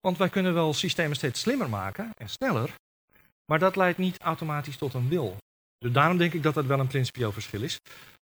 Want 0.00 0.18
wij 0.18 0.28
kunnen 0.28 0.54
wel 0.54 0.72
systemen 0.72 1.16
steeds 1.16 1.40
slimmer 1.40 1.68
maken 1.68 2.10
en 2.14 2.28
sneller. 2.28 2.74
Maar 3.44 3.58
dat 3.58 3.76
leidt 3.76 3.98
niet 3.98 4.18
automatisch 4.18 4.76
tot 4.76 4.94
een 4.94 5.08
wil. 5.08 5.36
Dus 5.78 5.92
daarom 5.92 6.16
denk 6.16 6.32
ik 6.32 6.42
dat 6.42 6.54
dat 6.54 6.66
wel 6.66 6.80
een 6.80 6.86
principieel 6.86 7.32
verschil 7.32 7.62
is. 7.62 7.78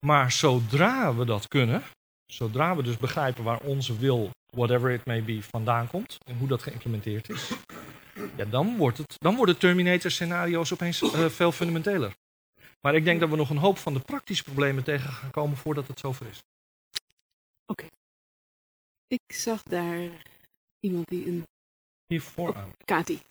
Maar 0.06 0.32
zodra 0.32 1.16
we 1.16 1.26
dat 1.26 1.48
kunnen, 1.48 1.84
zodra 2.26 2.76
we 2.76 2.84
dus 2.84 2.98
begrijpen 2.98 3.44
waar 3.44 3.60
onze 3.60 3.98
wil, 3.98 4.30
whatever 4.56 4.92
it 4.92 5.06
may 5.06 5.24
be, 5.24 5.44
vandaan 5.44 5.88
komt 5.88 6.18
en 6.26 6.38
hoe 6.38 6.48
dat 6.48 6.64
geïmplementeerd 6.64 7.30
is, 7.30 7.52
ja, 8.36 8.46
dan, 8.46 8.78
wordt 8.78 8.98
het, 8.98 9.16
dan 9.20 9.36
worden 9.36 9.58
Terminator-scenario's 9.58 10.74
opeens 10.74 11.02
uh, 11.02 11.26
veel 11.30 11.52
fundamenteler. 11.52 12.16
Maar 12.82 12.96
ik 12.96 13.04
denk 13.04 13.20
dat 13.20 13.30
we 13.30 13.36
nog 13.36 13.50
een 13.50 13.58
hoop 13.58 13.78
van 13.78 13.94
de 13.94 14.00
praktische 14.00 14.44
problemen 14.44 14.84
tegen 14.84 15.10
gaan 15.10 15.32
komen 15.32 15.58
voordat 15.58 15.88
het 15.88 16.00
zover 16.00 16.28
is. 16.28 16.44
Oké. 17.66 17.86
Ik 19.08 19.22
zag 19.34 19.64
daar 19.64 20.10
iemand 20.80 21.08
die 21.08 21.28
een. 21.28 21.48
Hier 22.08 22.22
vooraan. 22.22 22.72
Kati. 22.86 23.22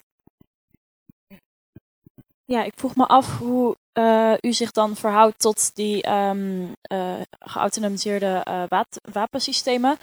Ja, 2.45 2.63
ik 2.63 2.73
vroeg 2.75 2.95
me 2.95 3.05
af 3.05 3.37
hoe 3.37 3.75
uh, 3.97 4.33
u 4.41 4.53
zich 4.53 4.71
dan 4.71 4.95
verhoudt 4.95 5.39
tot 5.39 5.75
die 5.75 6.09
um, 6.09 6.73
uh, 6.91 7.21
geautomatiseerde 7.39 8.45
uh, 8.71 8.81
wapensystemen. 9.11 9.97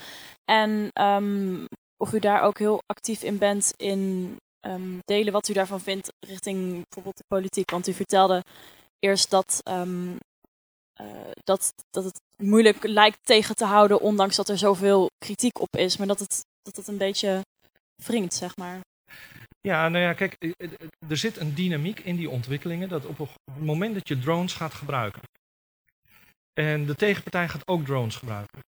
En 0.45 0.91
um, 1.03 1.65
of 1.97 2.13
u 2.13 2.19
daar 2.19 2.43
ook 2.43 2.59
heel 2.59 2.83
actief 2.87 3.23
in 3.23 3.39
bent 3.39 3.73
in 3.77 4.37
um, 4.67 4.99
delen 5.05 5.33
wat 5.33 5.49
u 5.49 5.53
daarvan 5.53 5.81
vindt 5.81 6.13
richting 6.27 6.73
bijvoorbeeld 6.73 7.17
de 7.17 7.25
politiek. 7.29 7.71
Want 7.71 7.87
u 7.87 7.93
vertelde 7.93 8.45
eerst 8.99 9.31
dat, 9.31 9.61
dat, 11.45 11.73
dat 11.91 12.05
het 12.05 12.21
moeilijk 12.37 12.85
lijkt 12.85 13.19
tegen 13.23 13.55
te 13.55 13.65
houden, 13.65 14.01
ondanks 14.01 14.37
dat 14.37 14.49
er 14.49 14.59
zoveel 14.59 15.11
kritiek 15.19 15.61
op 15.61 15.77
is. 15.77 15.97
Maar 15.97 16.07
dat 16.07 16.19
het, 16.19 16.45
dat 16.63 16.77
het 16.77 16.89
een 16.89 16.99
beetje 16.99 17.41
wringt, 18.05 18.35
zeg 18.35 18.57
maar. 18.57 18.81
Ja, 19.61 19.89
nou 19.89 20.05
ja, 20.05 20.13
kijk, 20.13 20.35
eh, 20.39 20.51
eh, 20.59 20.71
er 21.09 21.17
zit 21.17 21.37
een 21.37 21.55
dynamiek 21.55 22.01
in 22.01 22.17
die 22.17 22.31
ontwikkelingen 22.31 22.89
dat 22.89 23.07
op 23.07 23.19
het 23.19 23.31
moment 23.59 23.95
dat 23.95 24.09
je 24.09 24.19
drones 24.19 24.53
gaat 24.55 24.75
gebruiken. 24.75 25.23
En 26.53 26.87
de 26.87 26.95
tegenpartij 26.95 27.49
gaat 27.49 27.69
ook 27.69 27.85
drones 27.85 28.17
gebruiken. 28.17 28.61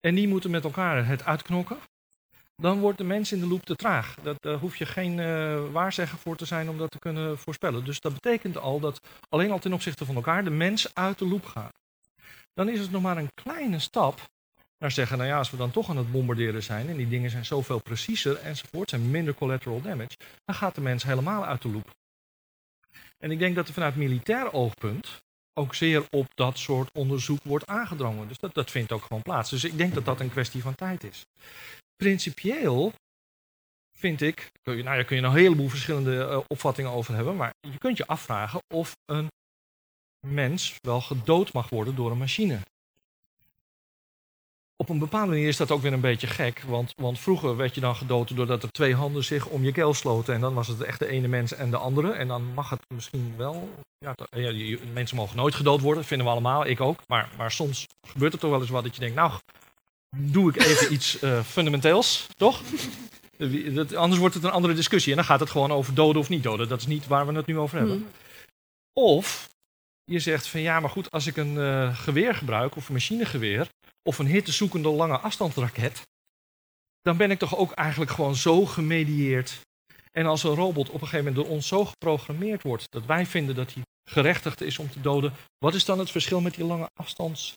En 0.00 0.14
die 0.14 0.28
moeten 0.28 0.50
met 0.50 0.64
elkaar 0.64 1.06
het 1.06 1.24
uitknokken 1.24 1.78
dan 2.60 2.80
wordt 2.80 2.98
de 2.98 3.04
mens 3.04 3.32
in 3.32 3.40
de 3.40 3.46
loop 3.46 3.64
te 3.64 3.76
traag. 3.76 4.14
Daar 4.22 4.34
uh, 4.40 4.60
hoef 4.60 4.76
je 4.76 4.86
geen 4.86 5.18
uh, 5.18 5.70
waarzegger 5.72 6.18
voor 6.18 6.36
te 6.36 6.44
zijn 6.44 6.68
om 6.68 6.78
dat 6.78 6.90
te 6.90 6.98
kunnen 6.98 7.38
voorspellen. 7.38 7.84
Dus 7.84 8.00
dat 8.00 8.12
betekent 8.12 8.58
al 8.58 8.80
dat 8.80 9.00
alleen 9.28 9.50
al 9.50 9.58
ten 9.58 9.72
opzichte 9.72 10.04
van 10.04 10.14
elkaar 10.14 10.44
de 10.44 10.50
mens 10.50 10.94
uit 10.94 11.18
de 11.18 11.26
loop 11.26 11.44
gaat. 11.44 11.78
Dan 12.54 12.68
is 12.68 12.80
het 12.80 12.90
nog 12.90 13.02
maar 13.02 13.16
een 13.16 13.34
kleine 13.34 13.78
stap 13.78 14.20
naar 14.80 14.90
zeggen, 14.90 15.18
nou 15.18 15.28
ja, 15.28 15.38
als 15.38 15.50
we 15.50 15.56
dan 15.56 15.70
toch 15.70 15.90
aan 15.90 15.96
het 15.96 16.12
bombarderen 16.12 16.62
zijn 16.62 16.88
en 16.88 16.96
die 16.96 17.08
dingen 17.08 17.30
zijn 17.30 17.44
zoveel 17.44 17.78
preciezer 17.78 18.36
enzovoort, 18.36 18.90
zijn 18.90 19.10
minder 19.10 19.34
collateral 19.34 19.80
damage, 19.80 20.16
dan 20.44 20.54
gaat 20.54 20.74
de 20.74 20.80
mens 20.80 21.02
helemaal 21.02 21.44
uit 21.44 21.62
de 21.62 21.68
loop. 21.70 21.90
En 23.18 23.30
ik 23.30 23.38
denk 23.38 23.54
dat 23.54 23.68
er 23.68 23.74
vanuit 23.74 23.96
militair 23.96 24.52
oogpunt 24.52 25.22
ook 25.52 25.74
zeer 25.74 26.04
op 26.10 26.26
dat 26.34 26.58
soort 26.58 26.92
onderzoek 26.92 27.42
wordt 27.42 27.66
aangedrongen. 27.66 28.28
Dus 28.28 28.38
dat, 28.38 28.54
dat 28.54 28.70
vindt 28.70 28.92
ook 28.92 29.02
gewoon 29.02 29.22
plaats. 29.22 29.50
Dus 29.50 29.64
ik 29.64 29.76
denk 29.76 29.94
dat 29.94 30.04
dat 30.04 30.20
een 30.20 30.30
kwestie 30.30 30.62
van 30.62 30.74
tijd 30.74 31.04
is 31.04 31.24
principieel 32.00 32.92
vind 33.98 34.20
ik, 34.20 34.52
nou, 34.64 34.82
daar 34.82 35.04
kun 35.04 35.16
je 35.16 35.22
een 35.22 35.32
heleboel 35.32 35.68
verschillende 35.68 36.16
uh, 36.16 36.40
opvattingen 36.48 36.90
over 36.90 37.14
hebben, 37.14 37.36
maar 37.36 37.54
je 37.60 37.78
kunt 37.78 37.96
je 37.96 38.06
afvragen 38.06 38.60
of 38.74 38.96
een 39.04 39.28
mens 40.26 40.76
wel 40.80 41.00
gedood 41.00 41.52
mag 41.52 41.68
worden 41.68 41.94
door 41.94 42.10
een 42.10 42.18
machine. 42.18 42.60
Op 44.80 44.88
een 44.88 44.98
bepaalde 44.98 45.30
manier 45.30 45.48
is 45.48 45.56
dat 45.56 45.70
ook 45.70 45.82
weer 45.82 45.92
een 45.92 46.00
beetje 46.00 46.26
gek, 46.26 46.62
want, 46.66 46.92
want 46.96 47.18
vroeger 47.18 47.56
werd 47.56 47.74
je 47.74 47.80
dan 47.80 47.96
gedood 47.96 48.36
doordat 48.36 48.62
er 48.62 48.72
twee 48.72 48.94
handen 48.94 49.24
zich 49.24 49.46
om 49.46 49.64
je 49.64 49.72
keel 49.72 49.94
sloten 49.94 50.34
en 50.34 50.40
dan 50.40 50.54
was 50.54 50.68
het 50.68 50.80
echt 50.80 50.98
de 50.98 51.06
ene 51.06 51.28
mens 51.28 51.54
en 51.54 51.70
de 51.70 51.76
andere 51.76 52.12
en 52.12 52.28
dan 52.28 52.42
mag 52.54 52.70
het 52.70 52.80
misschien 52.94 53.34
wel. 53.36 53.68
Ja, 53.98 54.14
ja 54.30 54.78
mensen 54.92 55.16
mogen 55.16 55.36
nooit 55.36 55.54
gedood 55.54 55.80
worden, 55.80 56.04
vinden 56.04 56.26
we 56.26 56.32
allemaal, 56.32 56.66
ik 56.66 56.80
ook, 56.80 57.00
maar, 57.06 57.28
maar 57.36 57.50
soms 57.50 57.86
gebeurt 58.08 58.32
er 58.32 58.38
toch 58.38 58.50
wel 58.50 58.60
eens 58.60 58.70
wat 58.70 58.84
dat 58.84 58.94
je 58.94 59.00
denkt, 59.00 59.16
nou, 59.16 59.32
doe 60.16 60.50
ik 60.50 60.62
even 60.62 60.92
iets 60.94 61.22
uh, 61.22 61.42
fundamenteels, 61.42 62.26
toch? 62.36 62.62
Dat, 63.72 63.94
anders 63.94 64.20
wordt 64.20 64.34
het 64.34 64.44
een 64.44 64.50
andere 64.50 64.74
discussie 64.74 65.10
en 65.10 65.16
dan 65.16 65.26
gaat 65.26 65.40
het 65.40 65.50
gewoon 65.50 65.72
over 65.72 65.94
doden 65.94 66.22
of 66.22 66.28
niet 66.28 66.42
doden. 66.42 66.68
Dat 66.68 66.80
is 66.80 66.86
niet 66.86 67.06
waar 67.06 67.26
we 67.26 67.32
het 67.32 67.46
nu 67.46 67.58
over 67.58 67.78
hebben. 67.78 67.96
Hmm. 67.96 68.06
Of 68.92 69.48
je 70.04 70.18
zegt 70.18 70.46
van 70.46 70.60
ja, 70.60 70.80
maar 70.80 70.90
goed, 70.90 71.10
als 71.10 71.26
ik 71.26 71.36
een 71.36 71.54
uh, 71.54 71.96
geweer 71.96 72.34
gebruik 72.34 72.76
of 72.76 72.88
een 72.88 72.94
machinegeweer 72.94 73.68
of 74.02 74.18
een 74.18 74.26
hittezoekende 74.26 74.88
lange 74.88 75.18
afstandsraket, 75.18 76.02
dan 77.00 77.16
ben 77.16 77.30
ik 77.30 77.38
toch 77.38 77.56
ook 77.56 77.72
eigenlijk 77.72 78.10
gewoon 78.10 78.34
zo 78.34 78.66
gemedieerd. 78.66 79.60
En 80.10 80.26
als 80.26 80.42
een 80.42 80.54
robot 80.54 80.88
op 80.88 80.94
een 80.94 81.08
gegeven 81.08 81.24
moment 81.24 81.36
door 81.36 81.54
ons 81.54 81.66
zo 81.68 81.84
geprogrammeerd 81.84 82.62
wordt 82.62 82.86
dat 82.90 83.06
wij 83.06 83.26
vinden 83.26 83.54
dat 83.54 83.74
hij 83.74 83.82
gerechtigd 84.10 84.60
is 84.60 84.78
om 84.78 84.90
te 84.90 85.00
doden, 85.00 85.32
wat 85.58 85.74
is 85.74 85.84
dan 85.84 85.98
het 85.98 86.10
verschil 86.10 86.40
met 86.40 86.54
die 86.54 86.64
lange 86.64 86.90
afstands 86.94 87.52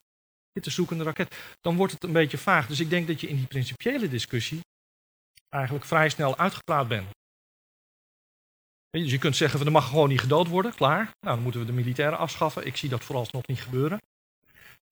te 0.61 0.69
zoekende 0.69 1.03
raket, 1.03 1.35
dan 1.61 1.75
wordt 1.75 1.93
het 1.93 2.03
een 2.03 2.11
beetje 2.11 2.37
vaag. 2.37 2.67
Dus 2.67 2.79
ik 2.79 2.89
denk 2.89 3.07
dat 3.07 3.21
je 3.21 3.27
in 3.27 3.35
die 3.35 3.47
principiële 3.47 4.07
discussie 4.07 4.59
eigenlijk 5.49 5.85
vrij 5.85 6.09
snel 6.09 6.37
uitgepraat 6.37 6.87
bent. 6.87 7.07
Dus 8.89 9.11
je 9.11 9.17
kunt 9.17 9.35
zeggen, 9.35 9.65
er 9.65 9.71
mag 9.71 9.87
gewoon 9.87 10.09
niet 10.09 10.19
gedood 10.19 10.47
worden, 10.47 10.75
klaar. 10.75 11.03
Nou, 11.03 11.35
dan 11.35 11.41
moeten 11.41 11.61
we 11.61 11.67
de 11.67 11.73
militairen 11.73 12.17
afschaffen. 12.17 12.65
Ik 12.65 12.77
zie 12.77 12.89
dat 12.89 13.03
vooralsnog 13.03 13.47
niet 13.47 13.61
gebeuren. 13.61 13.99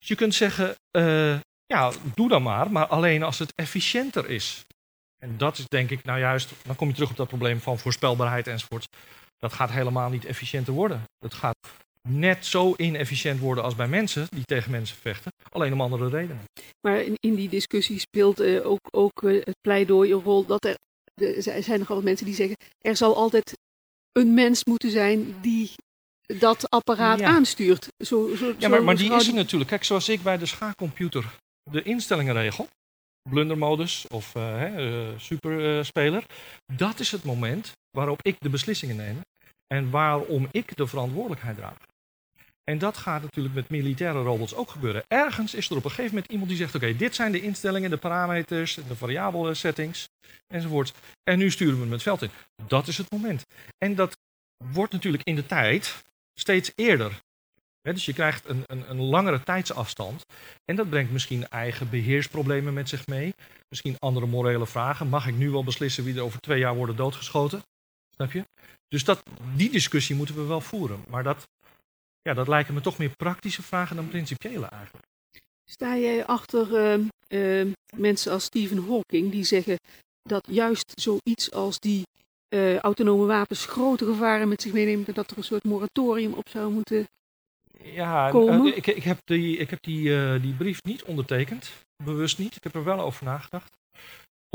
Dus 0.01 0.09
je 0.09 0.15
kunt 0.15 0.35
zeggen, 0.35 0.75
uh, 0.97 1.39
ja, 1.65 1.91
doe 2.15 2.29
dan 2.29 2.43
maar, 2.43 2.71
maar 2.71 2.87
alleen 2.87 3.23
als 3.23 3.39
het 3.39 3.53
efficiënter 3.55 4.29
is. 4.29 4.65
En 5.23 5.37
dat 5.37 5.57
is 5.57 5.65
denk 5.67 5.89
ik 5.89 6.03
nou 6.03 6.19
juist, 6.19 6.51
dan 6.63 6.75
kom 6.75 6.87
je 6.87 6.93
terug 6.93 7.09
op 7.09 7.15
dat 7.15 7.27
probleem 7.27 7.59
van 7.59 7.79
voorspelbaarheid 7.79 8.47
enzovoort. 8.47 8.87
Dat 9.37 9.53
gaat 9.53 9.71
helemaal 9.71 10.09
niet 10.09 10.25
efficiënter 10.25 10.73
worden. 10.73 11.03
Dat 11.17 11.33
gaat 11.33 11.57
net 12.09 12.45
zo 12.45 12.73
inefficiënt 12.77 13.39
worden 13.39 13.63
als 13.63 13.75
bij 13.75 13.87
mensen 13.87 14.27
die 14.29 14.43
tegen 14.43 14.71
mensen 14.71 14.97
vechten, 14.97 15.31
alleen 15.49 15.73
om 15.73 15.81
andere 15.81 16.09
redenen. 16.09 16.43
Maar 16.87 17.01
in, 17.01 17.15
in 17.19 17.35
die 17.35 17.49
discussie 17.49 17.99
speelt 17.99 18.41
uh, 18.41 18.65
ook, 18.65 18.87
ook 18.91 19.21
uh, 19.21 19.43
het 19.43 19.57
pleidooi 19.61 20.13
een 20.13 20.21
rol 20.21 20.45
dat 20.45 20.65
er, 20.65 20.75
er 21.47 21.63
zijn 21.63 21.79
nogal 21.79 22.01
mensen 22.01 22.25
die 22.25 22.35
zeggen, 22.35 22.55
er 22.77 22.95
zal 22.95 23.15
altijd 23.15 23.57
een 24.11 24.33
mens 24.33 24.65
moeten 24.65 24.91
zijn 24.91 25.41
die 25.41 25.71
dat 26.39 26.69
apparaat 26.69 27.21
aanstuurt. 27.21 27.87
Zo, 27.97 28.35
zo, 28.35 28.53
ja, 28.57 28.67
maar, 28.67 28.83
maar 28.83 28.95
die 28.95 29.13
is 29.13 29.27
er 29.27 29.33
natuurlijk. 29.33 29.69
Kijk, 29.69 29.83
zoals 29.83 30.09
ik 30.09 30.21
bij 30.21 30.37
de 30.37 30.45
schaakcomputer 30.45 31.25
de 31.71 31.83
instellingen 31.83 32.33
regel, 32.33 32.67
blundermodus 33.29 34.05
of 34.07 34.35
uh, 34.35 35.09
superspeler, 35.17 36.23
dat 36.73 36.99
is 36.99 37.11
het 37.11 37.23
moment 37.23 37.71
waarop 37.91 38.19
ik 38.21 38.35
de 38.39 38.49
beslissingen 38.49 38.95
neem 38.95 39.21
en 39.67 39.89
waarom 39.89 40.47
ik 40.51 40.75
de 40.75 40.87
verantwoordelijkheid 40.87 41.57
draag. 41.57 41.77
En 42.63 42.77
dat 42.77 42.97
gaat 42.97 43.21
natuurlijk 43.21 43.55
met 43.55 43.69
militaire 43.69 44.21
robots 44.21 44.55
ook 44.55 44.69
gebeuren. 44.69 45.03
Ergens 45.07 45.53
is 45.53 45.69
er 45.69 45.75
op 45.75 45.83
een 45.83 45.89
gegeven 45.89 46.13
moment 46.13 46.31
iemand 46.31 46.49
die 46.49 46.57
zegt: 46.57 46.75
Oké, 46.75 46.95
dit 46.95 47.15
zijn 47.15 47.31
de 47.31 47.41
instellingen, 47.41 47.89
de 47.89 47.97
parameters, 47.97 48.73
de 48.87 48.95
variabele 48.95 49.53
settings 49.53 50.07
enzovoort. 50.47 50.93
En 51.23 51.37
nu 51.37 51.51
sturen 51.51 51.75
we 51.75 51.81
hem 51.81 51.91
het 51.91 52.01
veld 52.01 52.21
in. 52.21 52.29
Dat 52.67 52.87
is 52.87 52.97
het 52.97 53.11
moment. 53.11 53.43
En 53.77 53.95
dat 53.95 54.17
wordt 54.73 54.93
natuurlijk 54.93 55.23
in 55.23 55.35
de 55.35 55.45
tijd 55.45 56.03
steeds 56.33 56.71
eerder. 56.75 57.19
dus 57.81 58.05
je 58.05 58.13
krijgt 58.13 58.49
een, 58.49 58.63
een, 58.65 58.89
een, 58.89 59.01
langere 59.01 59.43
tijdsafstand. 59.43 60.25
En 60.65 60.75
dat 60.75 60.89
brengt 60.89 61.11
misschien 61.11 61.47
eigen 61.47 61.89
beheersproblemen 61.89 62.73
met 62.73 62.89
zich 62.89 63.07
mee. 63.07 63.33
Misschien 63.69 63.95
andere 63.99 64.25
morele 64.25 64.67
vragen. 64.67 65.07
Mag 65.07 65.27
ik 65.27 65.35
nu 65.35 65.49
wel 65.49 65.63
beslissen 65.63 66.03
wie 66.03 66.15
er 66.15 66.23
over 66.23 66.39
twee 66.39 66.59
jaar 66.59 66.75
worden 66.75 66.95
doodgeschoten? 66.95 67.61
Snap 68.15 68.31
je? 68.31 68.43
Dus 68.87 69.03
dat, 69.03 69.23
die 69.55 69.71
discussie 69.71 70.15
moeten 70.15 70.35
we 70.35 70.43
wel 70.43 70.61
voeren. 70.61 71.03
Maar 71.09 71.23
dat, 71.23 71.47
ja, 72.21 72.33
dat 72.33 72.47
lijken 72.47 72.73
me 72.73 72.81
toch 72.81 72.97
meer 72.97 73.15
praktische 73.15 73.61
vragen 73.61 73.95
dan 73.95 74.09
principiële 74.09 74.65
eigenlijk. 74.65 75.05
Sta 75.69 75.97
jij 75.97 76.25
achter 76.25 76.97
uh, 76.99 77.05
uh, 77.27 77.73
mensen 77.95 78.31
als 78.31 78.43
Stephen 78.43 78.87
Hawking 78.87 79.31
die 79.31 79.43
zeggen 79.43 79.77
dat 80.21 80.47
juist 80.49 80.91
zoiets 81.01 81.51
als 81.51 81.79
die 81.79 82.03
uh, 82.53 82.77
autonome 82.77 83.25
wapens 83.25 83.65
grote 83.65 84.05
gevaren 84.05 84.47
met 84.47 84.61
zich 84.61 84.73
meeneemt 84.73 85.07
en 85.07 85.13
dat 85.13 85.31
er 85.31 85.37
een 85.37 85.43
soort 85.43 85.63
moratorium 85.63 86.33
op 86.33 86.49
zou 86.49 86.71
moeten 86.71 87.05
ja, 87.83 88.29
komen? 88.29 88.75
ik, 88.75 88.87
ik 88.87 89.03
heb, 89.03 89.17
die, 89.23 89.57
ik 89.57 89.69
heb 89.69 89.81
die, 89.81 90.39
die 90.39 90.53
brief 90.53 90.83
niet 90.83 91.03
ondertekend, 91.03 91.71
bewust 92.03 92.37
niet. 92.37 92.55
Ik 92.55 92.63
heb 92.63 92.75
er 92.75 92.83
wel 92.83 92.99
over 92.99 93.25
nagedacht 93.25 93.79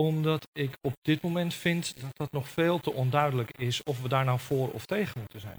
omdat 0.01 0.49
ik 0.53 0.77
op 0.81 0.93
dit 1.03 1.23
moment 1.23 1.55
vind 1.55 2.01
dat 2.01 2.11
dat 2.13 2.33
nog 2.33 2.49
veel 2.49 2.81
te 2.81 2.93
onduidelijk 2.93 3.51
is 3.59 3.83
of 3.83 4.03
we 4.03 4.09
daar 4.09 4.25
nou 4.25 4.39
voor 4.39 4.71
of 4.71 4.87
tegen 4.87 5.21
moeten 5.21 5.41
zijn. 5.41 5.59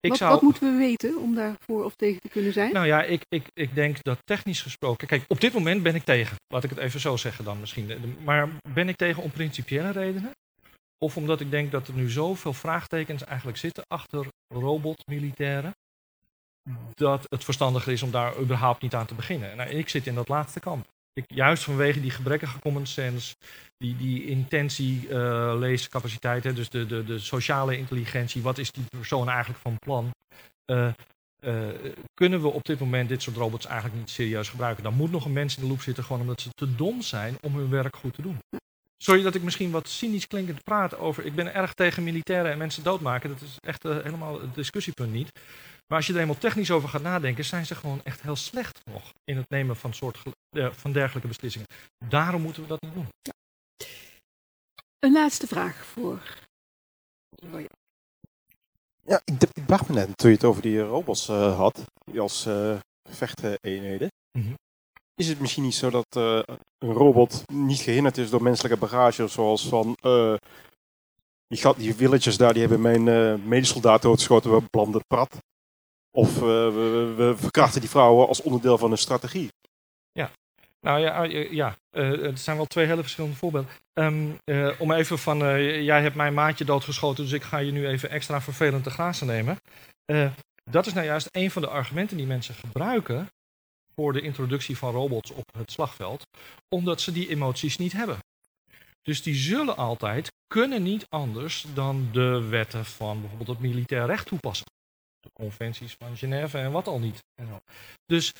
Ik 0.00 0.10
wat, 0.10 0.18
zou... 0.18 0.30
wat, 0.30 0.42
moeten 0.42 0.72
we 0.72 0.78
weten 0.78 1.18
om 1.18 1.34
daar 1.34 1.56
voor 1.58 1.84
of 1.84 1.94
tegen 1.94 2.20
te 2.20 2.28
kunnen 2.28 2.52
zijn? 2.52 2.72
Nou 2.72 2.86
ja, 2.86 3.02
ik, 3.02 3.22
ik, 3.28 3.44
ik 3.52 3.74
denk 3.74 4.02
dat 4.02 4.18
technisch 4.24 4.62
gesproken. 4.62 5.06
Kijk, 5.06 5.24
op 5.28 5.40
dit 5.40 5.52
moment 5.52 5.82
ben 5.82 5.94
ik 5.94 6.04
tegen. 6.04 6.36
Laat 6.54 6.64
ik 6.64 6.70
het 6.70 6.78
even 6.78 7.00
zo 7.00 7.16
zeggen 7.16 7.44
dan 7.44 7.60
misschien. 7.60 8.16
Maar 8.24 8.48
ben 8.74 8.88
ik 8.88 8.96
tegen 8.96 9.22
om 9.22 9.30
principiële 9.30 9.90
redenen? 9.90 10.30
Of 10.98 11.16
omdat 11.16 11.40
ik 11.40 11.50
denk 11.50 11.70
dat 11.70 11.88
er 11.88 11.94
nu 11.94 12.10
zoveel 12.10 12.52
vraagtekens 12.52 13.24
eigenlijk 13.24 13.58
zitten 13.58 13.84
achter 13.88 14.26
robotmilitairen. 14.54 15.74
Dat 16.94 17.26
het 17.28 17.44
verstandiger 17.44 17.92
is 17.92 18.02
om 18.02 18.10
daar 18.10 18.38
überhaupt 18.38 18.82
niet 18.82 18.94
aan 18.94 19.06
te 19.06 19.14
beginnen. 19.14 19.56
Nou, 19.56 19.70
ik 19.70 19.88
zit 19.88 20.06
in 20.06 20.14
dat 20.14 20.28
laatste 20.28 20.60
kamp. 20.60 20.86
Ik, 21.12 21.24
juist 21.26 21.64
vanwege 21.64 22.00
die 22.00 22.10
gebrekkige 22.10 22.58
common 22.58 22.86
sense, 22.86 23.34
die, 23.76 23.96
die 23.96 24.26
intentie 24.26 25.08
uh, 25.08 25.54
leescapaciteit, 25.58 26.44
hè, 26.44 26.52
dus 26.52 26.68
de, 26.68 26.86
de, 26.86 27.04
de 27.04 27.18
sociale 27.18 27.76
intelligentie, 27.76 28.42
wat 28.42 28.58
is 28.58 28.70
die 28.70 28.84
persoon 28.84 29.28
eigenlijk 29.28 29.60
van 29.60 29.78
plan? 29.78 30.10
Uh, 30.70 30.92
uh, 31.44 31.68
kunnen 32.14 32.42
we 32.42 32.48
op 32.48 32.64
dit 32.64 32.80
moment 32.80 33.08
dit 33.08 33.22
soort 33.22 33.36
robots 33.36 33.66
eigenlijk 33.66 33.98
niet 33.98 34.10
serieus 34.10 34.48
gebruiken? 34.48 34.82
Dan 34.82 34.94
moet 34.94 35.10
nog 35.10 35.24
een 35.24 35.32
mens 35.32 35.56
in 35.56 35.62
de 35.62 35.68
loop 35.68 35.80
zitten, 35.80 36.04
gewoon 36.04 36.20
omdat 36.20 36.40
ze 36.40 36.50
te 36.50 36.74
dom 36.74 37.02
zijn 37.02 37.36
om 37.40 37.56
hun 37.56 37.70
werk 37.70 37.96
goed 37.96 38.14
te 38.14 38.22
doen. 38.22 38.38
Sorry 39.06 39.22
dat 39.22 39.34
ik 39.34 39.42
misschien 39.42 39.70
wat 39.70 39.88
cynisch 39.88 40.26
klinkend 40.26 40.62
praat 40.62 40.96
over. 40.96 41.24
Ik 41.24 41.34
ben 41.34 41.54
erg 41.54 41.74
tegen 41.74 42.02
militairen 42.02 42.52
en 42.52 42.58
mensen 42.58 42.82
doodmaken. 42.82 43.30
Dat 43.30 43.40
is 43.40 43.56
echt 43.60 43.82
helemaal 43.82 44.40
het 44.40 44.54
discussiepunt 44.54 45.12
niet. 45.12 45.30
Maar 45.86 45.98
als 45.98 46.06
je 46.06 46.12
er 46.12 46.20
eenmaal 46.20 46.38
technisch 46.38 46.70
over 46.70 46.88
gaat 46.88 47.02
nadenken, 47.02 47.44
zijn 47.44 47.66
ze 47.66 47.74
gewoon 47.74 48.00
echt 48.04 48.22
heel 48.22 48.36
slecht 48.36 48.80
nog 48.84 49.12
in 49.24 49.36
het 49.36 49.48
nemen 49.48 49.76
van, 49.76 49.94
soort, 49.94 50.18
uh, 50.50 50.72
van 50.72 50.92
dergelijke 50.92 51.28
beslissingen. 51.28 51.68
Daarom 52.08 52.42
moeten 52.42 52.62
we 52.62 52.68
dat 52.68 52.80
niet 52.80 52.94
doen. 52.94 53.08
Ja. 53.22 53.32
Een 54.98 55.12
laatste 55.12 55.46
vraag 55.46 55.84
voor. 55.84 56.20
Ja, 59.02 59.20
ik, 59.24 59.42
ik 59.52 59.68
dacht 59.68 59.88
me 59.88 59.94
net 59.94 60.16
toen 60.16 60.30
je 60.30 60.36
het 60.36 60.44
over 60.44 60.62
die 60.62 60.80
robots 60.80 61.28
uh, 61.28 61.56
had, 61.56 61.84
die 62.10 62.20
als 62.20 62.46
uh, 62.46 62.78
vechteenheden. 63.10 64.08
Mm 64.38 64.42
-hmm. 64.42 64.54
Is 65.20 65.28
het 65.28 65.40
misschien 65.40 65.62
niet 65.62 65.74
zo 65.74 65.90
dat 65.90 66.06
een 66.78 66.92
robot 66.92 67.42
niet 67.52 67.80
gehinderd 67.80 68.18
is 68.18 68.30
door 68.30 68.42
menselijke 68.42 68.78
bagage, 68.78 69.26
zoals 69.26 69.68
van 69.68 69.96
die, 71.46 71.74
die 71.76 71.94
villagers 71.94 72.36
daar, 72.36 72.52
die 72.52 72.66
hebben 72.66 72.80
mijn 72.80 73.48
medesoldaat 73.48 74.02
doodgeschoten, 74.02 74.54
we 74.54 74.62
blanden 74.70 75.00
prat. 75.06 75.38
Of 76.16 76.36
uh, 76.36 76.42
we, 76.42 77.14
we, 77.16 77.34
verkrachten 77.36 77.80
die 77.80 77.90
vrouwen 77.90 78.28
als 78.28 78.42
onderdeel 78.42 78.78
van 78.78 78.90
een 78.90 78.98
strategie. 78.98 79.48
Ja, 80.12 80.30
nou 80.80 81.00
ja, 81.00 81.26
uh, 81.26 81.52
ja 81.52 81.76
uh, 81.90 82.22
het 82.22 82.40
zijn 82.40 82.56
wel 82.56 82.66
twee 82.66 82.86
hele 82.86 83.00
verschillende 83.00 83.36
voorbeelden. 83.36 83.70
Um, 83.92 84.38
om 84.78 84.92
even 84.92 85.18
van, 85.18 85.38
jij 85.82 86.02
hebt 86.02 86.14
mijn 86.14 86.34
maatje 86.34 86.64
doodgeschoten, 86.64 87.24
dus 87.24 87.32
ik 87.32 87.42
ga 87.42 87.58
je 87.58 87.72
nu 87.72 87.86
even 87.86 88.10
extra 88.10 88.40
vervelend 88.40 88.84
te 88.84 88.90
grazen 88.90 89.26
nemen. 89.26 89.56
dat 90.70 90.86
is 90.86 90.92
nou 90.92 91.06
juist 91.06 91.28
een 91.30 91.50
van 91.50 91.62
de 91.62 91.68
argumenten 91.68 92.16
die 92.16 92.26
mensen 92.26 92.54
gebruiken 92.54 93.28
voor 94.00 94.12
de 94.12 94.20
introductie 94.20 94.78
van 94.78 94.92
robots 94.92 95.30
op 95.30 95.44
het 95.58 95.72
slagveld, 95.72 96.26
omdat 96.68 97.00
ze 97.00 97.12
die 97.12 97.28
emoties 97.28 97.76
niet 97.76 97.92
hebben. 97.92 98.18
Dus 99.02 99.22
die 99.22 99.34
zullen 99.34 99.76
altijd, 99.76 100.32
kunnen 100.46 100.82
niet 100.82 101.06
anders 101.08 101.66
dan 101.74 102.08
de 102.12 102.46
wetten 102.48 102.84
van 102.84 103.20
bijvoorbeeld 103.20 103.48
het 103.48 103.60
militair 103.60 104.06
recht 104.06 104.26
toepassen 104.26 104.66
de 105.26 105.42
conventies 105.42 105.96
van 105.98 106.16
Genève 106.16 106.58
en 106.58 106.72
wat 106.72 106.86
al 106.86 106.98
niet. 106.98 107.24
Dus 108.06 108.32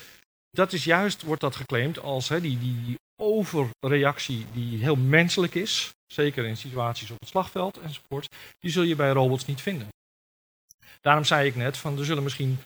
dat 0.49 0.73
is 0.73 0.83
juist, 0.83 1.21
wordt 1.21 1.41
dat 1.41 1.55
geclaimd 1.55 1.99
als 1.99 2.27
die, 2.27 2.57
die 2.59 2.99
overreactie 3.15 4.45
die 4.53 4.77
heel 4.77 4.95
menselijk 4.95 5.55
is, 5.55 5.93
zeker 6.05 6.45
in 6.45 6.57
situaties 6.57 7.11
op 7.11 7.19
het 7.19 7.29
slagveld 7.29 7.77
enzovoort, 7.77 8.35
die 8.59 8.71
zul 8.71 8.83
je 8.83 8.95
bij 8.95 9.11
robots 9.11 9.45
niet 9.45 9.61
vinden. 9.61 9.87
Daarom 11.01 11.23
zei 11.23 11.47
ik 11.47 11.55
net, 11.55 11.77
van 11.77 11.97
er 11.97 12.05
zullen 12.05 12.23
misschien 12.23 12.57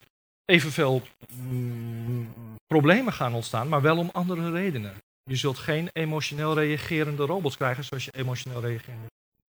evenveel 0.45 1.01
mm, 1.33 2.33
problemen 2.67 3.13
gaan 3.13 3.33
ontstaan, 3.33 3.67
maar 3.67 3.81
wel 3.81 3.97
om 3.97 4.09
andere 4.11 4.51
redenen. 4.51 4.97
Je 5.23 5.35
zult 5.35 5.57
geen 5.57 5.89
emotioneel 5.91 6.53
reagerende 6.53 7.25
robots 7.25 7.55
krijgen 7.55 7.83
zoals 7.83 8.05
je 8.05 8.11
emotioneel 8.11 8.61
reagerende 8.61 9.07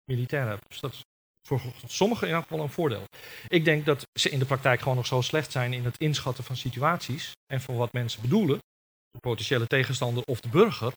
militairen 0.06 0.50
hebt. 0.50 0.70
Dus 0.70 0.80
dat 0.80 0.92
is 0.92 1.04
voor 1.48 1.62
sommigen 1.86 2.28
in 2.28 2.34
elk 2.34 2.44
geval 2.44 2.64
een 2.64 2.70
voordeel. 2.70 3.04
Ik 3.48 3.66
denk 3.66 3.86
dat 3.86 4.08
ze 4.20 4.30
in 4.30 4.40
de 4.40 4.46
praktijk 4.46 4.80
gewoon 4.80 4.96
nog 4.96 5.06
zo 5.06 5.22
slecht 5.22 5.52
zijn 5.52 5.74
in 5.74 5.86
het 5.86 5.98
inschatten 5.98 6.44
van 6.44 6.58
situaties 6.58 7.32
en 7.46 7.62
van 7.62 7.76
wat 7.76 7.94
mensen 7.94 8.22
bedoelen, 8.22 8.58
de 9.12 9.20
potentiële 9.20 9.68
tegenstander 9.68 10.24
of 10.24 10.40
de 10.40 10.50
burger, 10.50 10.94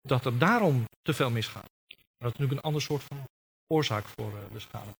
dat 0.00 0.24
er 0.24 0.38
daarom 0.38 0.84
te 1.02 1.14
veel 1.14 1.30
misgaat. 1.30 1.68
Dat 1.86 2.32
is 2.32 2.38
natuurlijk 2.38 2.52
een 2.52 2.60
ander 2.60 2.82
soort 2.82 3.02
van 3.02 3.24
oorzaak 3.66 4.04
voor 4.06 4.32
eh, 4.32 4.52
de 4.52 4.60
schade. 4.60 4.90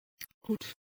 Goed. 0.41 0.75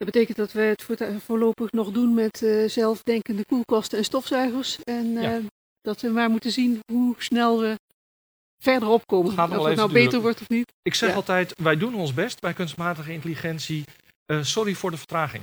Dat 0.00 0.12
betekent 0.12 0.36
dat 0.36 0.52
we 0.52 0.60
het 0.60 0.84
voorlopig 1.24 1.72
nog 1.72 1.90
doen 1.90 2.14
met 2.14 2.42
uh, 2.42 2.68
zelfdenkende 2.68 3.44
koelkasten 3.44 3.98
en 3.98 4.04
stofzuigers. 4.04 4.78
En 4.84 5.06
uh, 5.06 5.36
dat 5.80 6.00
we 6.00 6.08
maar 6.08 6.30
moeten 6.30 6.52
zien 6.52 6.80
hoe 6.92 7.14
snel 7.18 7.60
we 7.60 7.74
verderop 8.62 9.06
komen. 9.06 9.32
Gaan 9.32 9.50
we 9.50 9.58
of 9.58 9.66
het 9.66 9.76
nou 9.76 9.92
beter 9.92 10.20
wordt 10.20 10.40
of 10.40 10.48
niet. 10.48 10.72
Ik 10.82 10.94
zeg 10.94 11.14
altijd, 11.14 11.54
wij 11.62 11.76
doen 11.76 11.94
ons 11.94 12.14
best 12.14 12.40
bij 12.40 12.52
kunstmatige 12.52 13.12
intelligentie. 13.12 13.84
Uh, 14.26 14.42
sorry 14.42 14.74
voor 14.74 14.90
de 14.90 14.96
vertraging. 14.96 15.42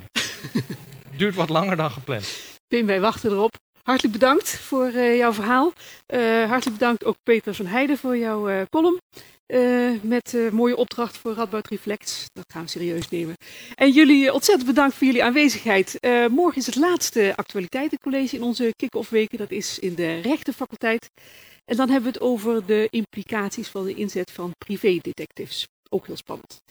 Duurt 1.18 1.36
wat 1.36 1.50
langer 1.50 1.76
dan 1.76 1.92
gepland. 1.92 2.58
Pim, 2.68 2.86
wij 2.86 3.00
wachten 3.00 3.32
erop. 3.32 3.56
Hartelijk 3.88 4.14
bedankt 4.14 4.50
voor 4.50 4.92
uh, 4.92 5.18
jouw 5.18 5.34
verhaal. 5.34 5.74
Uh, 6.08 6.50
hartelijk 6.50 6.78
bedankt 6.78 7.06
ook 7.06 7.16
Peter 7.24 7.54
van 7.54 7.66
Heijden 7.66 7.98
voor 7.98 8.18
jouw 8.18 8.66
column. 8.70 9.00
met 10.02 10.38
mooie 10.52 10.76
opdracht 10.76 11.18
voor 11.18 11.34
Radboud 11.34 11.68
Reflex. 11.68 12.26
Dat 12.34 12.46
gaan 12.48 12.64
we 12.64 12.70
serieus 12.70 13.10
nemen. 13.10 13.36
En 13.76 13.92
jullie 13.92 14.34
ontzettend 14.34 14.68
bedankt 14.68 14.96
voor 14.96 15.08
jullie 15.08 15.24
aanwezigheid. 15.24 15.98
morgen 16.30 16.58
is 16.58 16.66
het 16.66 16.76
laatste 16.76 17.34
actualiteitencollege 17.36 18.36
in 18.36 18.44
onze 18.44 18.74
kick-off 18.76 19.10
weken. 19.10 19.38
Dat 19.38 19.52
is 19.52 19.80
in 19.80 19.96
de 19.96 20.20
rechtenfaculteit. 20.22 21.10
En 21.66 21.78
dan 21.78 21.90
hebben 21.90 22.12
we 22.12 22.18
het 22.18 22.28
over 22.28 22.66
de 22.66 22.88
implicaties 22.90 23.68
van 23.68 23.86
de 23.86 23.94
inzet 23.94 24.32
van 24.32 24.52
privédetectives. 24.58 25.68
Ook 25.90 26.06
heel 26.06 26.18
spannend. 26.18 26.62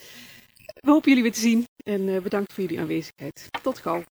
We 0.75 0.91
hopen 0.91 1.09
jullie 1.09 1.23
weer 1.23 1.33
te 1.33 1.41
zien 1.41 1.65
en 1.85 2.09
eh, 2.09 2.23
bedankt 2.23 2.53
voor 2.53 2.63
jullie 2.63 2.81
aanwezigheid. 2.81 3.49
Tot 3.63 3.79
gauw. 3.79 4.03